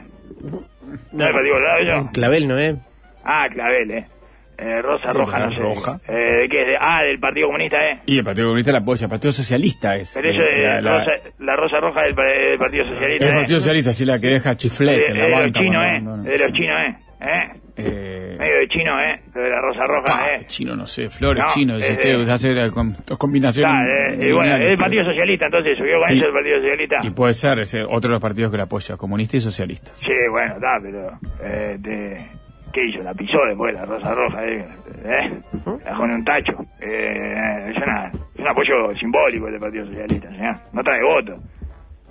¿No 1.11 1.25
el 1.27 1.33
Partido 1.33 1.55
Colorado 1.55 1.79
eso? 1.79 2.09
Clavel, 2.13 2.47
¿no 2.47 2.57
es? 2.57 2.75
Ah, 3.23 3.47
Clavel, 3.51 3.91
¿eh? 3.91 4.05
Eh, 4.57 4.81
rosa 4.83 5.09
Sí, 5.09 5.17
roja, 5.17 5.39
no 5.47 5.51
sé. 5.51 5.57
roja. 5.59 5.99
Eh, 6.07 6.13
¿De 6.41 6.47
qué? 6.49 6.61
es? 6.61 6.67
De- 6.69 6.77
ah, 6.79 7.01
del 7.03 7.19
Partido 7.19 7.47
Comunista, 7.47 7.77
¿eh? 7.89 7.97
Y 8.05 8.19
el 8.19 8.23
Partido 8.23 8.47
Comunista 8.47 8.71
la 8.71 8.77
apoya, 8.79 9.05
el 9.05 9.09
Partido 9.09 9.31
Socialista 9.31 9.95
es. 9.95 10.13
Pero 10.13 10.29
eso 10.31 10.41
Eh, 10.43 10.55
de 10.55 10.61
la, 10.67 10.81
la- 10.81 10.97
rosa, 10.99 11.11
la 11.39 11.55
rosa 11.55 11.79
roja 11.79 12.01
del, 12.03 12.15
del 12.15 12.57
Partido 12.59 12.85
Socialista. 12.87 13.25
el 13.25 13.31
¿eh? 13.31 13.35
Partido 13.35 13.59
Socialista, 13.59 13.93
sí, 13.93 14.05
la 14.05 14.19
que 14.21 14.27
deja 14.27 14.49
de, 14.51 14.55
chiflete 14.57 15.11
en 15.11 15.17
la 15.17 15.25
de 15.39 15.43
los 15.47 15.51
chinos, 15.53 15.85
¿eh? 15.87 16.01
no, 16.01 16.17
no, 16.17 16.23
De 16.23 16.31
los 16.37 16.41
sí. 16.47 16.53
chinos, 16.53 16.77
¿eh? 16.87 16.95
¿Eh? 17.23 17.59
Eh, 17.77 18.35
Medio 18.37 18.57
de 18.59 18.67
chino, 18.67 18.91
¿eh? 19.01 19.19
Lo 19.33 19.41
de 19.41 19.49
la 19.49 19.61
rosa 19.61 19.81
roja, 19.87 20.05
pa, 20.05 20.27
¿eh? 20.35 20.45
chino, 20.47 20.75
no 20.75 20.85
sé, 20.85 21.09
flores 21.09 21.43
No, 21.43 21.49
chinos, 21.53 21.81
eh, 21.89 21.91
usted 21.93 22.09
eh. 22.19 22.31
hace 22.31 22.53
la 22.53 22.69
com- 22.69 22.93
dos 23.07 23.17
combinaciones. 23.17 23.73
Está, 24.11 24.23
eh, 24.23 24.29
y 24.29 24.31
bueno, 24.33 24.55
es 24.57 24.65
el 24.65 24.77
Partido 24.77 25.03
Socialista, 25.05 25.45
entonces 25.45 25.77
subió 25.77 25.97
con 25.99 26.07
Sí. 26.09 26.17
eso 26.19 26.27
el 26.27 26.33
Partido 26.33 26.57
Socialista. 26.57 26.95
Y 27.03 27.09
puede 27.11 27.33
ser 27.33 27.59
ese 27.59 27.83
otro 27.83 28.01
de 28.01 28.09
los 28.09 28.21
partidos 28.21 28.51
que 28.51 28.57
la 28.57 28.63
apoya, 28.63 28.97
comunista 28.97 29.37
y 29.37 29.39
socialista. 29.39 29.91
Sí, 29.95 30.11
bueno, 30.29 30.53
está, 30.55 30.75
pero... 30.81 31.09
Eh, 31.43 31.77
te- 31.81 32.43
¿Qué 32.73 32.81
hizo? 32.87 33.03
La 33.03 33.13
pisó 33.13 33.37
después 33.47 33.71
la 33.75 33.85
rosa 33.85 34.15
roja, 34.15 34.45
¿eh? 34.47 34.65
¿Eh? 35.05 35.39
La 35.85 35.91
dejó 35.91 36.05
en 36.05 36.11
un 36.15 36.25
tacho. 36.25 36.53
Eh, 36.81 37.69
es, 37.69 37.77
una, 37.77 38.07
es 38.07 38.39
un 38.39 38.47
apoyo 38.47 38.73
simbólico 38.99 39.45
del 39.45 39.59
Partido 39.59 39.85
Socialista, 39.85 40.31
señor. 40.31 40.55
No 40.73 40.81
trae 40.81 40.99
voto. 41.03 41.37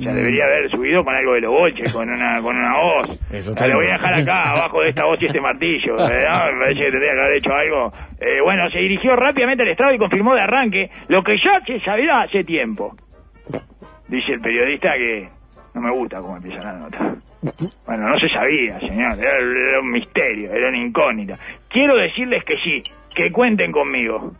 O 0.02 0.04
sea, 0.04 0.14
debería 0.14 0.44
haber 0.46 0.68
subido 0.68 1.04
con 1.04 1.14
algo 1.14 1.34
de 1.34 1.40
los 1.42 1.50
bolches, 1.52 1.92
con 1.92 2.10
una, 2.10 2.42
con 2.42 2.56
una 2.56 2.76
voz. 2.76 3.18
Eso 3.30 3.52
está 3.52 3.68
lo 3.68 3.76
voy 3.76 3.86
a 3.86 3.92
dejar 3.92 4.14
acá, 4.14 4.50
abajo 4.50 4.80
de 4.82 4.88
esta 4.88 5.04
voz 5.04 5.22
y 5.22 5.26
este 5.26 5.40
martillo. 5.40 5.94
eh, 5.94 6.24
¿no? 6.28 6.52
Me 6.52 6.58
parece 6.58 6.80
que 6.84 6.90
tendría 6.90 7.12
que 7.14 7.20
haber 7.20 7.36
hecho 7.36 7.52
algo. 7.54 7.92
Eh, 8.20 8.40
bueno, 8.42 8.68
se 8.70 8.78
dirigió 8.80 9.14
rápidamente 9.14 9.62
al 9.62 9.68
estrado 9.68 9.94
y 9.94 9.98
confirmó 9.98 10.34
de 10.34 10.40
arranque 10.40 10.90
lo 11.06 11.22
que 11.22 11.36
ya 11.36 11.60
se 11.64 11.78
sabía 11.84 12.22
hace 12.22 12.42
tiempo. 12.42 12.96
Dice 14.08 14.32
el 14.32 14.40
periodista 14.40 14.92
que 14.94 15.28
no 15.74 15.80
me 15.80 15.92
gusta 15.92 16.18
cómo 16.20 16.36
empieza 16.36 16.64
la 16.64 16.78
nota. 16.80 16.98
Bueno, 17.86 18.08
no 18.08 18.18
se 18.18 18.28
sabía, 18.28 18.80
señor. 18.80 19.18
Era, 19.20 19.38
era 19.38 19.80
un 19.80 19.90
misterio, 19.90 20.52
era 20.52 20.68
una 20.68 20.78
incógnita. 20.78 21.38
Quiero 21.68 21.96
decirles 21.96 22.42
que 22.44 22.56
sí, 22.56 22.82
que 23.14 23.30
cuenten 23.30 23.70
conmigo. 23.70 24.32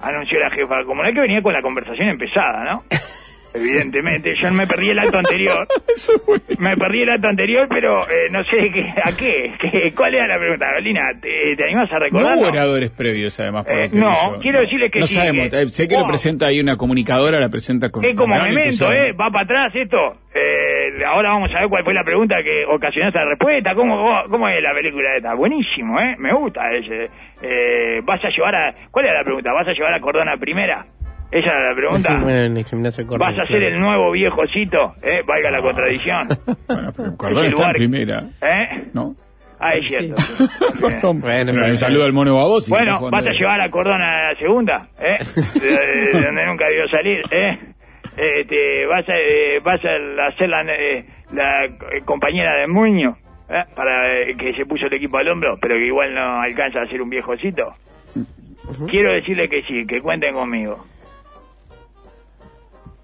Anunció 0.00 0.38
la 0.40 0.50
jefa. 0.50 0.84
Como 0.84 1.02
no 1.02 1.08
hay 1.08 1.14
que 1.14 1.20
venía 1.20 1.42
con 1.42 1.52
la 1.52 1.60
conversación 1.60 2.08
empezada, 2.08 2.64
¿no? 2.64 2.82
Evidentemente, 3.54 4.34
yo 4.36 4.50
me 4.52 4.66
perdí 4.66 4.90
el 4.90 4.98
acto 4.98 5.18
anterior. 5.18 5.66
Me 6.60 6.76
perdí 6.76 7.02
el 7.02 7.10
acto 7.10 7.28
anterior, 7.28 7.66
pero 7.68 8.02
eh, 8.08 8.28
no 8.30 8.42
sé 8.44 8.70
qué, 8.72 8.86
a 9.02 9.16
qué, 9.16 9.52
qué- 9.60 9.92
¿Cuál 9.94 10.14
era 10.14 10.26
la 10.26 10.38
pregunta? 10.38 10.66
Carolina, 10.66 11.00
¿te, 11.20 11.56
te 11.56 11.64
animas 11.64 11.90
a 11.90 11.94
No 11.94 12.00
recordar? 12.00 12.36
hubo 12.36 12.48
oradores 12.48 12.90
previos, 12.90 13.38
además. 13.40 13.64
por 13.64 13.78
Eh, 13.78 13.90
no, 13.92 14.10
hizo. 14.10 14.38
quiero 14.40 14.60
decirles 14.60 14.90
que 14.92 15.00
no 15.00 15.06
sí, 15.06 15.14
sabemos, 15.14 15.48
que- 15.48 15.62
eh, 15.62 15.68
sé 15.68 15.86
que 15.88 15.96
lo 15.96 16.06
presenta 16.06 16.46
ahí 16.46 16.60
una 16.60 16.76
comunicadora, 16.76 17.38
la 17.40 17.48
presenta 17.48 17.90
con. 17.90 18.04
Es 18.04 18.16
como 18.16 18.34
con 18.36 18.48
memento. 18.48 18.92
¿eh? 18.92 19.12
Va 19.12 19.30
para 19.30 19.44
atrás 19.44 19.72
esto. 19.74 19.96
Eh, 20.34 21.04
ahora 21.06 21.30
vamos 21.30 21.50
a 21.54 21.60
ver 21.60 21.68
cuál 21.68 21.84
fue 21.84 21.94
la 21.94 22.04
pregunta 22.04 22.36
que 22.42 22.64
ocasionó 22.66 23.08
esta 23.08 23.24
respuesta. 23.24 23.74
¿Cómo, 23.74 24.22
cómo 24.30 24.48
es 24.48 24.62
la 24.62 24.72
película 24.74 25.16
esta? 25.16 25.34
Buenísimo, 25.34 25.98
¿eh? 26.00 26.16
Me 26.18 26.30
gusta 26.32 26.62
ese. 26.74 27.08
Eh, 27.42 28.00
¿Vas 28.04 28.24
a 28.24 28.28
llevar 28.30 28.54
a... 28.54 28.74
¿Cuál 28.90 29.06
era 29.06 29.14
la 29.18 29.24
pregunta? 29.24 29.52
¿Vas 29.52 29.68
a 29.68 29.72
llevar 29.72 29.94
a 29.94 30.00
Cordona 30.00 30.36
primera? 30.36 30.82
¿Esa 31.30 31.46
era 31.50 31.70
la 31.70 31.76
pregunta? 31.76 32.18
bueno, 32.22 32.38
en 32.44 32.56
el 32.56 32.64
gimnasio 32.64 33.04
de 33.04 33.08
Córdoba, 33.08 33.30
¿Vas 33.30 33.40
a 33.40 33.46
ser 33.46 33.58
claro. 33.60 33.74
el 33.74 33.80
nuevo 33.80 34.10
viejocito? 34.12 34.78
¿Eh? 35.02 35.20
Valga 35.26 35.50
la 35.50 35.62
contradicción. 35.62 36.28
Bueno, 36.68 36.90
pero 36.96 37.16
Cordón 37.16 37.46
está 37.46 37.66
en 37.66 37.72
primera, 37.72 38.22
¿Eh? 38.42 38.88
¿no? 38.94 39.14
Ah, 39.60 39.74
es 39.74 39.86
cierto. 39.88 40.16
sí. 40.22 40.44
Bueno, 40.80 41.52
Pero 41.52 41.76
saludo 41.76 42.04
al 42.04 42.12
mono 42.12 42.36
babosi. 42.36 42.70
que 42.70 42.78
Bueno, 42.78 43.10
vas 43.10 43.26
a 43.26 43.30
llevar 43.32 43.60
a 43.60 43.70
Cordona 43.70 44.28
a 44.28 44.32
la 44.32 44.38
segunda, 44.38 44.88
¿eh? 44.98 45.16
De, 45.60 46.18
de 46.18 46.24
donde 46.26 46.46
nunca 46.46 46.66
vio 46.68 46.86
salir, 46.88 47.20
¿eh? 47.32 47.58
Este, 48.16 48.86
vas 48.86 49.08
a, 49.08 49.16
eh, 49.16 49.60
vas 49.62 49.80
a 49.84 50.28
hacer 50.28 50.48
la, 50.48 50.60
eh, 50.72 51.04
la 51.32 51.64
eh, 51.64 52.00
compañera 52.04 52.56
de 52.60 52.66
Muño, 52.68 53.16
¿eh? 53.48 53.62
Para 53.74 54.20
eh, 54.22 54.34
que 54.36 54.52
se 54.54 54.64
puso 54.64 54.86
el 54.86 54.94
equipo 54.94 55.18
al 55.18 55.28
hombro, 55.28 55.56
pero 55.60 55.76
que 55.76 55.86
igual 55.86 56.12
no 56.14 56.40
alcanza 56.40 56.80
a 56.80 56.84
ser 56.86 57.00
un 57.02 57.10
viejocito. 57.10 57.74
Quiero 58.88 59.12
decirle 59.12 59.48
que 59.48 59.62
sí, 59.62 59.86
que 59.86 59.98
cuenten 60.00 60.34
conmigo. 60.34 60.84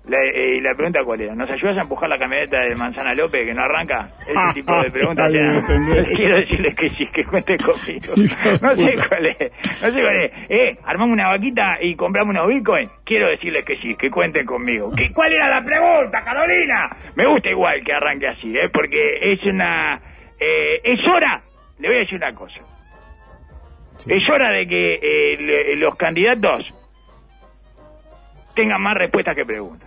La, 0.07 0.19
eh, 0.23 0.57
y 0.57 0.61
la 0.61 0.73
pregunta 0.75 1.01
cuál 1.03 1.23
era, 1.23 1.35
¿nos 1.35 1.51
ayudas 1.51 1.79
a 1.79 1.81
empujar 1.81 2.11
la 2.11 2.19
camioneta 2.19 2.59
de 2.61 2.75
Manzana 2.77 3.15
López 3.15 3.47
que 3.47 3.55
no 3.55 3.63
arranca? 3.63 4.11
Ese 4.29 4.61
tipo 4.61 4.79
de 4.83 4.91
preguntas. 4.91 5.31
No 5.33 5.59
entendés. 5.61 6.07
Quiero 6.17 6.37
decirles 6.41 6.75
que 6.77 6.91
sí, 6.91 7.07
que 7.07 7.25
cuenten 7.25 7.57
conmigo. 7.57 8.13
No 8.61 8.69
sé 8.75 8.97
cuál 9.09 9.27
es, 9.27 9.53
no 9.83 9.91
sé 9.91 10.03
cuál 10.03 10.17
es. 10.25 10.33
Eh, 10.51 10.79
armamos 10.85 11.15
una 11.15 11.29
vaquita 11.31 11.79
y 11.81 11.97
compramos 11.97 12.35
unos 12.37 12.49
bitcoins. 12.55 12.91
Quiero 13.05 13.31
decirles 13.31 13.65
que 13.65 13.77
sí, 13.79 13.95
que 13.97 14.11
cuenten 14.11 14.45
conmigo. 14.45 14.91
¿Qué, 14.95 15.11
¿Cuál 15.15 15.33
era 15.33 15.49
la 15.49 15.61
pregunta, 15.63 16.23
Carolina? 16.23 16.91
Me 17.17 17.27
gusta 17.27 17.49
igual 17.49 17.83
que 17.83 17.93
arranque 17.95 18.29
así, 18.29 18.55
¿eh? 18.55 18.69
Porque 18.71 18.99
es 19.23 19.43
una... 19.47 19.97
eh, 20.39 20.81
es 20.85 21.01
hora, 21.09 21.43
le 21.79 21.89
voy 21.89 21.97
a 21.97 22.01
decir 22.01 22.17
una 22.19 22.35
cosa. 22.35 22.63
Es 24.07 24.23
hora 24.29 24.51
de 24.51 24.67
que 24.67 24.95
eh, 24.97 25.37
le- 25.41 25.77
los 25.77 25.97
candidatos 25.97 26.67
tengan 28.55 28.83
más 28.83 28.95
respuestas 28.97 29.35
que 29.35 29.45
preguntas. 29.47 29.84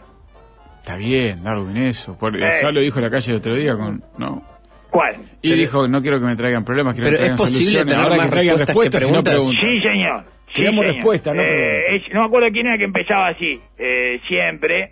Está 0.88 0.98
bien, 0.98 1.44
Darwin, 1.44 1.76
eso. 1.76 2.18
Por, 2.18 2.34
Eh. 2.38 2.50
Ya 2.62 2.72
lo 2.72 2.80
dijo 2.80 3.02
la 3.02 3.10
calle 3.10 3.32
el 3.34 3.38
otro 3.40 3.54
día 3.56 3.76
con. 3.76 4.02
No. 4.18 4.42
¿Cuál? 4.90 5.18
Y 5.42 5.54
dijo, 5.54 5.86
no 5.86 6.02
quiero 6.02 6.18
que 6.18 6.26
me 6.26 6.38
traigan 6.38 6.64
problemas, 6.64 6.96
quiero 6.96 7.10
Pero 7.10 7.18
que 7.18 7.24
es 7.28 7.36
traigan 7.36 7.38
posible 7.38 7.60
soluciones. 7.82 7.94
tener 7.94 8.04
Ahora 8.06 8.16
más 8.16 8.26
que 8.28 8.32
traigan 8.32 8.58
respuestas 8.60 9.02
respuestas, 9.02 9.36
que 9.36 9.38
y 9.42 9.46
no. 9.46 9.52
Sí, 9.52 9.82
señor. 9.82 10.24
Sí, 10.50 10.66
señor. 10.66 10.86
respuesta, 10.86 11.34
no 11.34 11.42
Eh, 11.42 11.96
es- 11.98 12.14
no 12.14 12.22
me 12.22 12.26
acuerdo 12.28 12.48
quién 12.54 12.68
era 12.68 12.78
que 12.78 12.86
empezaba 12.86 13.28
así, 13.28 13.60
eh, 13.78 14.22
siempre, 14.26 14.92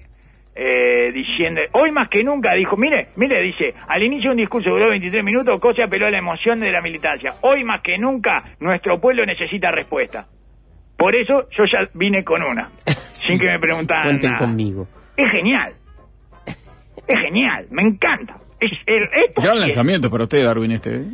eh, 0.53 1.11
diciendo, 1.13 1.61
hoy 1.71 1.91
más 1.93 2.09
que 2.09 2.25
nunca, 2.25 2.53
dijo, 2.55 2.75
mire, 2.75 3.07
mire, 3.15 3.41
dice, 3.41 3.73
al 3.87 4.03
inicio 4.03 4.31
un 4.31 4.37
discurso 4.37 4.71
duró 4.71 4.89
23 4.89 5.23
minutos, 5.23 5.61
cosa 5.61 5.85
apeló 5.85 6.07
a 6.07 6.11
la 6.11 6.17
emoción 6.17 6.59
de 6.59 6.71
la 6.73 6.81
militancia. 6.81 7.35
Hoy 7.39 7.63
más 7.63 7.79
que 7.81 7.97
nunca, 7.97 8.43
nuestro 8.59 8.99
pueblo 8.99 9.25
necesita 9.25 9.71
respuesta. 9.71 10.27
Por 10.97 11.15
eso 11.15 11.47
yo 11.57 11.63
ya 11.71 11.87
vine 11.93 12.21
con 12.25 12.43
una, 12.43 12.69
sin 13.13 13.39
que 13.39 13.45
me 13.47 13.59
preguntaran 13.59 14.03
Cuenten 14.03 14.31
nada. 14.31 14.45
conmigo. 14.45 14.87
Es 15.15 15.31
genial. 15.31 15.73
Es 17.07 17.19
genial, 17.19 17.67
me 17.71 17.83
encanta. 17.83 18.35
Es 18.59 18.71
el, 18.85 19.03
esto 19.03 19.41
Gran 19.41 19.55
es 19.55 19.61
lanzamiento 19.61 20.09
para 20.09 20.23
usted, 20.23 20.43
Darwin, 20.43 20.71
este. 20.71 20.95
¿eh? 20.95 21.05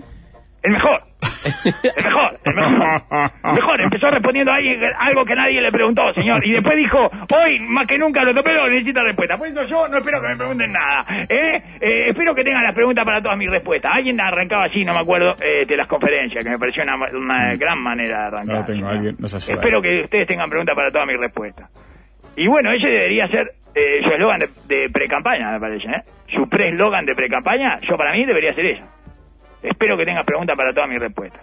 el 0.64 0.72
mejor. 0.72 1.02
El 1.44 2.06
mejor, 2.06 2.40
el 2.46 2.54
mejor. 2.54 3.32
El 3.44 3.54
mejor. 3.54 3.82
Empezó 3.82 4.12
respondiendo 4.12 4.52
a 4.52 4.56
alguien 4.56 4.80
algo 5.00 5.26
que 5.26 5.36
nadie 5.36 5.60
le 5.60 5.72
preguntó, 5.72 6.14
señor. 6.14 6.46
Y 6.46 6.52
después 6.52 6.78
dijo, 6.78 7.00
hoy 7.00 7.60
más 7.68 7.88
que 7.88 7.98
nunca 7.98 8.24
lo 8.24 8.34
topero 8.34 8.70
necesita 8.70 9.02
respuesta. 9.02 9.38
Por 9.38 9.48
eso 9.48 9.64
yo 9.64 9.88
no 9.88 9.98
espero 9.98 10.22
que 10.22 10.28
me 10.28 10.38
pregunten 10.38 10.72
nada. 10.72 11.06
¿eh? 11.28 11.64
Eh, 11.82 12.10
espero 12.10 12.36
que 12.36 12.44
tengan 12.44 12.64
las 12.64 12.76
preguntas 12.76 13.04
para 13.04 13.22
todas 13.22 13.38
mis 13.38 13.52
respuestas. 13.52 13.92
Alguien 13.92 14.22
arrancaba 14.22 14.66
así, 14.66 14.86
no 14.86 14.94
me 14.94 15.00
acuerdo, 15.00 15.34
eh, 15.42 15.66
de 15.66 15.78
las 15.78 15.88
conferencias, 15.88 16.44
que 16.44 16.50
me 16.52 16.60
pareció 16.60 16.84
una, 16.84 16.96
una 16.96 17.56
gran 17.56 17.82
manera 17.82 18.20
de 18.20 18.28
arrancar. 18.28 18.56
No 18.58 18.66
tengo, 18.66 18.88
alguien 18.88 19.16
nos 19.18 19.34
ayuda. 19.34 19.54
Espero 19.54 19.82
que 19.82 20.04
ustedes 20.04 20.28
tengan 20.28 20.50
preguntas 20.50 20.76
para 20.76 20.92
todas 20.92 21.08
mis 21.08 21.20
respuestas. 21.20 21.91
Y 22.36 22.48
bueno, 22.48 22.72
ese 22.72 22.88
debería 22.88 23.28
ser 23.28 23.48
eh, 23.76 24.02
su 24.04 24.10
eslogan 24.10 24.40
de, 24.40 24.50
de 24.68 24.90
pre-campaña, 24.90 25.52
me 25.52 25.60
parece. 25.60 25.88
¿eh? 25.88 26.04
Su 26.36 26.48
pre-eslogan 26.48 27.06
de 27.06 27.16
pre-campaña, 27.16 27.80
yo 27.82 27.98
para 27.98 28.14
mí 28.14 28.26
debería 28.26 28.54
ser 28.54 28.66
eso. 28.66 28.84
Espero 29.64 29.98
que 29.98 30.06
tengas 30.06 30.26
preguntas 30.26 30.56
para 30.58 30.74
todas 30.74 30.90
mis 30.90 31.00
respuestas. 31.00 31.42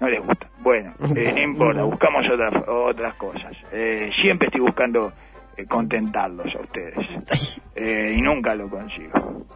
No 0.00 0.08
les 0.08 0.20
gusta. 0.20 0.46
Bueno, 0.60 0.92
eh, 1.16 1.32
no 1.36 1.42
importa, 1.42 1.82
buscamos 1.84 2.26
otras, 2.28 2.52
otras 2.68 3.14
cosas. 3.14 3.56
Eh, 3.72 4.10
siempre 4.20 4.48
estoy 4.48 4.60
buscando 4.60 5.12
eh, 5.56 5.64
contentarlos 5.66 6.54
a 6.54 6.60
ustedes. 6.60 7.60
Eh, 7.76 8.14
y 8.16 8.20
nunca 8.20 8.54
lo 8.54 8.68
consigo. 8.68 9.46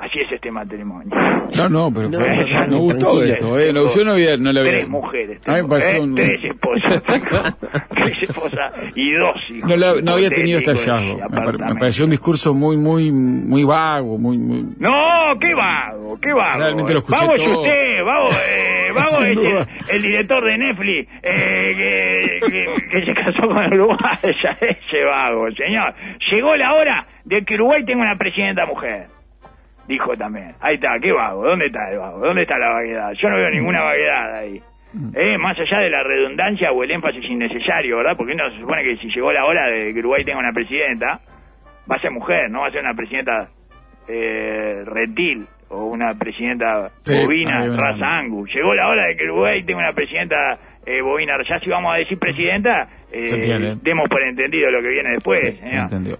Así 0.00 0.18
es 0.18 0.32
este 0.32 0.50
matrimonio. 0.50 1.10
No, 1.56 1.68
no, 1.68 1.90
pero 1.92 2.08
No, 2.08 2.18
fue- 2.20 2.28
no, 2.50 2.60
no, 2.60 2.66
me 2.68 2.76
gustó 2.78 3.22
esto, 3.22 3.58
eh. 3.60 3.72
No, 3.72 3.86
yo 3.94 4.04
no 4.04 4.12
había, 4.12 4.36
no 4.38 4.50
le 4.52 4.60
había. 4.60 4.72
Tres 4.72 4.88
mujeres. 4.88 5.40
A 5.46 5.50
mí 5.50 5.56
me 5.56 5.60
tengo, 5.62 5.68
pareció 5.68 5.96
¿eh? 5.96 6.00
un- 6.00 6.14
Tres 6.14 6.44
esposas. 6.44 7.02
Tres 7.94 8.22
esposas 8.22 8.74
y 8.96 9.12
dos 9.12 9.50
hijos. 9.50 9.68
No, 9.68 9.76
la- 9.76 10.00
no 10.02 10.12
había 10.12 10.30
tenido 10.30 10.58
este 10.58 10.70
hallazgo. 10.72 11.18
Me, 11.28 11.74
pareció 11.74 12.04
un 12.06 12.10
discurso 12.12 12.54
muy, 12.54 12.76
muy, 12.78 13.12
muy 13.12 13.64
vago, 13.64 14.16
muy, 14.18 14.38
muy. 14.38 14.62
No, 14.78 15.38
qué 15.38 15.54
vago, 15.54 16.18
qué 16.20 16.32
vago. 16.32 16.58
Realmente 16.60 16.92
lo 16.94 16.98
escuché 17.00 17.20
vago 17.20 17.34
es 17.34 17.42
todo. 17.44 17.60
usted, 17.60 18.04
vago, 18.04 18.28
eh, 18.48 18.92
vago 18.94 19.08
Sin 19.18 19.26
es 19.26 19.34
duda. 19.36 19.66
el, 19.90 19.96
el 19.96 20.02
director 20.02 20.44
de 20.44 20.58
Netflix 20.58 21.08
eh, 21.22 22.40
que, 22.40 22.50
que- 22.50 22.86
que 22.90 23.04
se 23.04 23.14
casó 23.14 23.46
con 23.48 23.72
Uruguay, 23.74 23.98
ya 24.42 24.56
ese 24.60 25.04
vago, 25.04 25.46
señor. 25.52 25.94
Llegó 26.32 26.56
la 26.56 26.74
hora 26.74 27.06
de 27.24 27.44
que 27.44 27.54
Uruguay 27.56 27.84
tenga 27.84 28.00
una 28.02 28.16
presidenta 28.16 28.64
mujer. 28.66 29.06
Dijo 29.90 30.16
también. 30.16 30.54
Ahí 30.60 30.76
está, 30.76 31.00
qué 31.02 31.10
vago. 31.10 31.44
¿Dónde 31.44 31.66
está 31.66 31.90
el 31.90 31.98
vago? 31.98 32.20
¿Dónde 32.20 32.42
está 32.42 32.56
la 32.58 32.70
vaguedad? 32.70 33.12
Yo 33.20 33.28
no 33.28 33.34
veo 33.34 33.50
ninguna 33.50 33.82
vaguedad 33.82 34.36
ahí. 34.36 34.62
Eh, 35.14 35.36
más 35.36 35.58
allá 35.58 35.78
de 35.80 35.90
la 35.90 36.04
redundancia 36.04 36.70
o 36.70 36.84
el 36.84 36.92
énfasis 36.92 37.28
innecesario, 37.28 37.96
¿verdad? 37.96 38.16
Porque 38.16 38.36
no 38.36 38.48
se 38.52 38.60
supone 38.60 38.84
que 38.84 38.96
si 38.98 39.08
llegó 39.08 39.32
la 39.32 39.44
hora 39.44 39.66
de 39.66 39.92
que 39.92 39.98
Uruguay 39.98 40.22
tenga 40.22 40.38
una 40.38 40.52
presidenta, 40.52 41.20
va 41.90 41.96
a 41.96 41.98
ser 41.98 42.12
mujer, 42.12 42.48
no 42.52 42.60
va 42.60 42.68
a 42.68 42.70
ser 42.70 42.82
una 42.82 42.94
presidenta 42.94 43.48
eh, 44.06 44.84
reptil 44.84 45.48
o 45.70 45.86
una 45.86 46.14
presidenta 46.14 46.92
bovina, 47.04 47.66
raza 47.76 48.14
angus. 48.14 48.48
Llegó 48.54 48.72
la 48.72 48.86
hora 48.88 49.08
de 49.08 49.16
que 49.16 49.24
Uruguay 49.24 49.64
tenga 49.64 49.80
una 49.80 49.92
presidenta 49.92 50.56
eh, 50.86 51.02
bovina. 51.02 51.36
Ya 51.48 51.58
si 51.58 51.70
vamos 51.70 51.94
a 51.94 51.98
decir 51.98 52.18
presidenta, 52.18 52.88
eh, 53.12 53.74
demos 53.82 54.08
por 54.08 54.22
entendido 54.22 54.70
lo 54.70 54.80
que 54.80 54.88
viene 54.88 55.10
después. 55.14 55.58
Sí. 55.62 55.76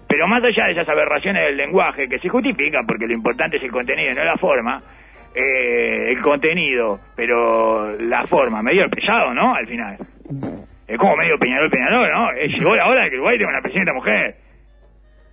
Pero 0.08 0.26
más 0.28 0.42
allá 0.42 0.66
de 0.66 0.72
esas 0.72 0.88
aberraciones 0.88 1.44
del 1.44 1.56
lenguaje, 1.56 2.08
que 2.08 2.18
se 2.18 2.28
justifican 2.28 2.86
porque 2.86 3.06
lo 3.06 3.14
importante 3.14 3.56
es 3.56 3.62
el 3.62 3.70
contenido 3.70 4.12
y 4.12 4.14
no 4.14 4.24
la 4.24 4.36
forma, 4.36 4.78
eh, 5.34 6.10
el 6.10 6.20
contenido, 6.20 6.98
pero 7.14 7.92
la 7.92 8.26
forma, 8.26 8.62
medio 8.62 8.88
pesado, 8.88 9.32
¿no? 9.32 9.54
Al 9.54 9.66
final. 9.66 9.96
Es 10.86 10.98
como 10.98 11.16
medio 11.16 11.36
Peñarol 11.38 11.70
Peñarol, 11.70 12.08
¿no? 12.10 12.32
Eh, 12.32 12.48
llegó 12.48 12.74
la 12.74 12.88
hora 12.88 13.04
de 13.04 13.10
que 13.10 13.16
Uruguay 13.16 13.38
tenga 13.38 13.50
una 13.50 13.62
presidenta 13.62 13.92
mujer. 13.92 14.34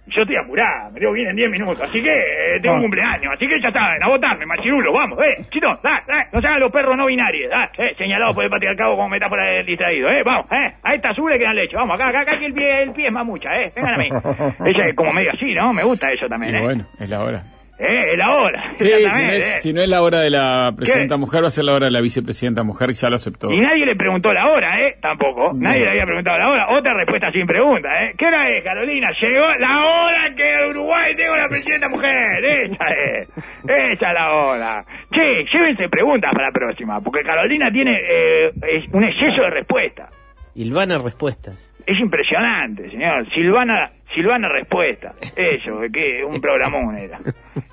Yo 0.09 0.21
estoy 0.21 0.37
apurada, 0.37 0.89
me 0.91 0.99
tengo 1.01 1.13
que 1.13 1.21
ir 1.21 1.27
en 1.27 1.35
10 1.35 1.49
minutos, 1.51 1.81
así 1.81 2.01
que 2.01 2.09
eh, 2.09 2.59
tengo 2.61 2.75
un 2.75 2.79
Ah. 2.79 2.83
cumpleaños, 2.83 3.33
así 3.33 3.45
que 3.47 3.59
ya 3.61 3.69
saben, 3.71 4.01
a 4.01 4.07
votarme, 4.07 4.45
machirulo, 4.45 4.93
vamos, 4.93 5.19
eh, 5.19 5.41
chito, 5.49 5.67
da, 5.83 6.01
da, 6.07 6.25
no 6.31 6.39
se 6.41 6.47
hagan 6.47 6.59
los 6.61 6.71
perros 6.71 6.95
no 6.95 7.05
binarios, 7.07 7.49
da, 7.51 7.69
eh, 7.77 7.93
señalados 7.97 8.33
por 8.33 8.45
el 8.45 8.49
patriarcado 8.49 8.95
como 8.95 9.09
metáfora 9.09 9.45
del 9.49 9.65
distraído, 9.65 10.09
eh, 10.09 10.23
vamos, 10.23 10.45
eh, 10.51 10.71
a 10.81 10.93
esta 10.95 11.09
azul 11.09 11.29
le 11.29 11.37
quedan 11.37 11.55
leche, 11.55 11.75
vamos, 11.75 11.95
acá, 11.99 12.07
acá, 12.09 12.21
acá, 12.21 12.39
que 12.39 12.45
el 12.45 12.53
pie, 12.53 12.83
el 12.83 12.91
pie 12.93 13.07
es 13.07 13.13
mamucha, 13.13 13.49
eh, 13.61 13.71
vengan 13.75 13.93
a 13.95 13.97
mí. 13.97 14.07
Ella 14.65 14.87
es 14.87 14.95
como 14.95 15.11
medio 15.11 15.31
así, 15.31 15.53
¿no? 15.53 15.73
Me 15.73 15.83
gusta 15.83 16.09
eso 16.11 16.27
también, 16.27 16.55
Y 16.55 16.57
eh. 16.57 16.61
bueno, 16.61 16.83
es 16.99 17.09
la 17.09 17.23
hora. 17.23 17.43
Eh, 17.79 18.13
es 18.13 18.17
la 18.17 18.35
hora, 18.35 18.73
Sí, 18.75 18.87
si 18.89 19.21
no, 19.23 19.31
es, 19.31 19.43
eh. 19.45 19.57
si 19.59 19.73
no 19.73 19.81
es 19.83 19.87
la 19.89 20.01
hora 20.01 20.21
de 20.21 20.31
la 20.31 20.71
presidenta 20.75 21.13
¿Qué? 21.13 21.19
mujer, 21.19 21.43
va 21.43 21.47
a 21.47 21.51
ser 21.51 21.63
la 21.63 21.73
hora 21.75 21.85
de 21.85 21.91
la 21.91 22.01
vicepresidenta 22.01 22.63
mujer, 22.63 22.89
ya 22.93 23.07
lo 23.07 23.15
aceptó. 23.15 23.51
Y 23.51 23.61
nadie 23.61 23.85
le 23.85 23.95
preguntó 23.95 24.33
la 24.33 24.49
hora, 24.51 24.81
¿eh? 24.81 24.95
Tampoco. 24.99 25.51
Nadie 25.53 25.81
le 25.81 25.89
había 25.91 26.05
preguntado 26.05 26.39
la 26.39 26.49
hora. 26.49 26.67
Otra 26.75 26.95
respuesta 26.95 27.31
sin 27.31 27.45
pregunta, 27.45 27.89
¿eh? 28.03 28.13
¿Qué 28.17 28.25
hora 28.25 28.49
es, 28.49 28.63
Carolina? 28.63 29.09
Llegó 29.21 29.45
la 29.59 29.85
hora 29.85 30.35
que 30.35 30.69
Uruguay 30.71 31.15
tenga 31.15 31.33
una 31.33 31.47
presidenta 31.49 31.87
mujer. 31.89 32.45
Esa 32.45 32.85
es. 32.89 33.29
Esa 33.67 34.07
es 34.09 34.13
la 34.13 34.33
hora. 34.33 34.85
Che, 35.11 35.45
llévense 35.53 35.87
preguntas 35.87 36.31
para 36.33 36.47
la 36.47 36.51
próxima, 36.51 36.95
porque 37.03 37.21
Carolina 37.21 37.69
tiene 37.71 37.91
eh, 37.95 38.51
un 38.91 39.03
exceso 39.03 39.43
de 39.43 39.49
respuesta. 39.51 40.09
Ilvana 40.55 40.97
respuestas. 40.97 41.71
Es 41.85 41.99
impresionante, 41.99 42.89
señor. 42.89 43.23
Silvana, 43.35 43.91
Silvana 44.13 44.49
Respuesta. 44.49 45.13
Eso, 45.35 45.79
que 45.93 46.23
un 46.23 46.39
programón 46.41 46.97
era. 46.97 47.19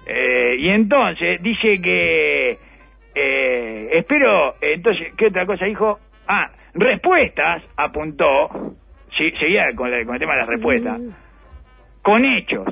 Eh, 0.07 0.57
y 0.59 0.68
entonces 0.68 1.43
dice 1.43 1.80
que... 1.80 2.59
eh, 3.14 3.89
espero... 3.93 4.55
Entonces, 4.61 5.12
¿qué 5.16 5.26
otra 5.26 5.47
cosa 5.47 5.64
dijo? 5.66 5.99
Ah, 6.26 6.51
respuestas, 6.74 7.62
apuntó. 7.76 8.49
Sí, 9.16 9.30
seguía 9.39 9.66
con, 9.76 9.91
la- 9.91 10.05
con 10.05 10.14
el 10.14 10.20
tema 10.20 10.32
de 10.35 10.39
las 10.41 10.49
respuestas. 10.49 11.01
Con 12.03 12.24
hechos. 12.24 12.66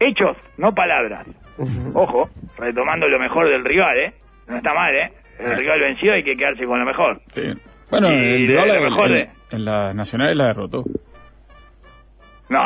Hechos, 0.00 0.36
no 0.58 0.72
palabras. 0.74 1.26
Ojo, 1.94 2.28
retomando 2.56 3.08
lo 3.08 3.18
mejor 3.18 3.48
del 3.48 3.64
rival, 3.64 3.98
¿eh? 3.98 4.12
No 4.46 4.56
está 4.58 4.72
mal, 4.72 4.94
¿eh? 4.94 5.12
El 5.40 5.56
rival 5.56 5.80
vencido 5.80 6.12
hay 6.14 6.22
que 6.22 6.36
quedarse 6.36 6.64
con 6.64 6.78
lo 6.78 6.84
mejor. 6.86 7.20
Sí. 7.28 7.42
Bueno, 7.90 8.08
Y 8.12 8.14
el 8.14 8.46
de 8.46 8.52
rival 8.52 8.68
lo 8.68 8.74
en, 8.74 8.82
mejor 8.84 9.06
en- 9.08 9.14
de- 9.14 9.28
en 9.50 9.64
las 9.64 9.94
nacionales 9.94 10.36
la 10.36 10.46
derrotó. 10.48 10.84
No, 12.50 12.62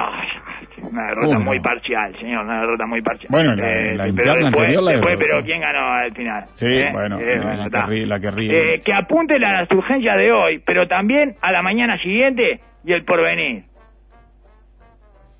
una 0.90 1.02
derrota 1.08 1.26
¿Cómo 1.26 1.38
no? 1.40 1.44
muy 1.44 1.60
parcial, 1.60 2.16
señor, 2.20 2.44
una 2.44 2.60
derrota 2.60 2.86
muy 2.86 3.00
parcial. 3.00 3.28
Bueno, 3.30 3.54
la- 3.56 3.62
la 3.64 3.64
pero 3.64 4.06
interna 4.06 4.32
después, 4.34 4.54
anterior 4.54 4.82
la 4.84 4.90
después, 4.92 5.18
derrotó. 5.18 5.26
pero 5.34 5.44
¿quién 5.44 5.60
ganó 5.60 5.88
al 5.88 6.12
final? 6.12 6.44
Sí, 6.54 6.66
¿Eh? 6.66 6.90
bueno, 6.92 7.18
Eh, 7.18 7.36
la- 7.38 7.56
la 7.56 7.70
que 7.70 7.78
ríe- 7.90 8.06
la 8.06 8.20
que 8.20 8.30
ríe. 8.30 8.74
Eh, 8.74 8.80
que 8.80 8.92
apunte 8.94 9.34
a 9.34 9.38
las 9.38 9.70
urgencias 9.72 10.16
de 10.16 10.32
hoy, 10.32 10.58
pero 10.64 10.86
también 10.86 11.34
a 11.40 11.50
la 11.50 11.62
mañana 11.62 11.98
siguiente 11.98 12.60
y 12.84 12.92
el 12.92 13.04
porvenir. 13.04 13.64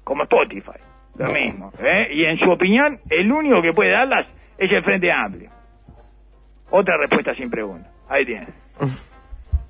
Como 0.03 0.25
Spotify, 0.25 0.79
lo 1.19 1.33
mismo. 1.33 1.73
¿eh? 1.83 2.09
Y 2.13 2.25
en 2.25 2.37
su 2.39 2.51
opinión, 2.51 2.99
el 3.11 3.31
único 3.31 3.63
que 3.63 3.73
puede 3.73 3.93
darlas 3.93 4.27
es 4.59 4.73
el 4.73 4.83
Frente 4.83 5.13
Amplio. 5.13 5.51
Otra 6.71 6.97
respuesta 6.97 7.33
sin 7.35 7.49
pregunta. 7.49 7.89
Ahí 8.09 8.25
tiene. 8.27 8.47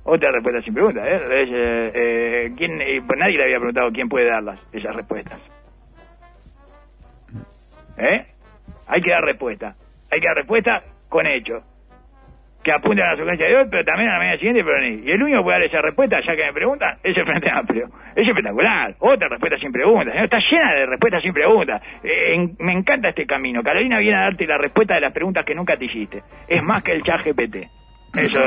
Otra 0.04 0.32
respuesta 0.32 0.62
sin 0.62 0.74
pregunta, 0.74 1.00
¿eh? 1.06 1.20
Eh, 1.30 1.92
eh, 1.94 2.50
¿quién, 2.56 2.80
eh, 2.80 3.00
pues 3.06 3.18
nadie 3.20 3.36
le 3.36 3.44
había 3.44 3.58
preguntado 3.58 3.92
quién 3.92 4.08
puede 4.08 4.28
darlas, 4.28 4.66
esas 4.72 4.96
respuestas. 4.96 5.40
¿Eh? 7.98 8.26
Hay 8.88 9.00
que 9.00 9.10
dar 9.10 9.22
respuesta. 9.22 9.76
Hay 10.10 10.20
que 10.20 10.26
dar 10.26 10.36
respuesta 10.36 10.80
con 11.08 11.26
hechos. 11.26 11.62
Que 12.64 12.72
apunten 12.72 13.04
a 13.04 13.14
la 13.14 13.22
urgencias 13.22 13.48
de 13.48 13.56
hoy, 13.56 13.66
pero 13.70 13.84
también 13.84 14.08
a 14.08 14.12
la 14.12 14.18
mañana 14.18 14.38
siguiente, 14.38 14.62
pero 14.64 14.80
ni. 14.80 15.02
Y 15.04 15.10
el 15.10 15.22
único 15.22 15.38
que 15.38 15.44
puede 15.44 15.58
dar 15.58 15.66
esa 15.66 15.82
respuesta, 15.82 16.20
ya 16.20 16.36
que 16.36 16.44
me 16.46 16.52
preguntan, 16.52 16.96
es 17.02 17.16
el 17.16 17.24
Frente 17.24 17.50
Amplio. 17.50 17.88
Es 18.14 18.28
espectacular. 18.28 18.94
Otra 18.98 19.28
respuesta 19.28 19.58
sin 19.58 19.72
preguntas. 19.72 20.14
Está 20.16 20.38
llena 20.38 20.74
de 20.74 20.86
respuestas 20.86 21.22
sin 21.22 21.32
preguntas. 21.32 21.82
Me 22.58 22.72
encanta 22.72 23.08
este 23.08 23.26
camino. 23.26 23.62
Carolina 23.62 23.98
viene 23.98 24.16
a 24.16 24.22
darte 24.22 24.46
la 24.46 24.58
respuesta 24.58 24.94
de 24.94 25.00
las 25.00 25.12
preguntas 25.12 25.44
que 25.44 25.54
nunca 25.54 25.76
te 25.76 25.86
hiciste. 25.86 26.22
Es 26.46 26.62
más 26.62 26.84
que 26.84 26.92
el 26.92 27.02
chat 27.02 27.24
GPT. 27.24 27.81
Eso 28.14 28.40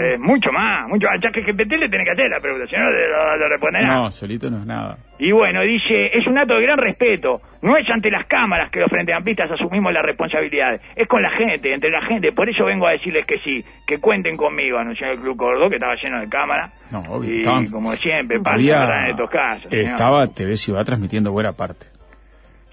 es 0.00 0.18
mucho 0.18 0.50
más. 0.52 0.88
Mucho 0.88 1.06
más. 1.06 1.14
Al 1.14 1.20
chat 1.20 1.34
GPT 1.36 1.72
le 1.78 1.88
tenés 1.88 2.06
que 2.06 2.12
hacer 2.12 2.28
la 2.30 2.40
pregunta, 2.40 2.66
si 2.68 2.76
no, 2.76 2.90
lo, 2.90 3.36
lo 3.36 3.48
responderá. 3.48 3.86
No, 3.94 4.10
solito 4.10 4.50
no 4.50 4.58
es 4.58 4.66
nada. 4.66 4.98
Y 5.18 5.30
bueno, 5.30 5.62
dice, 5.62 6.06
es 6.12 6.26
un 6.26 6.36
acto 6.36 6.54
de 6.56 6.62
gran 6.62 6.78
respeto. 6.78 7.40
No 7.62 7.76
es 7.76 7.88
ante 7.88 8.10
las 8.10 8.26
cámaras 8.26 8.70
que 8.70 8.80
los 8.80 8.90
frente 8.90 9.12
amplistas 9.12 9.50
asumimos 9.52 9.92
la 9.92 10.02
responsabilidad. 10.02 10.80
Es 10.96 11.06
con 11.06 11.22
la 11.22 11.30
gente, 11.30 11.72
entre 11.72 11.90
la 11.90 12.02
gente. 12.04 12.32
Por 12.32 12.48
eso 12.50 12.64
vengo 12.64 12.86
a 12.88 12.92
decirles 12.92 13.24
que 13.24 13.38
sí, 13.38 13.64
que 13.86 13.98
cuenten 13.98 14.36
conmigo, 14.36 14.78
anunció 14.78 15.06
el 15.10 15.20
Club 15.20 15.36
Córdoba, 15.36 15.68
que 15.68 15.76
estaba 15.76 15.94
lleno 15.94 16.20
de 16.20 16.28
cámaras. 16.28 16.72
No, 16.90 16.98
obvio. 17.08 17.34
Y 17.34 17.38
estaban- 17.40 17.66
como 17.70 17.92
siempre, 17.92 18.40
pasa 18.40 18.56
había- 18.56 19.04
en 19.04 19.10
estos 19.10 19.30
casos. 19.30 19.70
señor. 19.70 19.84
Estaba 19.84 20.26
TV 20.26 20.56
Ciudad 20.56 20.84
transmitiendo 20.84 21.30
buena 21.30 21.52
parte. 21.52 21.86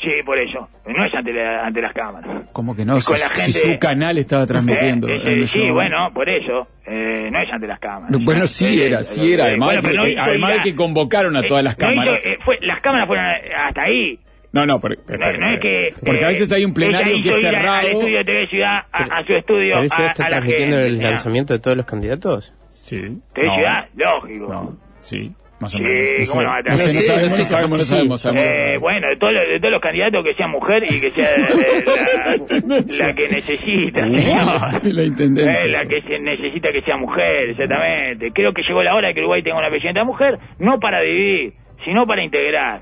Sí, 0.02 0.10
por 0.26 0.38
eso. 0.40 0.68
No 0.88 1.06
es 1.06 1.14
ante, 1.14 1.32
la- 1.32 1.66
ante 1.66 1.80
las 1.82 1.94
cámaras. 1.94 2.50
Como 2.52 2.76
que 2.76 2.84
no, 2.84 3.00
si, 3.00 3.12
la 3.12 3.18
si 3.20 3.52
gente- 3.54 3.74
su 3.74 3.80
canal 3.80 4.18
estaba 4.18 4.48
transmitiendo. 4.48 5.08
Eh, 5.08 5.18
eh, 5.24 5.34
en 5.34 5.48
sí, 5.48 5.62
bueno, 5.72 6.12
por 6.14 6.28
eso. 6.28 6.68
Eh, 6.88 7.30
no 7.32 7.40
es 7.40 7.52
ante 7.54 7.68
las 7.68 7.80
cámaras. 7.80 8.10
Bueno, 8.24 8.48
sí 8.48 8.82
Eh, 8.82 8.88
era, 8.88 9.04
sí 9.04 9.32
era. 9.32 9.46
eh, 9.46 9.48
Además, 9.50 9.68
bueno, 9.68 9.82
pero 9.84 9.96
no 9.98 10.04
de, 10.06 10.12
hizo 10.14 10.22
además 10.24 10.54
de 10.54 10.60
a- 10.60 10.64
que 10.64 10.76
convocaron 10.76 11.38
a 11.38 11.44
todas 11.44 11.64
las 11.64 11.74
Eh, 11.76 11.78
no 11.82 11.92
hizo- 11.92 12.00
cámaras. 12.02 12.26
eh, 12.26 12.38
fue- 12.44 12.58
las 12.62 12.82
cámaras 12.82 13.08
fueron 13.08 13.26
hasta 13.56 13.82
ahí. 13.84 14.20
No, 14.54 14.66
no, 14.66 14.80
por- 14.82 14.98
No, 14.98 15.18
no 15.38 15.54
es 15.54 15.60
que... 15.62 15.88
porque 16.04 16.26
a 16.26 16.30
eh, 16.30 16.34
veces 16.34 16.52
hay 16.52 16.66
un 16.66 16.74
plenario 16.74 17.16
que 17.22 17.30
es 17.30 17.36
a- 17.36 17.40
cerrado. 17.40 17.78
Al 17.78 17.86
estudio 17.88 18.18
de 18.18 18.26
TV 18.26 18.48
Ciudad, 18.48 18.80
a, 18.92 19.04
a 19.04 19.24
su 19.26 19.34
estudio, 19.34 19.76
¿TV 19.76 19.86
a, 19.86 19.96
Ciudad 19.96 20.10
está 20.12 20.24
a 20.24 20.26
la 20.26 20.30
transmitiendo 20.30 20.76
gente, 20.78 20.88
el 20.90 20.98
lanzamiento 21.02 21.54
de 21.54 21.60
todos 21.60 21.78
los 21.78 21.86
candidatos? 21.86 22.54
Sí. 22.68 22.98
TV 23.34 23.48
No, 23.48 23.56
Ciudad, 23.56 23.86
lógico. 23.96 24.48
No, 24.52 24.78
sí. 25.00 25.32
Más 25.62 25.76
o 25.76 25.78
Sí, 25.78 25.84
menos. 25.84 26.30
¿cómo 26.30 26.42
no 26.42 26.50
va 26.50 26.58
a 26.58 26.62
no 26.64 26.76
sé, 26.76 26.84
no 26.84 26.90
tener? 26.90 27.04
sabemos, 27.04 27.32
Sí, 27.34 27.42
no 27.44 27.48
sabemos, 27.48 27.78
no 27.78 27.86
sí. 27.86 27.92
sabemos, 27.92 28.22
sabemos. 28.22 28.48
Eh, 28.48 28.78
bueno, 28.80 29.08
de 29.10 29.16
todos, 29.18 29.34
los, 29.34 29.48
de 29.48 29.60
todos 29.60 29.72
los 29.72 29.82
candidatos 29.82 30.24
que 30.26 30.34
sea 30.34 30.48
mujer 30.48 30.84
y 30.90 31.00
que 31.00 31.12
sea 31.12 31.30
eh, 31.36 31.84
la, 32.66 33.06
la 33.08 33.14
que 33.14 33.28
necesita. 33.30 34.02
La 34.02 35.04
intendencia. 35.04 35.62
Eh, 35.64 35.68
la 35.70 35.86
que 35.86 36.02
se 36.02 36.20
necesita 36.20 36.72
que 36.72 36.82
sea 36.82 36.98
mujer, 36.98 37.44
exactamente. 37.50 38.32
Creo 38.34 38.52
que 38.54 38.64
llegó 38.64 38.82
la 38.82 38.96
hora 38.96 39.10
de 39.10 39.14
que 39.14 39.20
Uruguay 39.22 39.44
tenga 39.44 39.60
una 39.60 39.70
presidenta 39.70 40.04
mujer, 40.04 40.40
no 40.60 40.80
para 40.80 41.00
dividir, 41.02 41.54
sino 41.86 42.06
para 42.08 42.24
integrar. 42.24 42.82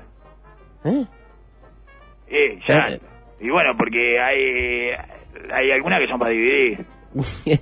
¿Eh? 0.84 1.04
Eh, 2.30 2.58
ya. 2.66 2.88
Eh. 2.92 3.00
Y 3.40 3.50
bueno, 3.50 3.70
porque 3.76 4.18
hay, 4.18 4.90
hay 5.52 5.70
algunas 5.70 6.00
que 6.00 6.08
son 6.08 6.18
para 6.18 6.30
dividir. 6.30 6.78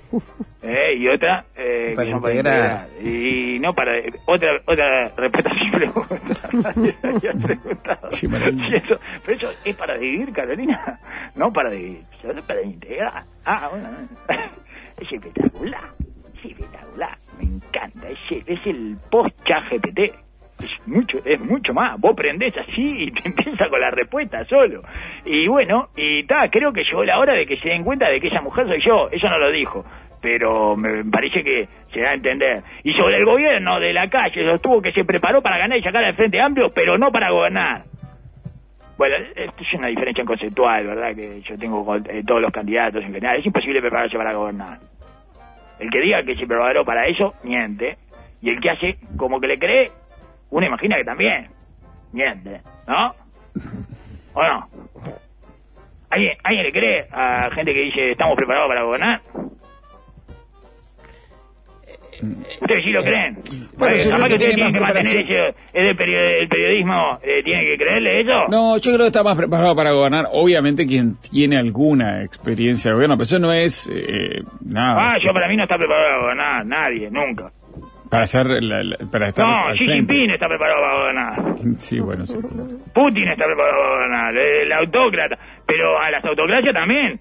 Eh, 0.61 0.93
y 0.97 1.07
otra 1.07 1.45
eh, 1.55 1.93
Para 1.95 2.19
para 2.19 2.33
integrar. 2.33 2.87
integrar. 2.97 3.13
Y 3.15 3.59
no 3.59 3.73
para... 3.73 3.93
Otra 4.25 4.49
otra 4.65 5.07
respuesta 5.15 5.49
a 5.49 5.53
mi 5.53 5.71
pregunta. 5.71 6.49
Maravilla. 8.29 8.69
Sí, 8.69 8.75
eso- 8.75 8.99
pero 9.25 9.37
eso 9.37 9.51
es 9.65 9.75
para 9.75 9.97
dividir, 9.97 10.31
Carolina. 10.33 10.99
No 11.35 11.51
para 11.51 11.69
dividir, 11.71 12.03
solo 12.21 12.43
para 12.43 12.61
integrar. 12.61 13.23
Ah, 13.45 13.69
bueno. 13.71 13.89
Es 14.99 15.11
espectacular. 15.13 15.93
Es 16.37 16.51
espectacular. 16.51 17.17
Me 17.37 17.45
encanta. 17.45 18.09
Es 18.09 18.19
el, 18.31 18.43
es 18.45 18.67
el 18.67 18.97
post-chat 19.09 19.63
GPT. 19.71 20.13
Es 20.59 20.87
mucho, 20.87 21.19
es 21.23 21.39
mucho 21.39 21.73
más. 21.73 21.99
Vos 21.99 22.15
prendés 22.15 22.53
así 22.57 22.83
y 22.83 23.11
te 23.11 23.29
empieza 23.29 23.67
con 23.69 23.79
la 23.79 23.91
respuesta 23.91 24.43
solo. 24.45 24.81
Y 25.25 25.47
bueno, 25.47 25.89
y 25.95 26.23
ta, 26.23 26.49
creo 26.49 26.71
que 26.73 26.83
llegó 26.83 27.03
la 27.03 27.19
hora 27.19 27.33
de 27.33 27.45
que 27.45 27.57
se 27.57 27.69
den 27.69 27.83
cuenta 27.83 28.09
de 28.09 28.19
que 28.19 28.27
esa 28.27 28.41
mujer 28.41 28.67
soy 28.67 28.81
yo. 28.85 29.07
Ella 29.11 29.29
no 29.29 29.37
lo 29.39 29.51
dijo, 29.51 29.85
pero 30.21 30.75
me 30.75 31.03
parece 31.05 31.43
que 31.43 31.67
se 31.93 32.01
da 32.01 32.11
a 32.11 32.13
entender. 32.13 32.63
Y 32.83 32.93
sobre 32.93 33.17
el 33.17 33.25
gobierno 33.25 33.79
de 33.79 33.93
la 33.93 34.09
calle, 34.09 34.47
sostuvo 34.47 34.81
que 34.81 34.91
se 34.91 35.05
preparó 35.05 35.41
para 35.41 35.57
ganar 35.57 35.77
y 35.77 35.83
sacar 35.83 36.03
al 36.03 36.15
Frente 36.15 36.41
Amplio, 36.41 36.71
pero 36.73 36.97
no 36.97 37.11
para 37.11 37.31
gobernar. 37.31 37.83
Bueno, 38.97 39.15
esto 39.33 39.63
es 39.63 39.73
una 39.75 39.87
diferencia 39.87 40.25
conceptual, 40.25 40.85
¿verdad? 40.85 41.15
Que 41.15 41.41
yo 41.41 41.55
tengo 41.55 41.85
con 41.85 42.05
eh, 42.09 42.21
todos 42.27 42.41
los 42.41 42.51
candidatos 42.51 43.01
en 43.01 43.13
general. 43.13 43.39
Es 43.39 43.45
imposible 43.45 43.79
prepararse 43.79 44.17
para 44.17 44.33
gobernar. 44.33 44.77
El 45.79 45.89
que 45.89 46.01
diga 46.01 46.21
que 46.23 46.35
se 46.35 46.45
preparó 46.45 46.83
para 46.83 47.05
eso, 47.05 47.33
miente. 47.45 47.97
Y 48.41 48.49
el 48.49 48.59
que 48.59 48.69
hace 48.69 48.97
como 49.15 49.39
que 49.39 49.47
le 49.47 49.57
cree, 49.57 49.85
uno 50.51 50.65
imagina 50.65 50.97
que 50.97 51.03
también 51.03 51.47
miente, 52.11 52.61
¿no? 52.87 53.15
¿O 54.33 54.43
no? 54.43 54.69
¿Alguien, 56.11 56.37
¿Alguien 56.43 56.63
le 56.65 56.71
cree 56.71 57.07
a 57.11 57.49
gente 57.51 57.73
que 57.73 57.81
dice 57.81 58.11
estamos 58.11 58.35
preparados 58.35 58.67
para 58.67 58.83
gobernar? 58.83 59.21
¿Ustedes 62.61 62.83
sí 62.83 62.91
lo 62.91 63.01
creen? 63.01 63.37
Bueno, 63.77 63.95
Eh, 63.95 63.99
yo 64.03 64.09
capaz 64.09 64.25
creo 64.25 64.27
que 64.27 64.33
que 64.33 64.37
tiene 64.39 64.53
tienen 64.55 64.73
que 64.73 64.79
mantener 64.81 65.17
ese, 65.17 65.55
es 65.71 65.85
del 65.85 65.95
period- 65.95 66.41
el 66.41 66.49
periodismo, 66.49 67.17
eh, 67.23 67.41
¿tienen 67.45 67.65
que 67.65 67.77
creerle 67.77 68.21
eso? 68.21 68.47
No, 68.49 68.75
yo 68.77 68.91
creo 68.91 68.97
que 68.99 69.07
está 69.07 69.23
más 69.23 69.37
preparado 69.37 69.73
para 69.73 69.91
gobernar. 69.91 70.25
Obviamente 70.33 70.85
quien 70.85 71.15
tiene 71.21 71.57
alguna 71.57 72.21
experiencia 72.23 72.91
de 72.91 72.95
gobierno, 72.95 73.15
pero 73.15 73.23
eso 73.23 73.39
no 73.39 73.53
es 73.53 73.89
eh, 73.89 74.41
nada. 74.65 75.11
Ah, 75.13 75.17
yo 75.23 75.31
para 75.31 75.47
mí 75.47 75.55
no 75.55 75.63
está 75.63 75.77
preparado 75.77 76.07
para 76.09 76.21
gobernar, 76.21 76.65
nadie, 76.65 77.09
nunca. 77.09 77.51
Para 78.09 78.23
hacer 78.23 78.45
la- 78.47 78.83
la- 78.83 78.97
para 79.11 79.27
estar 79.27 79.45
No, 79.45 79.73
Xi. 79.75 79.85
Jinping 79.85 80.31
está 80.31 80.47
preparado 80.47 80.81
para 80.81 80.95
gobernar. 80.99 81.33
Sí, 81.77 81.99
bueno, 81.99 82.25
sí. 82.25 82.37
Putin 82.93 83.27
está 83.27 83.45
preparado 83.45 83.77
para 83.81 83.89
gobernar, 83.95 84.37
el 84.37 84.71
autócrata. 84.73 85.37
Pero 85.67 85.99
a 85.99 86.09
las 86.11 86.25
autocracias 86.25 86.73
también. 86.73 87.19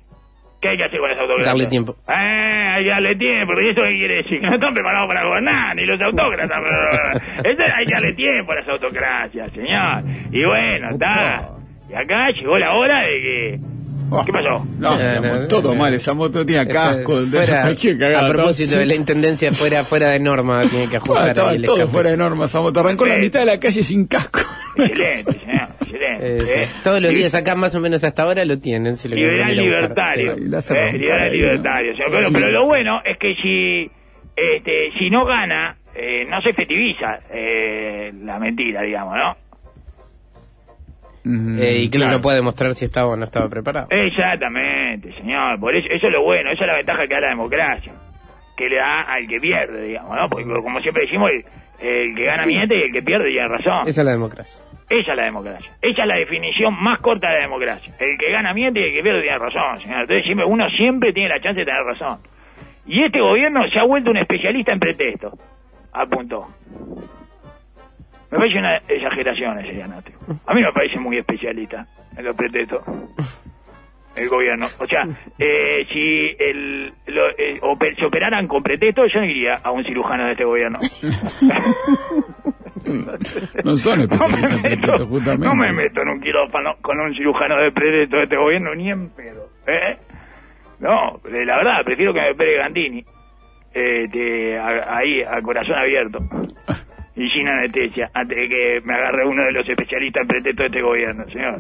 ¿Qué 0.60 0.70
hay 0.70 0.76
que 0.76 0.84
hacer 0.84 0.98
con 0.98 1.08
las 1.10 1.18
autocracias? 1.18 1.46
Darle 1.54 1.66
tiempo. 1.68 1.94
Eh, 2.08 2.12
hay 2.12 2.82
que 2.84 2.90
darle 2.90 3.14
tiempo, 3.16 3.52
porque 3.54 3.70
eso 3.70 3.80
qué 3.82 3.90
quiere 3.96 4.14
decir, 4.16 4.40
que 4.40 4.46
no 4.48 4.54
están 4.54 4.74
preparados 4.74 5.06
para 5.06 5.24
gobernar, 5.24 5.76
ni 5.76 5.84
los 5.86 6.02
autócratas. 6.02 6.58
pero- 6.62 7.50
Eso 7.52 7.62
hay 7.76 7.84
que 7.86 7.92
darle 7.92 8.12
tiempo 8.14 8.52
a 8.52 8.54
las 8.56 8.68
autocracias, 8.68 9.50
señor. 9.52 10.02
Y 10.32 10.44
bueno, 10.44 10.90
está. 10.90 11.50
Y 11.90 11.94
acá 11.94 12.30
llegó 12.30 12.58
la 12.58 12.72
hora 12.74 13.00
de 13.02 13.14
que... 13.14 13.58
¿Qué 14.26 14.32
pasó? 14.32 14.64
No, 14.78 14.90
No, 14.90 14.98
digamos, 14.98 15.40
no, 15.42 15.48
todo 15.48 15.72
no. 15.74 15.78
mal. 15.80 15.94
Esa 15.94 16.14
moto 16.14 16.44
tenía 16.44 16.66
casco. 16.68 17.22
Fuera- 17.22 17.62
cualquier 17.62 17.98
cagada. 17.98 18.26
a 18.26 18.30
propósito 18.30 18.70
todo 18.70 18.80
de 18.80 18.86
la 18.86 18.94
intendencia 18.94 19.52
fuera 19.52 19.84
fuera 19.84 20.10
de 20.10 20.20
norma 20.20 20.64
tiene 20.70 20.88
que 20.88 20.96
ajustar 20.96 21.28
estaba 21.30 21.50
ahí 21.50 21.62
todo 21.62 21.76
escape. 21.76 21.92
fuera 21.92 22.10
de 22.10 22.16
norma 22.16 22.44
esa 22.46 22.60
moto. 22.60 22.80
Arrancó 22.80 23.04
en 23.04 23.10
la 23.10 23.16
Sí. 23.16 23.20
mitad 23.22 23.40
de 23.40 23.46
la 23.46 23.60
calle 23.60 23.82
sin 23.82 24.06
casco. 24.06 24.40
Excelente, 24.76 25.32
señor, 25.40 25.68
excelente. 25.80 26.18
Eh, 26.20 26.42
sí. 26.44 26.52
Eh, 26.60 26.68
Todos 26.84 27.02
los 27.02 27.10
días 27.12 27.34
acá 27.34 27.54
más 27.56 27.74
o 27.74 27.80
menos 27.80 28.04
hasta 28.04 28.22
ahora 28.22 28.44
lo 28.44 28.58
tienen. 28.58 28.96
Si 28.96 29.08
lo 29.08 29.14
quieren 29.16 29.34
Liberal 29.34 29.56
libertario. 29.56 30.36
Sí, 30.60 30.74
Eh, 30.74 30.92
liberal 30.92 31.20
ahí, 31.22 31.30
libertario. 31.32 31.92
O 31.92 31.96
sea, 31.96 32.06
pero, 32.10 32.28
Sí. 32.28 32.34
pero 32.34 32.50
lo 32.52 32.66
bueno 32.66 33.00
es 33.04 33.18
que 33.18 33.34
si 33.42 33.90
este, 34.36 34.92
si 34.96 35.10
no 35.10 35.24
gana, 35.24 35.76
eh, 35.96 36.24
no 36.30 36.40
se 36.40 36.50
efectiviza 36.50 37.18
eh, 37.32 38.12
la 38.22 38.38
mentira, 38.38 38.82
digamos, 38.82 39.16
¿no? 39.16 39.36
Mm, 41.24 41.58
Eh, 41.60 41.76
y 41.82 41.90
que 41.90 41.98
claro. 41.98 42.14
uno 42.14 42.20
puede 42.22 42.36
demostrar 42.36 42.72
si 42.74 42.84
estaba 42.84 43.08
o 43.08 43.16
no 43.16 43.24
estaba 43.24 43.48
preparado. 43.48 43.88
Exactamente, 43.90 45.12
señor. 45.14 45.58
Por 45.60 45.74
eso, 45.76 45.88
eso 45.92 46.06
es 46.06 46.12
lo 46.12 46.22
bueno, 46.22 46.50
esa 46.50 46.64
es 46.64 46.68
la 46.68 46.76
ventaja 46.76 47.06
que 47.06 47.14
da 47.14 47.20
la 47.20 47.28
democracia. 47.28 47.92
Que 48.56 48.68
le 48.68 48.76
da 48.76 49.02
al 49.02 49.26
que 49.28 49.38
pierde, 49.40 49.82
digamos, 49.88 50.16
¿no? 50.16 50.28
Porque 50.28 50.44
como 50.44 50.80
siempre 50.80 51.04
decimos, 51.04 51.30
el, 51.30 51.86
el 51.86 52.14
que 52.14 52.24
gana 52.24 52.44
miente 52.46 52.76
y 52.76 52.82
el 52.82 52.92
que 52.92 53.02
pierde 53.02 53.28
tiene 53.30 53.48
razón. 53.48 53.80
Esa 53.88 54.00
es 54.00 54.04
la 54.04 54.10
democracia. 54.12 54.62
Esa 54.90 55.10
es 55.12 55.16
la 55.18 55.24
democracia. 55.26 55.70
Esa 55.82 56.02
es 56.02 56.08
la 56.08 56.16
definición 56.16 56.74
más 56.82 56.98
corta 57.00 57.28
de 57.28 57.34
la 57.34 57.42
democracia. 57.42 57.92
El 58.00 58.16
que 58.18 58.32
gana 58.32 58.54
miente 58.54 58.80
y 58.80 58.84
el 58.84 58.92
que 58.92 59.02
pierde 59.02 59.22
tiene 59.22 59.38
razón, 59.38 59.80
señor. 59.80 60.00
Entonces 60.00 60.24
siempre, 60.24 60.46
uno 60.46 60.68
siempre 60.70 61.12
tiene 61.12 61.28
la 61.28 61.40
chance 61.40 61.60
de 61.60 61.66
tener 61.66 61.82
razón. 61.82 62.18
Y 62.86 63.04
este 63.04 63.20
gobierno 63.20 63.60
se 63.70 63.78
ha 63.78 63.84
vuelto 63.84 64.10
un 64.10 64.16
especialista 64.16 64.72
en 64.72 64.80
pretextos. 64.80 65.34
Apuntó. 65.92 66.46
Me 68.30 68.38
parece 68.38 68.58
una 68.58 68.76
exageración 68.88 69.58
ese 69.60 69.72
diagnóstico. 69.72 70.18
A 70.46 70.54
mí 70.54 70.62
me 70.62 70.72
parece 70.72 70.98
muy 71.00 71.16
especialista 71.18 71.86
en 72.16 72.24
los 72.24 72.36
pretextos. 72.36 72.82
El 74.16 74.28
gobierno. 74.28 74.66
O 74.80 74.86
sea, 74.86 75.04
eh, 75.38 75.86
si 75.92 76.34
el, 76.38 76.92
lo- 77.06 77.30
eh, 77.38 77.60
oper- 77.62 77.96
se 77.96 78.04
operaran 78.04 78.48
con 78.48 78.62
pretextos, 78.62 79.12
yo 79.14 79.20
no 79.20 79.26
iría 79.26 79.52
a 79.62 79.70
un 79.70 79.84
cirujano 79.84 80.26
de 80.26 80.32
este 80.32 80.44
gobierno. 80.44 80.78
No 83.64 83.76
son 83.76 83.98
No 83.98 84.04
especialistas 84.04 84.20
en 84.30 84.32
meto, 84.40 84.62
pretextos, 84.62 85.08
justamente. 85.08 85.46
no 85.46 85.54
me 85.54 85.72
meto 85.72 86.00
en 86.02 86.08
un 86.08 86.20
quirófano 86.20 86.74
con 86.80 86.98
un 86.98 87.14
cirujano 87.14 87.56
de 87.60 87.70
pretexto 87.72 88.16
de 88.16 88.22
este 88.22 88.36
gobierno 88.36 88.74
ni 88.74 88.90
en 88.90 89.10
pedo. 89.10 89.50
¿eh? 89.66 89.96
No, 90.80 91.20
la 91.24 91.56
verdad, 91.56 91.84
prefiero 91.84 92.14
que 92.14 92.20
me 92.20 92.30
opere 92.30 92.56
Gandini. 92.56 93.04
Este, 93.74 94.58
a- 94.58 94.96
ahí, 94.96 95.22
a 95.22 95.40
corazón 95.42 95.74
abierto. 95.76 96.18
Y 97.18 97.28
sin 97.30 97.48
anestesia, 97.48 98.08
antes 98.14 98.38
de 98.38 98.48
que 98.48 98.80
me 98.84 98.94
agarre 98.94 99.26
uno 99.26 99.42
de 99.42 99.50
los 99.50 99.68
especialistas 99.68 100.22
en 100.22 100.28
pretexto 100.28 100.62
de 100.62 100.66
este 100.66 100.82
gobierno, 100.82 101.24
señor. 101.28 101.58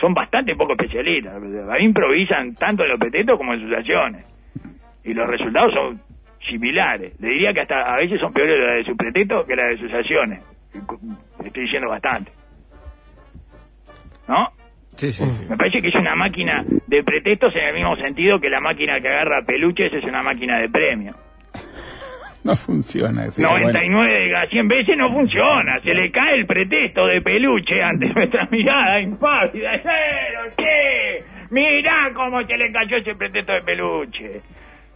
Son 0.00 0.14
bastante 0.14 0.56
poco 0.56 0.72
especialistas. 0.72 1.34
A 1.34 1.38
mí 1.38 1.84
improvisan 1.84 2.54
tanto 2.54 2.84
en 2.84 2.90
los 2.90 2.98
pretextos 2.98 3.36
como 3.36 3.52
en 3.52 3.60
sus 3.60 3.76
acciones. 3.76 4.24
Y 5.04 5.12
los 5.12 5.26
resultados 5.26 5.74
son 5.74 6.00
similares. 6.48 7.20
Le 7.20 7.28
diría 7.28 7.52
que 7.52 7.60
hasta 7.60 7.82
a 7.82 7.98
veces 7.98 8.18
son 8.18 8.32
peores 8.32 8.58
las 8.58 8.76
de 8.76 8.84
sus 8.84 8.96
pretextos 8.96 9.46
que 9.46 9.56
las 9.56 9.74
de 9.74 9.78
sus 9.78 9.92
acciones. 9.92 10.40
Estoy 11.44 11.62
diciendo 11.64 11.90
bastante. 11.90 12.32
¿No? 14.26 14.48
Sí, 14.96 15.10
sí, 15.10 15.26
sí. 15.26 15.50
Me 15.50 15.56
parece 15.58 15.82
que 15.82 15.88
es 15.88 15.94
una 15.96 16.14
máquina 16.14 16.62
de 16.86 17.02
pretextos 17.02 17.54
en 17.56 17.68
el 17.68 17.74
mismo 17.74 17.94
sentido 17.96 18.40
que 18.40 18.48
la 18.48 18.60
máquina 18.60 19.00
que 19.02 19.08
agarra 19.08 19.42
peluches 19.44 19.92
es 19.92 20.04
una 20.04 20.22
máquina 20.22 20.58
de 20.58 20.70
premio. 20.70 21.14
No 22.48 22.56
funciona. 22.56 23.28
sí, 23.30 23.42
bueno. 23.42 23.66
99 23.68 24.20
de 24.24 24.30
cada 24.30 24.46
100 24.48 24.68
veces 24.68 24.96
no 24.96 25.12
funciona. 25.12 25.78
Se 25.80 25.92
le 25.94 26.10
cae 26.10 26.34
el 26.36 26.46
pretexto 26.46 27.06
de 27.06 27.20
peluche 27.20 27.82
ante 27.82 28.06
nuestra 28.14 28.48
mirada 28.50 29.00
impávida. 29.00 29.70
¡Pero 29.82 30.54
qué! 30.56 31.24
Mirá 31.50 32.10
cómo 32.14 32.42
se 32.46 32.56
le 32.56 32.72
cayó 32.72 32.96
ese 32.96 33.16
pretexto 33.18 33.52
de 33.52 33.60
peluche. 33.60 34.30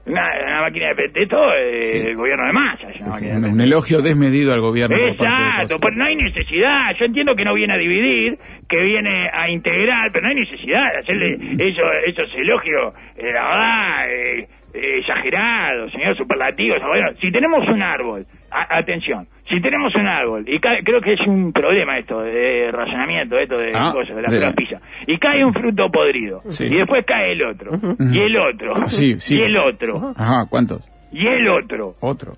Una, 0.04 0.26
una 0.44 0.60
máquina 0.62 0.88
de 0.88 0.94
pretexto 0.96 1.36
Sí. 1.84 1.98
del 2.00 2.16
gobierno 2.16 2.44
de 2.46 2.52
masa. 2.52 2.88
es 2.90 3.00
una 3.02 3.12
Sí, 3.12 3.24
máquina 3.26 3.34
sí, 3.36 3.42
de 3.42 3.48
un, 3.52 3.60
elogio 3.60 4.02
desmedido 4.02 4.52
al 4.52 4.60
gobierno. 4.60 4.96
Exacto, 4.96 5.74
José. 5.74 5.78
pues 5.80 5.94
no 5.96 6.04
hay 6.04 6.16
necesidad. 6.16 6.90
Yo 6.98 7.04
entiendo 7.06 7.34
que 7.36 7.44
no 7.44 7.54
viene 7.54 7.74
a 7.74 7.76
dividir, 7.78 8.36
que 8.68 8.82
viene 8.82 9.28
a 9.32 9.48
integrar, 9.48 10.10
pero 10.12 10.24
no 10.24 10.30
hay 10.30 10.40
necesidad 10.40 10.90
de 10.92 10.98
hacerle 10.98 11.34
eso, 11.70 11.82
esos 12.06 12.34
elogios, 12.34 12.94
eh, 13.16 13.32
la 13.32 13.42
verdad, 13.42 14.10
eh, 14.10 14.48
eh, 14.74 14.98
exagerados, 15.00 15.92
señor, 15.92 16.16
superlativos. 16.16 16.78
Bueno, 16.86 17.10
si 17.20 17.30
tenemos 17.30 17.66
un 17.68 17.82
árbol, 17.82 18.24
a- 18.50 18.78
atención, 18.78 19.26
si 19.48 19.60
tenemos 19.60 19.94
un 19.94 20.06
árbol, 20.06 20.44
y 20.46 20.58
cae- 20.58 20.82
creo 20.82 21.00
que 21.00 21.12
es 21.14 21.20
un 21.26 21.52
problema 21.52 21.98
esto 21.98 22.20
de 22.22 22.70
razonamiento, 22.70 23.38
esto 23.38 23.56
de 23.56 23.72
Ah, 23.74 23.90
cosas, 23.92 24.16
de 24.16 24.22
la 24.22 24.28
de- 24.30 24.40
frapilla, 24.40 24.80
y 25.06 25.18
cae 25.18 25.44
un 25.44 25.52
fruto 25.52 25.88
podrido, 25.90 26.40
Sí. 26.48 26.64
y 26.66 26.76
después 26.76 27.04
cae 27.06 27.32
el 27.32 27.42
otro, 27.44 27.72
y 28.12 28.18
el 28.20 28.36
otro, 28.38 28.74
Sí, 28.88 29.16
sí. 29.18 29.38
y 29.38 29.42
el 29.42 29.56
otro, 29.56 29.94
Ajá, 30.16 30.46
¿cuántos? 30.48 30.88
y 31.12 31.26
el 31.26 31.48
otro. 31.48 31.92
Otro. 32.00 32.32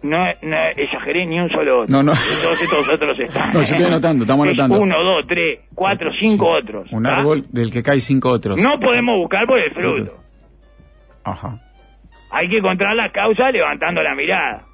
No, 0.00 0.16
no 0.42 0.56
exageré 0.76 1.26
ni 1.26 1.40
un 1.40 1.50
solo 1.50 1.80
otro. 1.82 1.92
No, 1.96 2.02
no. 2.04 2.12
Todos 2.12 2.62
estos 2.62 2.88
otros 2.88 3.18
están. 3.18 3.48
No, 3.48 3.54
yo 3.54 3.60
estoy 3.62 3.84
anotando, 3.84 4.22
estamos 4.22 4.46
Es 4.46 4.52
anotando. 4.52 4.80
uno, 4.80 5.02
dos, 5.02 5.26
tres, 5.26 5.60
cuatro, 5.74 6.10
cinco 6.20 6.46
otros. 6.52 6.92
Un 6.92 7.02
¿tá? 7.02 7.16
árbol 7.16 7.46
del 7.50 7.72
que 7.72 7.82
caen 7.82 8.00
cinco 8.00 8.30
otros. 8.30 8.60
No 8.62 8.78
podemos 8.78 9.16
buscar 9.16 9.44
por 9.46 9.58
el 9.58 9.72
fruto. 9.72 10.12
Ajá. 11.30 11.58
Hay 12.30 12.48
que 12.48 12.58
encontrar 12.58 12.94
la 12.94 13.10
causa 13.10 13.50
levantando 13.50 14.02
la 14.02 14.14
mirada. 14.14 14.64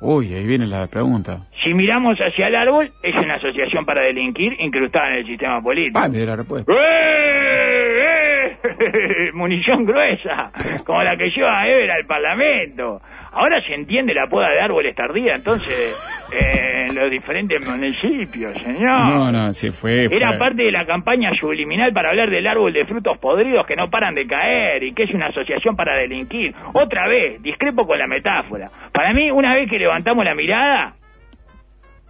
Uy, 0.00 0.32
ahí 0.34 0.46
viene 0.46 0.66
la 0.66 0.86
pregunta. 0.86 1.46
Si 1.62 1.72
miramos 1.72 2.18
hacia 2.18 2.48
el 2.48 2.54
árbol, 2.54 2.92
es 3.02 3.14
una 3.14 3.34
asociación 3.34 3.84
para 3.84 4.02
delinquir 4.02 4.52
incrustada 4.60 5.08
en 5.10 5.16
el 5.18 5.26
sistema 5.26 5.60
político. 5.62 5.98
Ah, 5.98 6.08
la 6.08 6.36
respuesta. 6.36 6.72
¡Eh! 6.72 7.96
¡Eh! 8.02 8.36
Munición 9.34 9.84
gruesa, 9.84 10.50
como 10.84 11.02
la 11.02 11.16
que 11.16 11.30
lleva 11.30 11.66
Ever 11.66 11.90
al 11.90 12.04
Parlamento. 12.04 13.00
Ahora 13.32 13.60
se 13.66 13.74
entiende 13.74 14.14
la 14.14 14.26
poda 14.26 14.48
de 14.50 14.60
árboles 14.60 14.94
tardía, 14.94 15.34
entonces, 15.34 16.15
en 16.32 16.94
los 16.94 17.10
diferentes 17.10 17.60
municipios, 17.68 18.52
señor. 18.62 19.08
No, 19.08 19.30
no, 19.32 19.52
sí, 19.52 19.70
fue. 19.70 20.08
fue- 20.08 20.16
Era 20.16 20.36
parte 20.38 20.62
de 20.62 20.72
la 20.72 20.84
campaña 20.86 21.30
subliminal 21.38 21.92
para 21.92 22.10
hablar 22.10 22.30
del 22.30 22.46
árbol 22.46 22.72
de 22.72 22.84
frutos 22.86 23.16
podridos 23.18 23.66
que 23.66 23.76
no 23.76 23.88
paran 23.90 24.14
de 24.14 24.26
caer 24.26 24.82
y 24.82 24.92
que 24.92 25.04
es 25.04 25.10
una 25.14 25.26
asociación 25.28 25.76
para 25.76 25.96
delinquir. 25.98 26.54
Otra 26.74 27.06
vez, 27.08 27.42
discrepo 27.42 27.86
con 27.86 27.98
la 27.98 28.06
metáfora. 28.06 28.68
Para 28.92 29.12
mí, 29.12 29.30
una 29.30 29.54
vez 29.54 29.68
que 29.70 29.78
levantamos 29.78 30.24
la 30.24 30.34
mirada, 30.34 30.94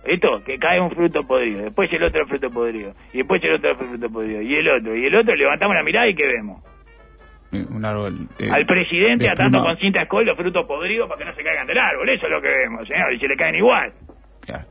esto, 0.05 0.43
que 0.45 0.57
cae 0.59 0.81
un 0.81 0.91
fruto 0.91 1.23
podrido, 1.27 1.63
después 1.63 1.93
el 1.93 2.03
otro 2.05 2.27
fruto 2.27 2.49
podrido, 2.51 2.93
y 3.13 3.19
después 3.19 3.43
el 3.43 3.55
otro 3.55 3.75
fruto 3.77 4.09
podrido, 4.09 4.41
y 4.41 4.55
el 4.55 4.69
otro, 4.69 4.95
y 4.97 5.05
el 5.07 5.17
otro, 5.17 5.35
levantamos 5.35 5.75
la 5.75 5.83
mirada 5.83 6.07
y 6.09 6.15
¿qué 6.15 6.27
vemos? 6.27 6.63
Un 7.75 7.85
árbol. 7.85 8.15
eh, 8.39 8.49
Al 8.53 8.67
presidente 8.67 9.29
atando 9.31 9.63
con 9.63 9.77
cinta 9.77 10.03
escol 10.03 10.27
los 10.27 10.37
frutos 10.37 10.67
podridos 10.67 11.09
para 11.09 11.19
que 11.21 11.25
no 11.31 11.35
se 11.35 11.43
caigan 11.43 11.67
del 11.67 11.79
árbol, 11.79 12.09
eso 12.09 12.27
es 12.27 12.33
lo 12.33 12.41
que 12.43 12.49
vemos, 12.49 12.87
señor, 12.87 13.13
y 13.15 13.19
se 13.19 13.29
le 13.29 13.37
caen 13.37 13.55
igual. 13.55 13.91
Claro. 14.47 14.65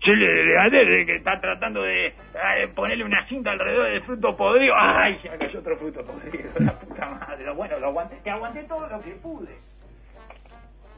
Yo 0.00 0.12
le 0.14 1.06
que 1.06 1.16
está 1.16 1.40
tratando 1.40 1.80
de 1.80 2.12
ay, 2.34 2.66
ponerle 2.74 3.04
una 3.04 3.26
cinta 3.26 3.50
alrededor 3.50 3.90
del 3.90 4.02
fruto 4.02 4.36
podrido. 4.36 4.74
¡Ay! 4.78 5.18
Se 5.22 5.30
me 5.30 5.38
cayó 5.38 5.58
otro 5.58 5.76
fruto 5.76 6.00
podrido. 6.06 6.50
La 6.60 6.72
puta 6.72 7.06
madre. 7.08 7.46
Lo 7.46 7.54
bueno, 7.54 7.78
lo 7.78 7.88
aguanté. 7.88 8.18
Que 8.22 8.30
aguanté 8.30 8.64
todo 8.64 8.86
lo 8.86 9.00
que 9.00 9.10
pude. 9.22 9.54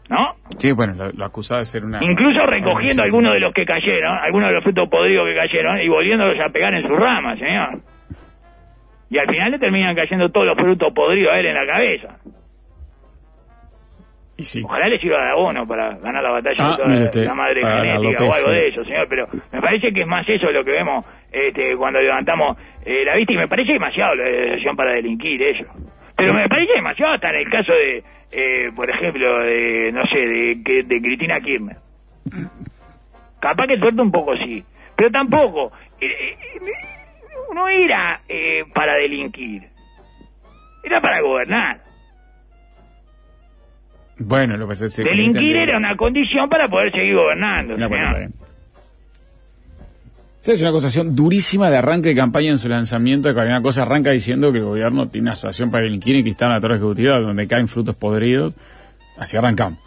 ¿No? 0.08 0.34
Sí, 0.58 0.72
bueno, 0.72 0.94
lo, 0.94 1.12
lo 1.12 1.24
acusaba 1.24 1.60
de 1.60 1.66
ser 1.66 1.84
una. 1.84 2.00
Incluso 2.02 2.44
recogiendo 2.44 3.02
algunos 3.02 3.32
de 3.32 3.40
los 3.40 3.54
que 3.54 3.64
cayeron, 3.64 4.18
algunos 4.18 4.48
de 4.48 4.54
los 4.54 4.64
frutos 4.64 4.88
podridos 4.88 5.26
que 5.28 5.36
cayeron 5.36 5.80
y 5.80 5.88
volviéndolos 5.88 6.36
a 6.44 6.50
pegar 6.52 6.74
en 6.74 6.82
sus 6.82 6.98
ramas, 6.98 7.38
señor. 7.38 7.80
Y 9.08 9.18
al 9.18 9.26
final 9.26 9.52
le 9.52 9.58
terminan 9.58 9.94
cayendo 9.94 10.28
todos 10.28 10.46
los 10.46 10.56
frutos 10.56 10.92
podridos 10.92 11.32
a 11.32 11.38
él 11.38 11.46
en 11.46 11.54
la 11.54 11.64
cabeza. 11.64 12.16
Y 14.40 14.44
sí. 14.44 14.62
Ojalá 14.64 14.88
le 14.88 14.98
sirva 14.98 15.22
de 15.22 15.30
abono 15.32 15.66
para 15.66 15.96
ganar 15.98 16.22
la 16.22 16.30
batalla 16.30 16.56
Ah, 16.66 16.70
de 16.70 16.76
toda 16.76 16.88
la- 16.88 17.04
usted, 17.04 17.24
la 17.26 17.34
madre 17.34 17.60
genética 17.60 18.24
o 18.24 18.32
algo 18.32 18.50
de 18.52 18.68
eso, 18.68 18.84
señor. 18.84 19.06
Pero 19.08 19.26
me 19.52 19.60
parece 19.60 19.92
que 19.92 20.00
es 20.00 20.06
más 20.06 20.26
eso 20.28 20.50
lo 20.50 20.64
que 20.64 20.70
vemos 20.70 21.04
este, 21.30 21.76
cuando 21.76 22.00
levantamos 22.00 22.56
eh, 22.84 23.04
la 23.04 23.14
vista 23.16 23.32
y 23.34 23.36
me 23.36 23.48
parece 23.48 23.72
demasiado 23.74 24.14
la 24.14 24.24
asociación 24.24 24.76
para 24.76 24.92
delinquir 24.92 25.42
ellos. 25.42 25.68
Pero 26.16 26.32
me 26.34 26.48
parece 26.48 26.72
demasiado 26.74 27.12
hasta 27.14 27.28
en 27.30 27.36
el 27.36 27.50
caso 27.50 27.72
de, 27.72 28.02
eh, 28.32 28.70
por 28.74 28.88
ejemplo, 28.90 29.38
de, 29.40 29.90
no 29.92 30.04
sé, 30.06 30.18
de, 30.18 30.62
que- 30.64 30.82
de 30.84 31.00
Cristina 31.02 31.38
Kirchner. 31.40 31.76
Capaz 33.40 33.66
que 33.66 33.78
suelta 33.78 34.02
un 34.02 34.10
poco 34.12 34.36
sí, 34.36 34.62
pero 34.96 35.10
tampoco. 35.10 35.72
eh, 36.00 36.06
eh, 36.08 36.36
no 37.54 37.68
era 37.68 38.20
eh, 38.28 38.64
para 38.74 38.94
delinquir, 38.94 39.62
era 40.82 41.00
para 41.00 41.20
gobernar. 41.20 41.80
Bueno, 44.20 44.56
lo 44.56 44.68
que 44.68 44.74
se, 44.74 44.88
se 44.90 45.02
Delinquir 45.02 45.56
era 45.56 45.76
una 45.78 45.96
condición 45.96 46.48
para 46.48 46.68
poder 46.68 46.92
seguir 46.92 47.14
gobernando. 47.16 47.76
No, 47.76 47.88
bueno, 47.88 48.28
es 50.44 50.60
una 50.60 50.70
acusación 50.70 51.14
durísima 51.14 51.70
de 51.70 51.76
arranque 51.76 52.08
de 52.10 52.14
campaña 52.14 52.50
en 52.50 52.58
su 52.58 52.68
lanzamiento, 52.68 53.32
que 53.34 53.40
una 53.40 53.62
cosa 53.62 53.82
arranca 53.82 54.10
diciendo 54.10 54.52
que 54.52 54.58
el 54.58 54.64
gobierno 54.64 55.08
tiene 55.08 55.26
una 55.26 55.32
asociación 55.32 55.70
para 55.70 55.84
delinquir 55.84 56.16
y 56.16 56.24
que 56.24 56.30
está 56.30 56.46
en 56.46 56.52
la 56.52 56.60
torre 56.60 56.76
ejecutiva 56.76 57.18
donde 57.18 57.46
caen 57.46 57.68
frutos 57.68 57.94
podridos. 57.96 58.54
Así 59.18 59.36
arrancamos. 59.36 59.78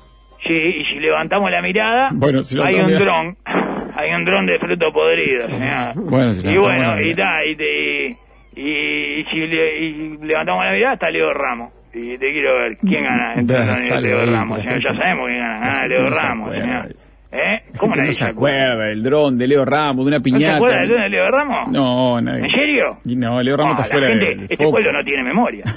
Sí, 0.46 0.54
y 0.54 0.86
si 0.86 1.00
levantamos 1.00 1.50
la 1.50 1.62
mirada, 1.62 2.10
Bueno, 2.14 2.44
si 2.44 2.60
hay 2.60 2.76
un 2.76 2.94
dron. 2.98 3.38
Hay 3.96 4.12
un 4.12 4.26
dron 4.26 4.48
de 4.48 4.58
fruto 4.58 4.92
podrido, 4.92 5.48
señor. 5.48 6.10
Bueno, 6.10 6.34
si 6.34 6.48
y 6.48 6.58
bueno, 6.58 7.00
y, 7.00 7.16
ta, 7.16 7.46
y, 7.46 7.56
te- 7.56 8.18
y, 8.56 9.20
y 9.22 9.26
si 9.30 9.38
le- 9.46 9.80
y 9.80 10.18
levantamos 10.26 10.66
la 10.66 10.72
mirada, 10.72 10.94
está 10.96 11.12
Leo 11.12 11.32
Ramos. 11.32 11.72
Y 11.94 12.18
te 12.18 12.32
quiero 12.32 12.56
ver 12.60 12.78
quién 12.78 13.04
gana 13.04 13.76
salve 13.76 14.08
Leo 14.10 14.26
Ramos. 14.26 14.58
señor. 14.60 14.84
Ya 14.84 14.94
sabemos 14.96 15.28
quién 15.28 15.40
gana. 15.40 15.78
La 15.82 15.88
Leo 15.88 16.10
Ramos, 16.10 16.52
señor. 16.56 16.88
de. 16.88 16.96
¿Eh? 17.36 17.64
¿Cómo 17.80 17.96
nadie 17.96 18.10
no 18.10 18.12
se 18.14 18.26
acuerda 18.26 18.86
del 18.86 19.02
dron 19.02 19.36
de 19.36 19.48
Leo 19.48 19.66
Ramos, 19.66 20.06
de 20.06 20.10
una 20.10 20.18
¿No 20.18 20.24
se 20.24 20.24
piñata. 20.24 20.56
acuerda 20.58 20.80
del 20.82 20.90
dron 20.90 21.02
de 21.02 21.10
Leo 21.10 21.32
Ramos? 21.32 21.72
No, 21.72 22.22
nadie. 22.22 22.44
¿En 22.46 22.50
serio? 22.52 22.98
No, 23.06 23.42
Leo 23.42 23.58
Ramos 23.58 23.80
Ah, 23.80 23.82
está 23.82 23.92
fuera 23.98 24.08
gente, 24.10 24.26
del 24.26 24.40
este 24.44 24.58
foco. 24.58 24.72
pueblo 24.72 24.92
no 24.92 25.04
tiene 25.04 25.24
memoria. 25.24 25.64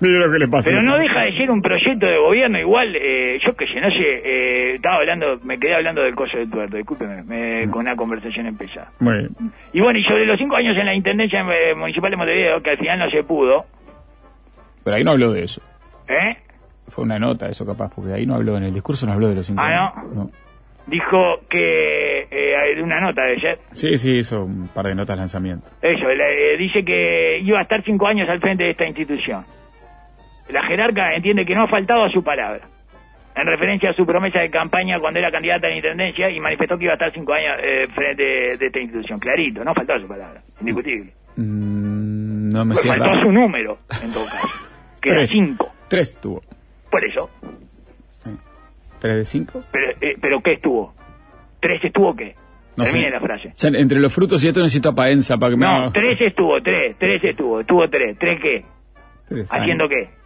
Mira 0.00 0.26
lo 0.26 0.32
que 0.32 0.38
le 0.40 0.48
pasa. 0.48 0.68
Pero 0.70 0.82
no 0.82 0.98
deja 0.98 1.22
de 1.22 1.36
ser 1.36 1.48
un 1.50 1.62
proyecto 1.62 2.06
de 2.06 2.16
gobierno 2.18 2.58
igual, 2.58 2.96
eh, 2.96 3.38
yo 3.40 3.54
que 3.54 3.66
sé, 3.68 3.80
no 3.80 3.88
sé, 3.88 4.00
eh, 4.24 4.70
estaba 4.74 4.96
hablando, 4.96 5.38
me 5.44 5.56
quedé 5.58 5.76
hablando 5.76 6.02
del 6.02 6.14
coso 6.16 6.38
del 6.38 6.50
tuerto, 6.50 6.76
discúlpeme, 6.76 7.22
me- 7.22 7.68
con 7.70 7.82
una 7.82 7.94
conversación 7.94 8.46
empezada. 8.46 8.88
Bueno, 8.98 9.28
Y 9.72 9.80
bueno, 9.80 10.00
y 10.00 10.02
sobre 10.02 10.26
los 10.26 10.36
cinco 10.40 10.56
años 10.56 10.76
en 10.76 10.86
la 10.86 10.94
Intendencia 10.94 11.40
eh, 11.42 11.74
Municipal 11.76 12.10
de 12.10 12.16
Montevideo, 12.16 12.60
que 12.60 12.70
al 12.70 12.78
final 12.78 12.98
no 12.98 13.10
se 13.10 13.22
pudo, 13.22 13.64
pero 14.84 14.96
ahí 14.96 15.04
no 15.04 15.12
habló 15.12 15.32
de 15.32 15.44
eso. 15.44 15.60
¿eh? 16.08 16.36
Fue 16.88 17.04
una 17.04 17.18
nota 17.18 17.48
eso 17.48 17.64
capaz, 17.64 17.90
porque 17.94 18.12
ahí 18.12 18.26
no 18.26 18.34
habló, 18.34 18.56
en 18.56 18.64
el 18.64 18.74
discurso 18.74 19.06
no 19.06 19.12
habló 19.12 19.28
de 19.28 19.36
los 19.36 19.46
cinco 19.46 19.62
Ah, 19.64 20.02
no. 20.14 20.30
Dijo 20.86 21.38
que, 21.48 22.26
eh, 22.28 22.82
una 22.82 23.00
nota 23.00 23.22
de 23.24 23.32
ayer, 23.34 23.58
Sí, 23.72 23.96
sí, 23.96 24.16
hizo 24.18 24.44
un 24.44 24.66
par 24.68 24.86
de 24.86 24.94
notas 24.96 25.16
lanzamiento. 25.16 25.68
eso, 25.80 26.08
le- 26.08 26.54
eh, 26.54 26.56
dice 26.56 26.84
que 26.84 27.38
iba 27.40 27.60
a 27.60 27.62
estar 27.62 27.82
cinco 27.84 28.08
años 28.08 28.28
al 28.28 28.40
frente 28.40 28.64
de 28.64 28.70
esta 28.70 28.84
institución. 28.86 29.44
La 30.50 30.62
jerarca 30.64 31.14
entiende 31.14 31.46
que 31.46 31.54
no 31.54 31.62
ha 31.62 31.68
faltado 31.68 32.04
a 32.04 32.10
su 32.10 32.22
palabra. 32.22 32.62
En 33.34 33.46
referencia 33.46 33.90
a 33.90 33.92
su 33.94 34.04
promesa 34.04 34.40
de 34.40 34.50
campaña 34.50 34.98
cuando 34.98 35.18
era 35.20 35.30
candidata 35.30 35.66
a 35.68 35.70
la 35.70 35.76
intendencia 35.76 36.28
y 36.28 36.38
manifestó 36.40 36.76
que 36.76 36.84
iba 36.84 36.92
a 36.92 36.96
estar 36.96 37.12
cinco 37.12 37.32
años 37.32 37.54
eh, 37.62 37.86
frente 37.94 38.22
de, 38.26 38.56
de 38.58 38.66
esta 38.66 38.78
institución. 38.80 39.18
Clarito, 39.20 39.64
no 39.64 39.72
faltó 39.72 39.94
a 39.94 39.98
su 40.00 40.06
palabra. 40.08 40.40
Indiscutible. 40.60 41.12
Mm, 41.36 42.48
no 42.52 42.64
me 42.66 42.74
Pues 42.74 42.86
faltó 42.86 43.14
su 43.22 43.32
número, 43.32 43.78
en 44.02 44.10
todo 44.12 44.24
caso. 44.24 44.48
Que 45.02 45.10
era 45.10 45.18
Tres. 45.18 45.30
cinco. 45.30 45.72
Tres 45.88 46.16
tuvo. 46.20 46.42
Por 46.90 47.04
eso. 47.04 47.28
Sí. 48.12 48.30
¿Tres 49.00 49.16
de 49.16 49.24
cinco? 49.24 49.62
Pero, 49.72 49.90
eh, 50.00 50.14
¿pero 50.20 50.40
qué 50.40 50.52
estuvo? 50.54 50.94
¿Tres 51.60 51.84
estuvo 51.84 52.14
qué? 52.14 52.34
No 52.76 52.84
Termine 52.84 53.08
sé. 53.08 53.12
la 53.14 53.20
frase. 53.20 53.52
Ya, 53.56 53.68
entre 53.78 54.00
los 54.00 54.14
frutos 54.14 54.42
y 54.44 54.48
esto 54.48 54.60
necesito 54.60 54.94
Paenza 54.94 55.36
para 55.36 55.50
que 55.50 55.56
me 55.58 55.66
No, 55.66 55.72
haga- 55.72 55.90
tres 55.92 56.18
estuvo, 56.20 56.62
tres, 56.62 56.96
tres 56.98 57.22
estuvo, 57.22 57.60
estuvo 57.60 57.86
tres. 57.90 58.16
¿Tres 58.18 58.40
qué? 58.40 58.64
Tres 59.28 59.48
¿Haciendo 59.52 59.84
años 59.84 59.96
qué? 59.98 60.22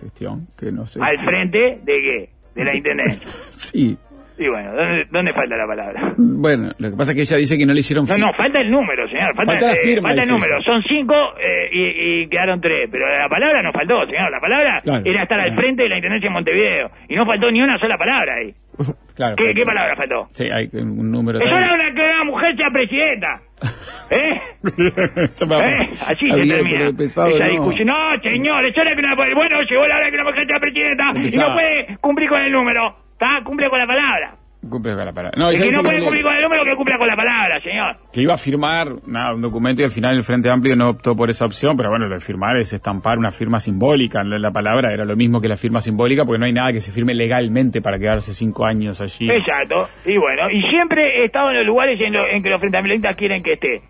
gestión, 0.00 0.46
que 0.58 0.70
no 0.72 0.86
sé. 0.86 1.00
¿Al 1.02 1.18
frente 1.24 1.80
de 1.82 1.92
qué? 2.00 2.30
De 2.54 2.64
la 2.64 2.74
intendencia. 2.76 3.28
Sí. 3.50 3.96
Y 4.38 4.48
bueno, 4.48 4.72
¿dónde, 4.74 5.06
dónde 5.10 5.32
falta 5.32 5.56
la 5.56 5.66
palabra? 5.66 6.12
Bueno, 6.18 6.68
lo 6.78 6.90
que 6.90 6.96
pasa 6.96 7.12
es 7.12 7.16
que 7.16 7.22
ella 7.22 7.36
dice 7.38 7.56
que 7.56 7.64
no 7.64 7.72
le 7.72 7.80
hicieron 7.80 8.04
No, 8.06 8.14
fi- 8.14 8.20
no, 8.20 8.32
falta 8.34 8.60
el 8.60 8.70
número, 8.70 9.08
señor. 9.08 9.34
Falta, 9.34 9.52
Falta 9.52 9.66
la 9.68 9.72
eh, 9.72 9.82
firma, 9.82 10.08
falta 10.10 10.22
el 10.24 10.28
número. 10.30 10.62
Son 10.62 10.82
cinco 10.82 11.14
eh, 11.40 11.68
y, 11.72 12.22
y 12.22 12.28
quedaron 12.28 12.60
tres. 12.60 12.88
Pero 12.92 13.08
la 13.08 13.28
palabra 13.28 13.62
no 13.62 13.72
faltó, 13.72 14.04
señor. 14.06 14.30
La 14.30 14.40
palabra 14.40 14.76
Claro. 14.84 15.02
era 15.06 15.22
estar 15.22 15.40
al 15.40 15.46
Claro. 15.46 15.60
frente 15.62 15.82
de 15.84 15.88
la 15.88 15.96
Intendencia 15.96 16.28
de 16.28 16.34
Montevideo. 16.34 16.90
Y 17.08 17.16
no 17.16 17.24
faltó 17.24 17.50
ni 17.50 17.62
una 17.62 17.78
sola 17.78 17.96
palabra 17.96 18.34
ahí. 18.36 18.52
Claro, 19.16 19.34
¿Qué, 19.36 19.64
palabra 19.64 19.96
faltó? 19.96 20.28
Sí, 20.32 20.44
hay 20.52 20.68
un 20.74 21.10
número. 21.10 21.38
Eso 21.40 21.48
era 21.48 21.72
una, 21.72 21.94
que 21.94 22.02
una 22.02 22.24
mujer 22.24 22.54
sea 22.54 22.68
presidenta. 22.70 23.40
¿Eh? 24.10 24.40
¿Eh? 24.76 25.84
Así 26.06 26.30
se 26.30 26.46
termina 26.54 26.92
pesado, 26.92 27.28
esa 27.34 27.46
no. 27.46 27.50
discusión. 27.50 27.86
No, 27.88 27.94
señor, 28.22 28.62
que 28.72 29.00
una... 29.00 29.14
Bueno, 29.14 29.62
llegó 29.62 29.86
la 29.86 29.96
hora 29.96 30.10
que 30.10 30.16
una 30.16 30.24
mujer 30.24 30.46
sea 30.46 30.60
presidenta 30.60 31.04
y 31.14 31.38
no 31.38 31.54
puede 31.54 31.96
cumplir 32.02 32.28
con 32.28 32.42
el 32.42 32.52
número. 32.52 33.05
¿Está? 33.18 33.42
Cumple 33.44 33.68
con 33.70 33.78
la 33.78 33.86
palabra. 33.86 34.36
Cumple 34.68 34.94
con 34.96 35.04
la 35.04 35.12
palabra. 35.12 35.38
No, 35.38 35.48
El 35.50 35.62
que 35.62 35.70
no 35.70 35.82
puede 35.82 36.00
cumplir 36.02 36.22
con 36.24 36.34
el 36.34 36.42
número, 36.42 36.64
que 36.64 36.74
cumpla 36.76 36.98
con 36.98 37.06
la 37.06 37.14
palabra, 37.16 37.60
señor. 37.62 37.96
que 38.12 38.20
iba 38.20 38.34
a 38.34 38.36
firmar 38.36 38.88
nada, 39.06 39.32
un 39.34 39.40
documento 39.40 39.80
y 39.80 39.84
al 39.84 39.90
final 39.92 40.16
el 40.16 40.24
Frente 40.24 40.50
Amplio 40.50 40.74
no 40.74 40.88
optó 40.88 41.14
por 41.16 41.30
esa 41.30 41.46
opción, 41.46 41.76
pero 41.76 41.88
bueno, 41.90 42.08
lo 42.08 42.14
de 42.14 42.20
firmar 42.20 42.56
es 42.56 42.72
estampar 42.72 43.16
una 43.18 43.30
firma 43.30 43.60
simbólica. 43.60 44.24
La, 44.24 44.38
la 44.38 44.50
palabra 44.50 44.92
era 44.92 45.04
lo 45.04 45.14
mismo 45.14 45.40
que 45.40 45.48
la 45.48 45.56
firma 45.56 45.80
simbólica 45.80 46.24
porque 46.24 46.40
no 46.40 46.46
hay 46.46 46.52
nada 46.52 46.72
que 46.72 46.80
se 46.80 46.90
firme 46.90 47.14
legalmente 47.14 47.80
para 47.80 47.98
quedarse 47.98 48.34
cinco 48.34 48.66
años 48.66 49.00
allí. 49.00 49.30
Exacto. 49.30 49.88
Y 50.04 50.16
bueno, 50.18 50.50
y 50.50 50.60
siempre 50.62 51.20
he 51.20 51.24
estado 51.26 51.50
en 51.50 51.58
los 51.58 51.66
lugares 51.66 52.00
en, 52.00 52.12
lo- 52.12 52.26
en 52.28 52.42
que 52.42 52.50
los 52.50 52.58
frentamientos 52.60 53.16
quieren 53.16 53.42
que 53.42 53.52
esté. 53.54 53.82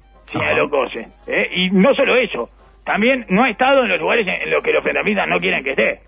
Cose. 0.70 1.07
¿eh? 1.27 1.49
Y 1.53 1.70
no 1.70 1.95
solo 1.95 2.16
eso, 2.16 2.51
también 2.85 3.24
no 3.31 3.45
ha 3.45 3.51
estado 3.51 3.83
en 3.85 3.89
los 3.89 3.99
lugares 4.01 4.27
en, 4.29 4.51
los 4.51 4.62
que 4.62 4.72
los 4.72 4.83
frentamientos 4.83 5.24
no 5.29 5.39
quieren 5.39 5.64
que 5.64 5.70
esté. 5.70 6.01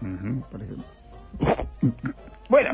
Por 0.00 0.62
ejemplo. 0.62 0.84
Bueno, 2.48 2.68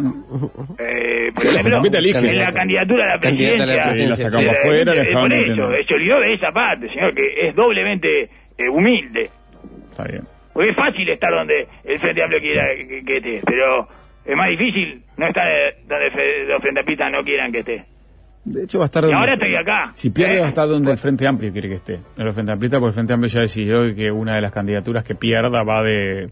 eh, 0.78 1.30
por 1.32 1.42
Sí, 1.42 1.52
la 1.52 1.60
ejemplo, 1.60 1.82
en 1.86 2.38
la 2.38 2.50
candidatura 2.50 3.04
a 3.04 3.14
la 3.14 3.20
Candidato 3.20 3.62
a 3.62 3.66
la 3.66 3.74
presidencia, 3.76 3.76
la 3.76 3.84
presidencia, 3.84 4.28
sacamos 4.30 4.58
afuera, 4.58 4.94
la 4.94 5.02
eh, 5.02 5.12
por 5.12 5.32
eso, 5.32 5.86
se 5.86 5.94
olvidó 5.94 6.20
de 6.20 6.34
esa 6.34 6.50
parte, 6.50 6.88
señor, 6.88 7.14
que 7.14 7.22
es 7.48 7.54
doblemente 7.54 8.22
eh, 8.24 8.68
humilde. 8.72 9.30
Está 9.90 10.02
bien. 10.04 10.22
Porque 10.52 10.70
es 10.70 10.76
fácil 10.76 11.08
estar 11.08 11.30
donde 11.32 11.68
el 11.84 11.98
Frente 12.00 12.22
Amplio 12.24 12.40
quiera 12.40 12.64
que, 12.76 13.00
que 13.06 13.16
esté, 13.18 13.40
pero 13.46 13.86
es 14.24 14.36
más 14.36 14.48
difícil 14.50 15.00
no 15.16 15.28
estar 15.28 15.46
eh, 15.46 15.76
donde 15.86 16.44
los 16.48 16.60
Frente 16.60 16.80
Amplistas 16.80 17.12
no 17.12 17.22
quieran 17.22 17.52
que 17.52 17.58
esté. 17.60 17.84
De 18.44 18.64
hecho, 18.64 18.78
va 18.78 18.84
a 18.84 18.86
estar 18.86 19.02
Y 19.02 19.06
donde. 19.06 19.16
ahora 19.20 19.34
estoy 19.34 19.54
acá. 19.54 19.90
Si 19.94 20.10
pierde, 20.10 20.38
¿eh? 20.38 20.40
va 20.40 20.46
a 20.46 20.48
estar 20.48 20.66
donde 20.66 20.90
el 20.90 20.98
Frente 20.98 21.26
Amplio 21.26 21.52
quiere 21.52 21.68
que 21.68 21.74
esté. 21.76 21.94
En 22.16 22.24
los 22.24 22.34
Frente 22.34 22.50
Amplistas, 22.50 22.80
porque 22.80 22.88
el 22.90 22.94
Frente 22.94 23.12
Amplio 23.12 23.28
ya 23.30 23.40
decidió 23.42 23.94
que 23.94 24.10
una 24.10 24.34
de 24.34 24.40
las 24.40 24.50
candidaturas 24.50 25.04
que 25.04 25.14
pierda 25.14 25.62
va 25.62 25.84
de, 25.84 26.30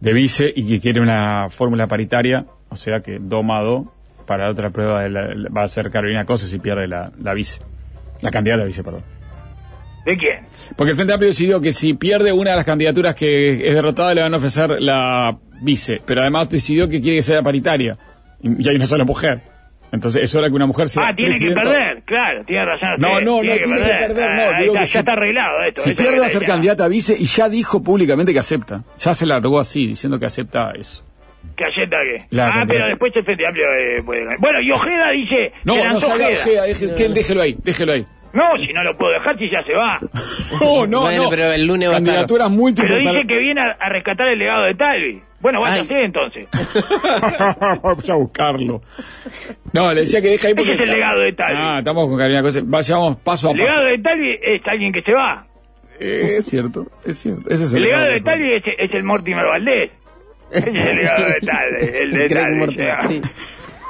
de 0.00 0.12
vice 0.12 0.52
y 0.54 0.66
que 0.68 0.80
quiere 0.80 1.00
una 1.00 1.48
fórmula 1.50 1.86
paritaria 1.88 2.44
O 2.70 2.76
sea 2.76 3.00
que 3.00 3.18
domado 3.20 3.92
para 4.26 4.44
la 4.44 4.50
otra 4.52 4.70
prueba 4.70 5.02
de 5.02 5.08
la- 5.10 5.48
va 5.56 5.62
a 5.62 5.68
ser 5.68 5.90
Carolina 5.90 6.24
Cosa 6.24 6.46
si 6.46 6.58
pierde 6.58 6.86
la, 6.86 7.10
la 7.22 7.34
vice. 7.34 7.60
La 8.20 8.30
candidata 8.30 8.62
a 8.62 8.66
vice, 8.66 8.82
perdón. 8.84 9.02
¿De 10.04 10.16
quién? 10.16 10.40
Porque 10.76 10.90
el 10.90 10.96
Frente 10.96 11.12
Amplio 11.12 11.28
decidió 11.30 11.60
que 11.60 11.72
si 11.72 11.94
pierde 11.94 12.32
una 12.32 12.50
de 12.50 12.56
las 12.56 12.64
candidaturas 12.64 13.14
que 13.14 13.68
es 13.68 13.74
derrotada 13.74 14.14
le 14.14 14.22
van 14.22 14.34
a 14.34 14.36
ofrecer 14.38 14.70
la 14.80 15.36
vice, 15.62 16.00
pero 16.06 16.20
además 16.22 16.48
decidió 16.48 16.88
que 16.88 17.00
quiere 17.00 17.16
que 17.18 17.22
sea 17.22 17.42
paritaria. 17.42 17.96
Y, 18.42 18.68
hay 18.68 18.76
una 18.76 18.86
sola 18.86 19.04
mujer. 19.04 19.40
Entonces 19.92 20.22
es 20.22 20.34
hora 20.34 20.48
que 20.48 20.54
una 20.54 20.66
mujer 20.66 20.88
sea 20.88 21.04
Ah, 21.08 21.14
tiene 21.16 21.38
que 21.38 21.46
perder, 21.52 21.87
claro, 22.08 22.44
tiene 22.44 22.64
razón. 22.64 22.88
No, 22.98 23.12
usted, 23.12 23.24
no, 23.24 23.36
no, 23.36 23.40
tiene 23.42 23.58
que 23.60 23.68
perder, 23.94 24.30
no, 24.34 24.42
Ah, 24.42 24.60
digo 24.60 24.72
está, 24.74 24.78
que 24.80 24.86
ya 24.86 24.86
si- 24.86 24.98
está 24.98 25.12
arreglado 25.12 25.62
esto. 25.68 25.80
Si 25.82 25.94
pierde 25.94 26.18
va 26.20 26.26
a 26.26 26.30
ser 26.30 26.44
candidata 26.44 26.84
a 26.84 26.88
vice 26.88 27.14
y 27.18 27.24
ya 27.26 27.48
dijo 27.48 27.82
públicamente 27.82 28.32
que 28.32 28.38
acepta. 28.40 28.82
Ya 28.98 29.14
se 29.14 29.26
largó 29.26 29.60
así, 29.60 29.86
diciendo 29.86 30.18
que 30.18 30.26
acepta 30.26 30.72
eso. 30.78 31.04
¿Que 31.56 31.64
acepta 31.64 31.96
qué? 32.02 32.24
La 32.30 32.46
ah, 32.48 32.50
candidata. 32.50 32.72
pero 32.72 32.88
después 32.88 33.12
el 33.16 33.24
Frente 33.24 33.46
Amplio 33.46 33.64
eh, 33.74 34.02
ganar. 34.04 34.36
Bueno, 34.40 34.60
y 34.60 34.70
Ojeda 34.72 35.10
dice... 35.12 35.52
No, 35.64 35.74
se 35.74 35.88
no 35.88 36.00
salga 36.00 36.26
Ojeda. 36.28 36.66
Deje- 36.66 36.94
que- 36.96 37.08
déjelo 37.08 37.42
ahí, 37.42 37.56
déjelo 37.62 37.92
ahí. 37.92 38.04
No, 38.32 38.44
si 38.58 38.72
no 38.72 38.82
lo 38.84 38.96
puedo 38.96 39.12
dejar, 39.12 39.38
si 39.38 39.48
ya 39.50 39.62
se 39.62 39.72
va. 39.74 39.98
No, 40.60 40.86
no, 40.86 41.00
Bueno, 41.02 41.24
no. 41.24 41.30
pero 41.30 41.52
el 41.52 41.66
lunes 41.66 41.88
va 41.88 41.92
a. 41.92 41.96
Candidaturas 41.96 42.50
múltiples. 42.50 42.90
Pero 42.90 42.98
dice 43.00 43.12
para- 43.12 43.26
que 43.26 43.38
viene 43.38 43.60
a, 43.60 43.76
a 43.78 43.88
rescatar 43.90 44.28
el 44.28 44.38
legado 44.38 44.64
de 44.64 44.74
Talvi. 44.74 45.22
Bueno, 45.40 45.64
Ay. 45.64 45.82
váyase 45.86 46.04
entonces. 46.04 46.48
Vamos 47.82 48.10
a 48.10 48.14
buscarlo. 48.14 48.80
No, 49.72 49.92
le 49.94 50.00
decía 50.00 50.20
que 50.20 50.28
deja 50.28 50.48
ahí 50.48 50.54
porque... 50.54 50.72
Ese 50.72 50.82
es 50.82 50.88
el 50.88 50.94
legado 50.96 51.20
de 51.20 51.32
Talvi. 51.32 51.54
Ah, 51.60 51.78
estamos 51.78 52.08
con 52.08 52.16
Carolina 52.18 52.42
Cosa. 52.42 52.60
Vayamos 52.64 53.16
paso 53.18 53.48
a 53.48 53.52
El 53.52 53.58
paso. 53.58 53.70
legado 53.70 53.86
de 53.88 53.98
Talvi 54.02 54.38
es 54.42 54.62
alguien 54.66 54.92
que 54.92 55.02
se 55.02 55.12
va. 55.12 55.46
Eh, 56.00 56.36
es 56.38 56.46
cierto, 56.46 56.86
es 57.04 57.18
cierto. 57.18 57.48
Ese 57.50 57.64
es 57.64 57.72
el, 57.72 57.78
El 57.78 57.84
legado 57.84 58.04
de 58.06 58.12
Cosa. 58.18 58.24
Talvi 58.24 58.52
es, 58.54 58.62
es 58.78 58.94
el 58.94 59.04
Mortimer 59.04 59.44
Valdés. 59.44 59.90
Ese 60.50 60.70
es 60.70 60.86
el 60.86 60.96
legado 60.96 61.24
de 61.24 61.40
Talvi. 61.40 61.98
El 62.02 62.10
de 62.12 62.28
Talvi. 62.28 63.20
Sí. 63.22 63.30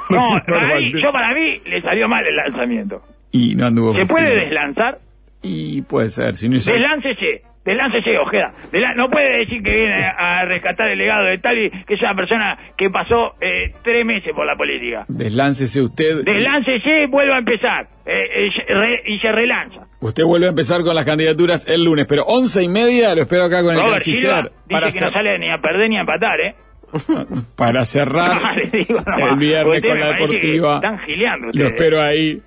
No, 0.09 0.19
Mortimer 0.21 0.43
para 0.45 0.65
mí, 0.67 0.73
Valdés. 0.91 1.03
yo 1.03 1.11
para 1.11 1.33
mí 1.33 1.61
le 1.65 1.81
salió 1.81 2.07
mal 2.07 2.25
el 2.27 2.35
lanzamiento. 2.35 3.01
Y 3.31 3.55
no 3.55 3.67
anduvo 3.67 3.93
¿Se 3.95 4.05
puede 4.05 4.35
deslanzar? 4.43 4.97
Y 5.41 5.81
puede 5.83 6.09
ser, 6.09 6.35
si 6.35 6.49
no 6.49 6.55
hizo... 6.57 6.71
Desláncese, 6.73 7.43
desláncese, 7.65 8.17
Ojeda. 8.17 8.53
No 8.95 9.09
puede 9.09 9.39
decir 9.39 9.61
que 9.61 9.69
viene 9.71 10.05
a 10.05 10.45
rescatar 10.45 10.89
el 10.89 10.97
legado 10.97 11.25
de 11.25 11.37
Talvi, 11.37 11.69
que 11.85 11.93
es 11.93 12.01
una 12.01 12.15
persona 12.15 12.57
que 12.77 12.89
pasó 12.89 13.33
eh, 13.41 13.71
tres 13.83 14.05
meses 14.05 14.33
por 14.35 14.45
la 14.45 14.55
política. 14.55 15.05
Desláncese 15.07 15.81
usted. 15.81 16.23
Desláncese, 16.23 17.07
vuelva 17.09 17.35
a 17.35 17.39
empezar. 17.39 17.87
eh, 18.05 18.47
eh, 18.47 18.73
re- 18.73 19.03
y 19.05 19.19
se 19.19 19.31
relanza. 19.31 19.81
Usted 20.01 20.23
vuelve 20.23 20.47
a 20.47 20.49
empezar 20.49 20.81
con 20.81 20.95
las 20.95 21.05
candidaturas 21.05 21.67
el 21.67 21.83
lunes, 21.83 22.05
pero 22.07 22.23
once 22.23 22.63
y 22.63 22.67
media 22.67 23.13
lo 23.13 23.21
espero 23.21 23.43
acá 23.43 23.61
con 23.61 23.75
el 23.75 23.81
Robert 23.81 23.93
canciller 24.03 24.43
dice 24.45 24.51
para, 24.69 24.85
que 24.87 24.91
cer- 24.93 25.05
no 25.05 25.11
sale 25.11 25.37
ni 25.39 25.51
a 25.51 25.57
perder 25.59 25.89
ni 25.89 25.97
a 25.97 25.99
empatar, 26.01 26.39
¿eh? 26.41 26.55
para 27.55 27.85
cerrar 27.85 28.41
No, 28.55 28.61
digo 28.71 29.03
el 29.31 29.37
viernes 29.37 29.83
con 29.83 29.99
la 29.99 30.07
deportiva. 30.13 30.75
Están 30.77 30.99
gileando 30.99 31.47
Lo 31.53 31.67
espero 31.67 32.01
ahí. 32.01 32.41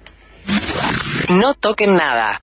No 1.30 1.54
toquen 1.54 1.94
nada. 1.96 2.40